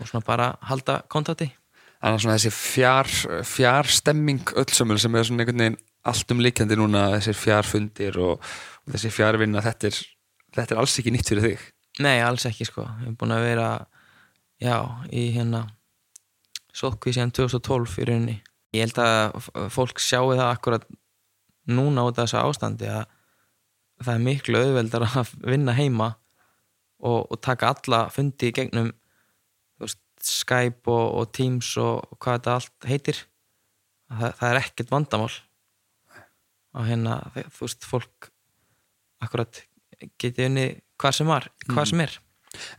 og 0.00 0.08
svona 0.08 0.24
bara 0.26 0.50
halda 0.68 1.00
kontakti 1.12 1.48
Þannig 1.96 2.18
að 2.18 2.22
svona 2.22 2.34
þessi 2.36 2.50
fjár, 2.52 3.08
fjárstemming 3.48 4.50
öllsömmul 4.60 4.98
sem 5.00 5.14
er 5.16 5.24
svona 5.26 5.42
einhvern 5.42 5.62
veginn 5.62 5.78
allt 6.06 6.34
um 6.34 6.42
líkjandi 6.44 6.76
núna, 6.78 7.06
þessir 7.16 7.38
fjárfundir 7.40 8.18
og, 8.22 8.44
og 8.84 8.92
þessi 8.92 9.10
fjárvinna, 9.10 9.62
þetta 9.64 9.88
er, 9.88 9.96
þetta 10.54 10.76
er 10.76 10.80
alls 10.82 10.98
ekki 11.00 11.14
nýtt 11.14 11.32
fyrir 11.32 11.46
þig. 11.46 11.64
Nei, 12.04 12.20
alls 12.22 12.44
ekki 12.46 12.68
sko, 12.68 12.84
ég 13.00 13.08
hef 13.08 13.16
búin 13.18 13.34
að 13.34 13.46
vera 13.48 13.70
já, 14.62 14.76
í 15.08 15.24
hérna 15.34 15.64
sótkvíð 16.76 17.16
síðan 17.16 17.34
2012 17.40 17.96
í 17.96 18.06
rauninni. 18.10 18.36
Ég 18.76 18.86
held 18.86 19.02
að 19.02 19.50
fólk 19.74 20.04
sjáu 20.04 20.36
það 20.36 20.46
akkurat 20.50 20.86
núna 21.66 22.04
út 22.06 22.20
af 22.20 22.28
þessu 22.28 22.44
ástandi 22.44 22.92
að 22.92 23.08
það 24.04 24.14
er 24.14 24.24
miklu 24.28 24.62
auðveldar 24.62 25.08
að 25.08 25.34
vinna 25.48 25.74
heima 25.80 26.12
og, 27.02 27.26
og 27.30 27.40
taka 27.44 27.72
alla 27.74 28.06
fundi 28.12 28.50
í 28.50 28.54
gegnum 28.56 28.92
veist, 29.82 30.00
Skype 30.26 30.90
og, 30.90 31.18
og 31.20 31.32
Teams 31.36 31.74
og, 31.82 32.16
hvað 32.18 32.38
þetta 32.38 32.54
allt 32.54 32.88
heitir. 32.88 33.20
Það, 34.06 34.32
það 34.38 34.48
er 34.48 34.60
ekkert 34.62 34.94
vandamál. 34.94 35.34
Og 36.76 36.88
hérna 36.88 37.18
þú 37.34 37.66
veist, 37.66 37.86
fólk 37.88 38.30
akkurat 39.24 39.62
geti 40.20 40.48
unni 40.48 40.70
hvað 41.00 41.20
sem 41.20 41.30
var, 41.30 41.50
hvað 41.68 41.92
sem 41.92 42.02
er. 42.04 42.18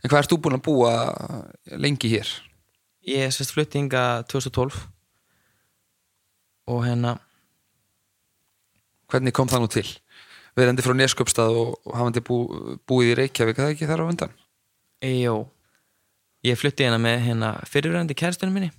En 0.02 0.10
hvað 0.10 0.20
ert 0.22 0.32
þú 0.32 0.42
búin 0.42 0.58
að 0.58 0.66
búa 0.66 0.92
lengi 1.78 2.10
hér? 2.10 2.30
ég 3.08 3.32
sérst 3.32 3.54
flutti 3.54 3.80
hinga 3.80 4.22
2012 4.28 4.76
og 6.68 6.84
hérna 6.84 7.18
Hvernig 9.08 9.32
kom 9.32 9.48
það 9.48 9.62
nú 9.62 9.68
til? 9.72 9.88
Verandi 10.56 10.84
frá 10.84 10.94
Nesköpstað 10.96 11.56
og, 11.60 11.72
hafandi 11.92 12.22
bú, 12.24 12.38
búið 12.88 13.12
í 13.12 13.16
Reykjavík, 13.22 13.58
það 13.58 13.72
ekki 13.74 13.88
þar 13.90 14.04
á 14.04 14.10
undan? 14.10 14.36
Jó, 15.04 15.34
ég 16.46 16.58
flutti 16.58 16.86
hérna 16.86 17.00
með 17.02 17.24
hérna 17.26 17.50
fyrirverandi 17.68 18.16
kæristunum 18.18 18.56
minni. 18.56 18.70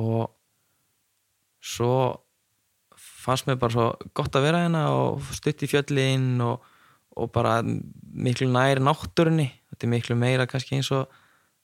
Og 0.00 0.30
svo 1.62 1.94
fannst 2.96 3.46
mér 3.46 3.58
bara 3.60 3.74
svo 3.74 3.88
gott 4.16 4.34
að 4.38 4.46
vera 4.48 4.62
hérna 4.64 4.86
og 4.96 5.26
stutt 5.36 5.62
í 5.62 5.70
fjöllin 5.70 6.40
og, 6.42 6.62
og 7.16 7.32
bara 7.34 7.58
miklu 7.62 8.48
nær 8.50 8.80
náttúrunni. 8.82 9.50
Þetta 9.72 9.86
er 9.86 9.92
miklu 9.92 10.16
meira 10.18 10.48
kannski 10.48 10.78
eins 10.78 10.90
og 10.94 11.10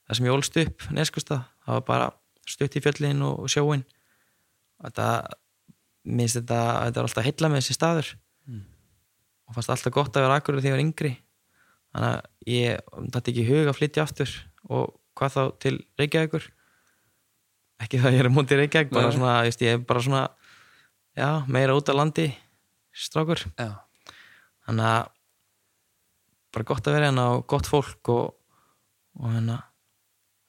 það 0.08 0.16
sem 0.16 0.28
ég 0.28 0.34
ólst 0.34 0.56
upp 0.62 0.86
neskustað 0.96 1.44
það 1.66 1.76
var 1.76 1.84
bara 1.88 2.08
stutt 2.48 2.78
í 2.78 2.82
fjöllin 2.82 3.20
og 3.26 3.44
sjóin 3.52 3.84
þetta 4.80 5.08
minnst 6.08 6.38
þetta, 6.38 6.60
þetta 6.86 7.02
var 7.02 7.10
alltaf 7.10 7.26
heilla 7.26 7.50
með 7.52 7.60
þessi 7.60 7.76
staður 7.76 8.12
og 9.48 9.56
fannst 9.56 9.72
alltaf 9.72 9.94
gott 9.94 10.16
að 10.16 10.26
vera 10.26 10.38
akkur 10.38 10.58
þegar 10.60 10.68
ég 10.68 10.76
var 10.76 10.84
yngri. 10.84 11.12
Þannig 11.96 12.14
að 12.14 12.52
ég 12.52 13.10
dætti 13.14 13.32
ekki 13.32 13.46
hug 13.48 13.70
að 13.70 13.78
flytja 13.78 14.04
aftur. 14.04 14.34
Og 14.68 14.94
hvað 15.18 15.34
þá 15.34 15.42
til 15.64 15.74
Reykjavíkur? 15.98 16.48
Ekki 17.82 18.00
það 18.02 18.10
að 18.10 18.18
ég 18.18 18.24
er 18.24 18.32
mútið 18.34 18.60
Reykjavík 18.62 18.92
bara 18.92 19.08
Nei. 19.08 19.16
svona, 19.16 19.36
veist, 19.46 19.64
ég 19.64 19.78
er 19.78 19.84
bara 19.88 20.02
svona 20.04 20.24
já, 21.16 21.28
meira 21.48 21.76
út 21.78 21.88
á 21.88 21.94
landi 21.96 22.28
strákur. 22.92 23.44
Já. 23.56 23.80
þannig 24.68 24.84
að 24.84 25.08
bara 26.52 26.68
gott 26.68 26.88
að 26.88 26.96
vera 26.96 27.08
hérna 27.08 27.24
og 27.36 27.46
gott 27.48 27.68
fólk 27.70 28.10
og, 28.12 28.34
og 29.20 29.32
hérna 29.32 29.62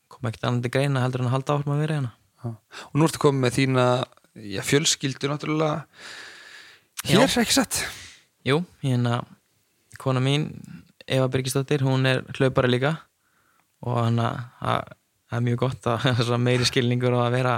kom 0.10 0.28
ekkert 0.28 0.48
annað 0.50 0.66
til 0.66 0.74
greina 0.74 1.04
heldur 1.04 1.24
en 1.24 1.30
að 1.30 1.36
halda 1.38 1.56
áfram 1.56 1.76
að 1.76 1.84
vera 1.86 2.00
hérna. 2.00 2.14
Og 2.90 2.98
nú 2.98 3.08
ertu 3.08 3.22
komið 3.22 3.44
með 3.46 3.56
þína 3.58 3.86
já, 4.50 4.62
fjölskyldu 4.66 5.32
náttúrulega. 5.32 5.86
Hér, 7.08 7.26
ekki 7.44 7.56
satt? 7.56 7.82
Jú, 8.48 8.62
hérna 8.84 9.24
kona 10.00 10.22
mín, 10.24 10.48
Eva 11.10 11.28
Birgisdóttir 11.28 11.82
hún 11.84 12.06
er 12.08 12.22
hlaupari 12.38 12.70
líka 12.72 12.94
og 13.84 13.98
hann 14.04 14.20
að 14.22 14.38
það 14.60 15.38
er 15.40 15.44
mjög 15.48 15.60
gott 15.66 15.88
að 15.92 16.32
meiri 16.48 16.68
skilningur 16.68 17.16
á 17.18 17.28
að 17.28 17.36
vera 17.36 17.56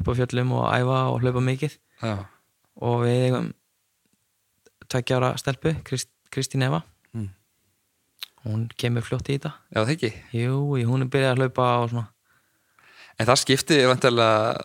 upp 0.00 0.08
á 0.10 0.12
fjöllum 0.18 0.52
og 0.56 0.64
æfa 0.74 1.00
og 1.12 1.20
hlaupa 1.22 1.42
mikið 1.44 1.76
Já. 2.02 2.14
og 2.82 2.96
við 3.04 3.20
eigum 3.28 3.50
tveggja 4.90 5.18
ára 5.20 5.30
stelpu, 5.40 5.74
Krist, 5.86 6.10
Kristín 6.30 6.62
Eva 6.66 6.82
Mm. 7.14 7.28
hún 8.44 8.62
kemur 8.76 9.04
fljótt 9.06 9.28
í 9.30 9.36
þetta 9.38 9.52
Já, 9.70 9.84
það 9.84 9.92
ekki. 9.94 10.08
Jú, 10.34 10.56
hún 10.88 11.04
er 11.04 11.10
byrjað 11.12 11.30
að 11.30 11.38
hlaupa 11.44 11.66
og 11.84 11.90
svona 11.92 12.08
En 13.22 13.28
það 13.28 13.38
skipti 13.44 13.76
eventulega 13.78 14.56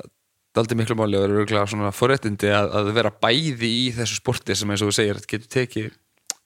daldi 0.56 0.78
miklu 0.78 0.98
máli 0.98 1.18
og 1.20 1.26
eru 1.28 1.40
örugglega 1.40 1.70
svona 1.70 1.92
forréttindi 1.96 2.50
að, 2.54 2.72
að 2.80 2.92
vera 2.98 3.14
bæði 3.14 3.70
í 3.70 3.88
þessu 3.98 4.20
sporti 4.20 4.58
sem 4.58 4.72
eins 4.72 4.84
og 4.84 4.92
þú 4.92 4.98
segir, 4.98 5.20
þetta 5.20 5.34
getur 5.36 5.52
tekið 5.56 5.90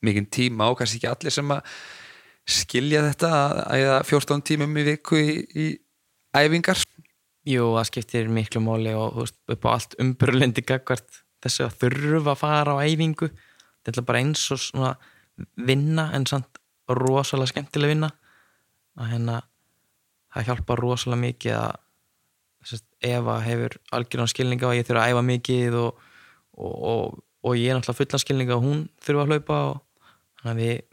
mikinn 0.03 0.27
tíma 0.27 0.67
og 0.71 0.79
kannski 0.79 0.99
ekki 0.99 1.11
allir 1.11 1.35
sem 1.35 1.53
að 1.55 1.75
skilja 2.53 3.05
þetta 3.07 3.31
að 3.39 3.61
æða 3.77 3.99
14 4.09 4.45
tímum 4.49 4.79
í 4.81 4.85
viku 4.89 5.19
í, 5.21 5.29
í 5.55 5.67
æfingar. 6.35 6.81
Jú, 7.47 7.69
það 7.77 7.87
skiptir 7.89 8.31
miklu 8.31 8.61
máli 8.63 8.91
og 8.95 9.21
veist, 9.21 9.39
upp 9.51 9.67
á 9.67 9.69
allt 9.75 9.95
umburlendi 9.99 10.63
gagvart 10.67 11.23
þessu 11.43 11.67
að 11.67 11.79
þurfa 11.81 12.33
að 12.33 12.39
fara 12.39 12.75
á 12.75 12.83
æfingu 12.83 13.29
þetta 13.83 13.99
er 13.99 14.07
bara 14.07 14.21
eins 14.23 14.43
og 14.53 14.61
svona 14.63 14.91
vinna 15.67 16.09
en 16.15 16.27
samt 16.29 16.59
rosalega 16.91 17.51
skemmtileg 17.51 17.93
vinna 17.93 18.11
að 18.99 19.13
hérna 19.13 19.39
það 20.33 20.49
hjálpar 20.49 20.83
rosalega 20.83 21.23
mikið 21.23 21.57
að 21.57 21.82
Eva 23.03 23.37
hefur 23.43 23.77
algjörðan 23.95 24.31
skilninga 24.31 24.69
og 24.69 24.77
ég 24.77 24.87
þurfa 24.87 25.05
að 25.05 25.13
æfa 25.13 25.23
mikið 25.27 25.77
og, 25.79 26.03
og, 26.55 26.73
og, 26.73 27.21
og 27.43 27.57
ég 27.59 27.71
er 27.71 27.79
náttúrulega 27.79 27.99
fullan 27.99 28.23
skilninga 28.23 28.57
og 28.57 28.65
hún 28.67 28.85
þurfa 29.03 29.25
að 29.25 29.33
hlaupa 29.33 29.59
og 29.71 30.07
þannig 30.41 30.53
að 30.53 30.61
við, 30.61 30.85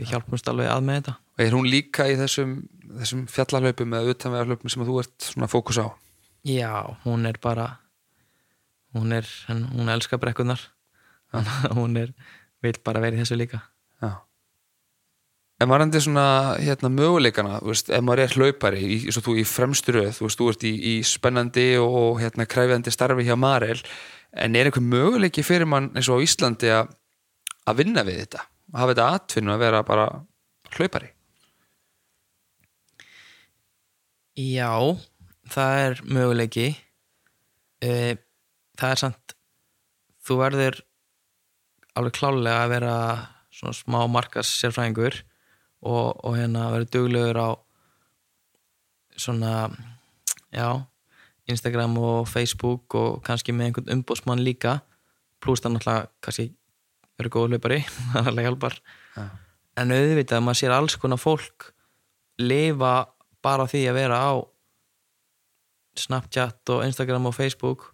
við 0.00 0.12
hjálpumst 0.14 0.50
alveg 0.52 0.72
að 0.72 0.86
með 0.86 1.00
þetta 1.00 1.16
Og 1.40 1.44
er 1.46 1.54
hún 1.56 1.70
líka 1.72 2.04
í 2.10 2.16
þessum, 2.20 2.56
þessum 3.00 3.20
fjallarhlaupum 3.32 3.94
eða 3.96 4.14
utanvegarhlaupum 4.14 4.72
sem 4.72 4.82
þú 4.84 4.98
ert 5.00 5.28
svona 5.30 5.48
fókus 5.48 5.78
á? 5.80 5.88
Já, 6.44 6.72
hún 7.06 7.24
er 7.28 7.38
bara 7.40 7.70
hún 8.96 9.14
er, 9.16 9.28
hún, 9.48 9.88
elskar 9.88 10.20
brekkunar 10.20 10.60
hún 11.78 11.96
er 11.96 12.12
vil 12.60 12.80
bara 12.84 13.00
vera 13.00 13.16
í 13.16 13.22
þessu 13.22 13.38
líka. 13.38 13.62
En 15.60 15.68
varandi 15.68 16.00
svona 16.00 16.56
hérna 16.56 16.88
möguleikana, 16.88 17.58
veist, 17.60 17.90
ef 17.92 18.00
maður 18.00 18.22
er 18.24 18.36
hlaupari 18.38 18.80
í, 18.80 18.94
eins 19.04 19.18
og 19.20 19.26
þú 19.26 19.34
í 19.42 19.44
fremstu 19.44 19.92
röð, 19.92 20.14
þú 20.16 20.24
veist, 20.24 20.40
þú 20.40 20.46
ert 20.54 20.64
í, 20.64 20.70
í 20.72 20.94
spennandi 21.04 21.66
og 21.82 22.22
hérna 22.22 22.46
kræfjandi 22.48 22.94
starfi 22.94 23.26
hjá 23.28 23.36
Marel, 23.36 23.82
en 24.32 24.56
er 24.56 24.70
einhver 24.70 24.86
möguleiki 24.86 25.44
fyrir 25.44 25.68
mann 25.68 25.90
eins 25.92 26.08
og 26.08 26.22
á 26.22 26.24
Íslandi 26.24 26.72
að 26.72 26.94
að 27.68 27.80
vinna 27.82 28.04
við 28.06 28.22
þetta, 28.24 28.44
að 28.72 28.82
hafa 28.82 28.92
þetta 28.94 29.08
atvinnu 29.16 29.54
að 29.54 29.62
vera 29.64 29.82
bara 29.86 30.06
hlaupari? 30.76 31.10
Já, 34.40 34.72
það 35.50 35.80
er 35.84 36.00
möguleiki. 36.06 36.68
Eh, 37.84 38.14
það 38.80 38.94
er 38.94 39.00
samt 39.02 39.34
þú 40.24 40.38
verður 40.40 40.78
alveg 41.98 42.16
klálega 42.16 42.64
að 42.64 42.72
vera 42.74 42.94
svona 43.52 43.76
smá 43.76 43.98
markas 44.08 44.52
sérfræðingur 44.60 45.18
og, 45.80 46.20
og 46.24 46.36
hérna 46.36 46.68
verður 46.74 46.92
duglegur 46.94 47.40
á 47.40 47.48
svona 49.20 49.52
já, 50.52 50.84
Instagram 51.50 51.98
og 51.98 52.28
Facebook 52.28 52.94
og 52.94 53.20
kannski 53.26 53.52
með 53.52 53.70
einhvern 53.70 53.92
umbóðsmann 53.96 54.44
líka. 54.44 54.80
Pluss 55.40 55.64
það 55.64 55.76
náttúrulega 55.76 56.08
kannski 56.24 56.46
verður 57.18 57.34
góð 57.36 57.54
hlaupari 57.54 57.80
það 58.12 58.20
er 58.20 58.30
alveg 58.32 58.48
hjálpar. 58.48 58.80
Já. 59.16 59.24
en 59.80 59.92
auðvitað 59.96 60.42
maður 60.44 60.58
sér 60.60 60.72
alls 60.76 60.96
konar 61.00 61.20
fólk 61.20 61.70
lifa 62.40 62.94
bara 63.44 63.66
því 63.68 63.84
að 63.88 63.96
vera 63.96 64.18
á 64.20 64.32
Snapchat 66.00 66.70
og 66.72 66.84
Instagram 66.86 67.26
og 67.28 67.34
Facebook. 67.34 67.90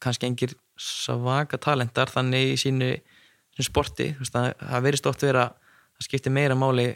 Kannski 0.00 0.26
engir 0.26 0.54
svaka 0.80 1.58
talentar 1.60 2.10
þannig 2.10 2.54
í 2.54 2.60
sínu, 2.60 2.88
sporti. 3.60 4.12
Það 4.24 4.86
verist 4.86 5.06
oft 5.06 5.22
vera 5.22 5.50
það 6.02 6.08
skiptir 6.08 6.34
meira 6.34 6.58
máli 6.58 6.88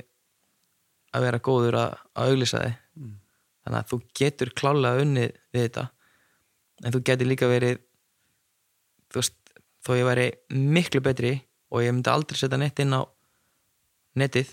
að 1.14 1.26
vera 1.26 1.42
góður 1.42 1.78
að, 1.80 1.96
að 2.18 2.32
auglýsa 2.32 2.62
þig. 2.64 2.78
Þannig 3.66 3.78
að 3.80 3.90
þú 3.90 3.98
getur 4.20 4.52
klálega 4.58 5.02
unnið 5.02 5.36
við 5.54 5.66
þetta 5.66 5.84
en 6.84 6.94
þú 6.94 7.02
getur 7.08 7.30
líka 7.30 7.48
verið 7.50 7.78
þú 9.10 9.20
veist, 9.20 9.36
þó 9.86 9.90
ég 9.96 10.08
væri 10.10 10.26
miklu 10.52 11.02
betri 11.02 11.32
og 11.72 11.82
ég 11.82 11.94
myndi 11.94 12.12
aldrei 12.12 12.38
setja 12.38 12.58
neitt 12.60 12.82
inn 12.82 12.94
á 12.94 13.02
netið 14.18 14.52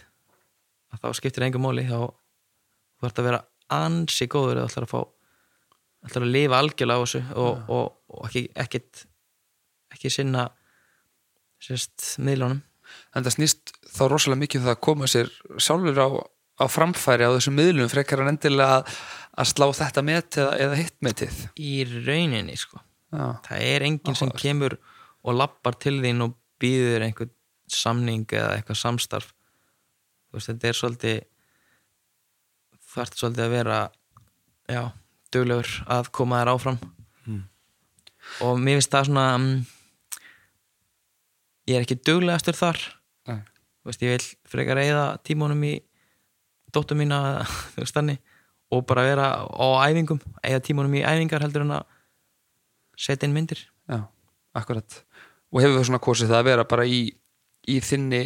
að 0.94 1.04
þá 1.04 1.20
skiptir 1.20 1.46
engum 1.48 1.66
máli. 1.66 1.86
Þá 1.90 2.00
þú 2.08 3.10
ert 3.10 3.20
að 3.20 3.28
vera 3.30 3.44
ansi 3.74 4.30
góður 4.30 4.62
eða 4.62 4.70
ætlar 4.70 4.88
að 4.88 4.94
fá 4.94 5.02
ætlar 6.04 6.26
að 6.26 6.34
lifa 6.36 6.60
algjörlega 6.60 7.00
á 7.00 7.04
þessu 7.04 7.22
og, 7.40 7.72
og, 7.72 7.86
og 8.12 8.28
ekki, 8.28 8.44
ekkit 8.60 9.04
ekki 9.94 10.12
sinna 10.12 10.48
sérst 11.64 12.18
miðlunum. 12.24 12.62
En 13.16 13.26
það 13.26 13.36
snýst 13.38 13.74
þá 13.94 14.02
rosalega 14.12 14.42
mikið 14.44 14.62
um 14.62 14.68
það 14.68 14.76
að 14.78 14.84
koma 14.88 15.10
sér 15.12 15.30
sjálfur 15.62 16.00
á, 16.02 16.08
á 16.62 16.66
framfæri 16.70 17.28
á 17.28 17.34
þessum 17.36 17.58
miðlum 17.60 17.92
frekar 17.92 18.24
en 18.24 18.32
endilega 18.34 18.80
að, 18.82 18.96
að 19.44 19.52
slá 19.52 19.68
þetta 19.78 20.04
met 20.06 20.38
eða, 20.42 20.56
eða 20.66 20.80
hitt 20.82 20.98
metið. 21.06 21.38
í 21.62 21.74
rauninni 22.08 22.58
sko 22.58 22.82
Já. 23.14 23.26
það 23.46 23.68
er 23.70 23.86
enginn 23.90 24.18
sem 24.18 24.32
kemur 24.42 24.78
og 25.24 25.38
lappar 25.38 25.78
til 25.80 26.00
þín 26.04 26.26
og 26.26 26.34
býður 26.62 27.06
einhvern 27.06 27.32
samning 27.74 28.26
eða 28.34 28.56
eitthvað 28.58 28.80
samstarf 28.82 29.30
þú 29.32 30.40
veist, 30.40 30.50
þetta 30.50 30.68
er 30.72 30.78
svolítið 30.80 31.22
þú 32.94 33.02
ert 33.06 33.18
svolítið 33.22 33.46
að 33.46 33.54
vera 33.54 33.78
já, 34.74 34.84
duglegur 35.34 35.72
að 35.94 36.12
koma 36.20 36.42
þér 36.44 36.54
áfram 36.58 36.82
Mm. 37.24 37.46
og 38.44 38.58
mér 38.60 38.76
finnst 38.82 38.92
það 38.92 39.06
svona 39.08 39.24
um, 39.38 39.46
ég 41.70 41.78
er 41.78 41.86
ekki 41.86 41.96
duglegastur 42.04 42.58
þar 42.58 42.82
veist, 43.90 44.04
ég 44.06 44.16
vil 44.16 44.28
frekar 44.50 44.82
eigða 44.82 45.08
tímunum 45.26 45.64
í 45.68 45.74
dóttur 46.74 47.00
mína 47.00 47.20
þú 47.74 47.84
veist 47.84 47.98
þannig 47.98 48.22
og 48.74 48.86
bara 48.90 49.06
vera 49.06 49.28
á 49.46 49.68
æfingum 49.90 50.22
eigða 50.42 50.64
tímunum 50.66 50.96
í 50.98 51.04
æfingar 51.06 51.44
heldur 51.46 51.66
en 51.66 51.76
að 51.80 51.86
setja 52.98 53.28
inn 53.28 53.36
myndir. 53.36 53.60
Já, 53.90 54.06
akkurat. 54.58 55.00
Og 55.54 55.62
hefur 55.62 55.80
við 55.80 55.88
svona 55.90 56.02
kosið 56.04 56.32
það 56.32 56.42
að 56.42 56.50
vera 56.50 56.66
bara 56.70 56.86
í, 56.90 57.06
í 57.70 57.78
þinni 57.84 58.24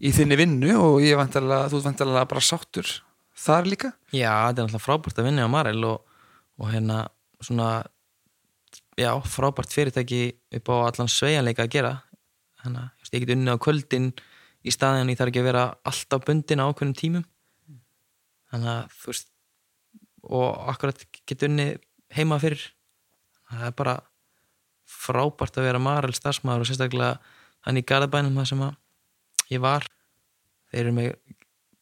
í 0.00 0.12
þinni 0.14 0.38
vinnu 0.38 0.74
og 0.78 1.00
ég 1.04 1.18
vantarlega, 1.18 1.68
þú 1.72 1.80
vantarlega 1.84 2.28
bara 2.30 2.44
sáttur 2.44 2.90
þar 3.40 3.68
líka? 3.68 3.90
Já, 4.12 4.30
þetta 4.50 4.62
er 4.62 4.68
náttúrulega 4.68 4.84
frábært 4.84 5.20
að 5.20 5.28
vinna 5.28 5.48
á 5.48 5.50
Marel 5.52 5.86
og, 5.88 6.04
og 6.60 6.70
hérna 6.72 7.00
svona 7.40 7.70
já, 9.00 9.12
frábært 9.24 9.74
fyrirtæki 9.74 10.22
upp 10.60 10.72
á 10.72 10.76
allan 10.90 11.10
sveianleika 11.10 11.66
að 11.66 11.74
gera. 11.76 11.92
Þannig 12.60 12.82
að 12.86 13.14
ég 13.14 13.24
get 13.24 13.34
unni 13.36 13.54
á 13.56 13.64
kvöldin 13.64 14.10
í 14.64 14.74
staðin 14.74 15.10
ég 15.12 15.18
þarf 15.18 15.32
ekki 15.32 15.42
að 15.42 15.48
vera 15.50 15.64
alltaf 15.88 16.24
bundin 16.26 16.62
á 16.62 16.68
ákveðnum 16.68 16.96
tímum. 16.98 17.26
Þannig 18.50 18.72
að 18.74 18.96
þú 19.00 19.12
veist 19.12 19.28
og 20.20 20.68
akkurat 20.68 21.04
get 21.28 21.44
unni 21.46 21.66
heima 22.12 22.38
fyrir. 22.42 22.62
Það 23.50 23.66
er 23.70 23.76
bara 23.78 23.96
frábært 24.90 25.58
að 25.58 25.68
vera 25.68 25.82
Marel 25.82 26.14
starfsmæður 26.14 26.64
og 26.64 26.68
sérstaklega 26.68 27.12
hann 27.66 27.78
í 27.78 27.84
Garðabænum 27.86 28.36
það 28.40 28.50
sem 28.50 28.64
að 28.66 29.54
ég 29.54 29.62
var. 29.64 29.86
Þeir 30.70 30.82
eru 30.82 30.96
með 30.96 31.12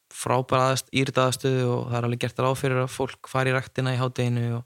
frábæra 0.09 0.69
aðast, 0.69 0.89
íritaðastöðu 0.95 1.65
og 1.69 1.83
það 1.89 1.97
er 1.99 2.07
alveg 2.07 2.23
gert 2.23 2.39
ráð 2.41 2.55
fyrir 2.63 2.81
að 2.81 2.93
fólk 2.93 3.29
fari 3.29 3.51
í 3.51 3.55
ræktina 3.55 3.93
í 3.93 3.99
hádeginu 3.99 4.45
og, 4.57 4.63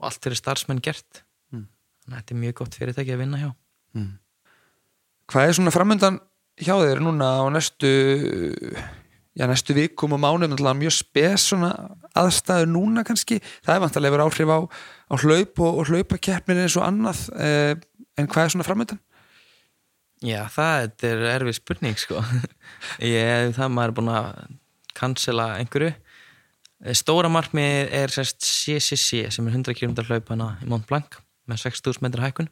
og 0.00 0.08
allt 0.08 0.24
fyrir 0.24 0.40
starfsmenn 0.40 0.82
gert. 0.82 1.22
Mm. 1.54 1.68
þannig 2.02 2.16
að 2.16 2.18
þetta 2.22 2.34
er 2.34 2.40
mjög 2.44 2.56
gott 2.62 2.78
fyrirtæki 2.80 3.14
að 3.14 3.22
vinna 3.22 3.42
hjá. 3.42 3.50
Hvað 5.30 5.46
er 5.46 5.56
svona 5.58 5.74
framöndan 5.74 6.18
hjá 6.60 6.74
þér 6.76 7.02
núna 7.04 7.28
á 7.40 7.44
næstu 7.52 7.90
já, 9.34 9.46
næstu 9.48 9.74
vikum 9.76 10.12
og 10.16 10.20
náttúrulega 10.20 10.76
mjög 10.76 10.94
spes 10.98 11.48
svona 11.50 11.70
aðstæður 12.18 12.68
núna 12.70 13.04
kannski. 13.06 13.40
Það 13.64 13.74
er 13.74 13.84
vantarlega 13.84 14.16
verið 14.16 14.26
áhrif 14.26 14.52
á, 14.52 14.58
á 15.10 15.14
hlaup 15.22 15.62
og, 15.64 15.78
og 15.80 15.90
hlaupakeppnir 15.90 16.64
eins 16.64 16.76
og 16.76 16.86
annað 16.86 17.22
eh, 17.38 17.74
en 18.18 18.28
hvað 18.28 18.44
er 18.44 18.54
svona 18.54 18.66
framöndan? 18.66 19.00
Já, 20.20 20.44
það 20.52 21.04
er 21.08 21.26
erfið 21.38 21.56
spurning 21.56 21.98
sko. 22.00 22.20
Ég, 23.00 23.54
það 23.56 23.72
maður 23.72 23.92
er 23.92 23.96
búin 23.96 24.12
að 24.12 24.30
cancela 24.98 25.50
einhverju. 25.56 25.94
Eh, 26.84 26.96
Stóra 26.98 27.30
markmið 27.32 27.94
er 28.02 28.12
sérst 28.12 28.44
CCC 28.44 29.30
sem 29.32 29.48
er 29.48 29.56
100 29.56 29.78
km 29.78 29.96
hlaupana 30.04 30.56
í 30.60 30.68
Mont 30.68 30.88
Blanc 30.90 31.20
með 31.48 31.64
6000 31.64 32.04
metra 32.04 32.28
hækkun. 32.28 32.50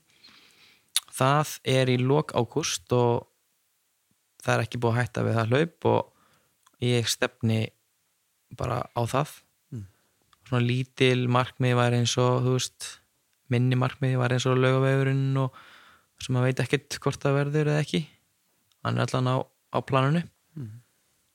Það 1.18 1.58
er 1.68 1.90
í 1.90 1.98
lok 2.00 2.32
ágúst 2.38 2.88
og 2.94 3.27
það 4.44 4.54
er 4.54 4.64
ekki 4.64 4.80
búið 4.82 4.94
að 4.94 5.00
hætta 5.02 5.24
við 5.26 5.38
það 5.38 5.52
hlaup 5.52 5.88
og 5.90 6.86
ég 6.88 7.10
stefni 7.10 7.60
bara 8.58 8.80
á 8.94 9.02
það. 9.08 9.34
Mm. 9.74 9.84
svona 10.48 10.64
lítil 10.64 11.28
markmið 11.28 11.74
var 11.76 11.96
eins 11.96 12.14
og 12.22 12.44
þú 12.46 12.54
veist 12.56 12.88
minni 13.52 13.76
markmið 13.80 14.16
var 14.20 14.32
eins 14.32 14.46
og 14.48 14.60
laugavegurinn 14.60 15.36
og 15.42 15.56
sem 16.22 16.34
maður 16.34 16.50
veit 16.50 16.62
ekkert 16.64 16.98
hvort 17.02 17.22
það 17.22 17.36
verður 17.42 17.72
eða 17.72 17.84
ekki. 17.84 18.02
Hann 18.84 18.98
er 18.98 19.06
allan 19.06 19.30
á, 19.30 19.36
á 19.74 19.78
planinu. 19.84 20.22
Mhm. 20.56 20.80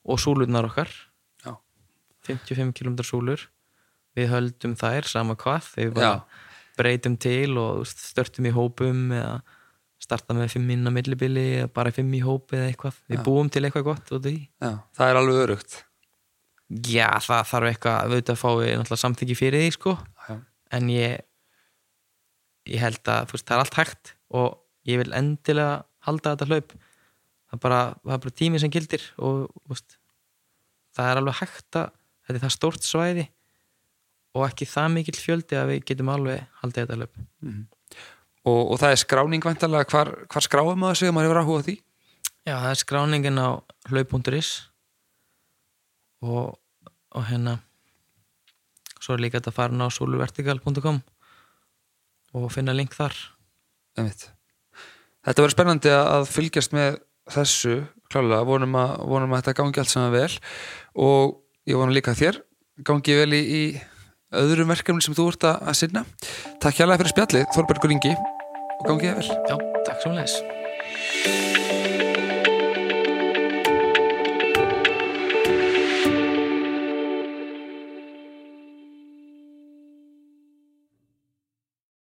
og 0.04 0.20
súlurnar 0.20 0.66
okkar. 0.68 0.90
Já. 1.46 1.56
55 2.28 2.74
km 2.76 2.98
súlur. 3.08 3.40
Við 4.18 4.28
höldum 4.30 4.76
þær 4.76 5.08
sama 5.08 5.36
hvað. 5.36 5.70
Við 5.78 5.88
Já, 5.88 5.94
bara 5.96 6.26
breytum 6.78 7.16
til 7.18 7.58
og 7.58 7.86
störtum 7.88 8.50
í 8.50 8.52
hópum 8.52 9.14
eða 9.16 9.42
starta 10.04 10.36
með 10.36 10.52
fimm 10.54 10.68
minna 10.68 10.92
millibili 10.94 11.46
eða 11.62 11.72
bara 11.74 11.94
fimm 11.96 12.12
í 12.14 12.22
hópi 12.24 12.60
eða 12.60 12.70
eitthvað. 12.72 13.00
Við 13.10 13.20
Já. 13.20 13.24
búum 13.26 13.50
til 13.52 13.64
eitthvað 13.64 13.88
gott 13.90 14.14
út 14.18 14.30
í 14.30 14.36
já, 14.44 14.72
það 14.98 15.10
er 15.12 15.20
alveg 15.22 15.42
örugt 15.48 15.78
já 16.74 17.08
það 17.22 17.50
þarf 17.52 17.70
eitthvað 17.70 18.08
auðvitað 18.08 18.34
að 18.34 18.42
fá 18.42 18.50
við 18.60 19.02
samþyggi 19.04 19.38
fyrir 19.38 19.64
því 19.64 19.72
sko. 19.76 19.96
Já. 20.28 20.36
en 20.78 20.90
ég 20.94 21.22
ég 22.70 22.80
held 22.80 23.12
að 23.12 23.34
veist, 23.34 23.48
það 23.48 23.56
er 23.56 23.64
allt 23.66 23.80
hægt 23.80 24.14
og 24.34 24.50
ég 24.88 25.02
vil 25.02 25.12
endilega 25.16 25.84
halda 26.04 26.34
þetta 26.34 26.48
hlaup. 26.50 26.74
Það 26.74 27.58
er 27.58 27.62
bara, 27.64 27.82
það 28.04 28.16
er 28.16 28.24
bara 28.26 28.38
tími 28.40 28.60
sem 28.60 28.72
gildir 28.74 29.06
og 29.20 29.46
veist, 29.70 29.98
það 30.96 31.12
er 31.12 31.22
alveg 31.22 31.40
hægt 31.42 31.80
að 31.80 31.92
þetta 32.24 32.38
er 32.38 32.44
það 32.46 32.56
stórt 32.58 32.88
svæði 32.88 33.28
og 34.34 34.48
ekki 34.48 34.68
það 34.70 34.94
mikill 34.96 35.20
fjöldi 35.20 35.60
að 35.60 35.70
við 35.74 35.84
getum 35.92 36.12
alveg 36.14 36.46
haldið 36.62 36.86
þetta 36.88 37.00
hlaup 37.00 37.20
og, 38.44 38.62
og 38.74 38.78
það 38.82 38.94
er 38.94 39.02
skráning 39.02 39.46
vantarlega 39.46 39.90
hvar, 39.92 40.12
hvar 40.32 40.46
skráum 40.46 40.80
maður 40.80 41.00
sig 41.00 41.12
að 41.12 41.16
maður 41.18 41.30
hefur 41.30 41.42
áhuga 41.44 41.66
því? 41.68 41.76
Já, 42.44 42.56
það 42.58 42.70
er 42.70 42.82
skráningin 42.82 43.40
á 43.40 43.50
hlaup.is 43.88 44.52
og, 46.24 46.56
og 47.16 47.26
hérna 47.30 47.58
svo 49.04 49.16
er 49.16 49.24
líka 49.24 49.40
þetta 49.40 49.52
að 49.52 49.58
fara 49.60 49.76
inn 49.76 49.84
á 49.84 49.88
soluvertikal.com 49.92 51.02
og 52.34 52.48
finna 52.52 52.74
link 52.76 52.96
þar. 52.98 53.16
Einmitt. 54.00 54.28
Þetta 55.24 55.44
verður 55.44 55.56
spennandi 55.56 55.92
að 55.94 56.28
fylgjast 56.32 56.74
með 56.76 56.98
þessu 57.32 57.76
klálega, 58.12 58.44
vonum 58.48 58.76
að, 58.80 58.96
vonum 59.08 59.36
að 59.36 59.44
þetta 59.44 59.58
gangi 59.60 59.82
allt 59.84 59.92
saman 59.92 60.16
vel. 60.16 60.32
Og 61.00 61.38
ég 61.70 61.80
vona 61.80 61.96
líka 61.96 62.16
þér 62.18 62.42
gangi 62.82 63.16
vel 63.20 63.36
í, 63.38 63.42
í 63.44 63.64
öðrum 64.42 64.74
verkefni 64.74 65.06
sem 65.06 65.18
þú 65.18 65.30
ert 65.34 65.48
að 65.52 65.78
sinna. 65.80 66.06
Takk 66.64 66.82
hérlega 66.82 67.04
fyrir 67.04 67.16
spjallið, 67.16 67.48
Þorbergur 67.56 67.96
Ingi 67.96 68.18
og 68.18 68.84
gangi 68.90 69.10
þér 69.10 69.22
vel. 69.22 69.40
Já, 69.50 69.58
takk 69.88 70.04
svo 70.04 70.18
leis 70.18 70.63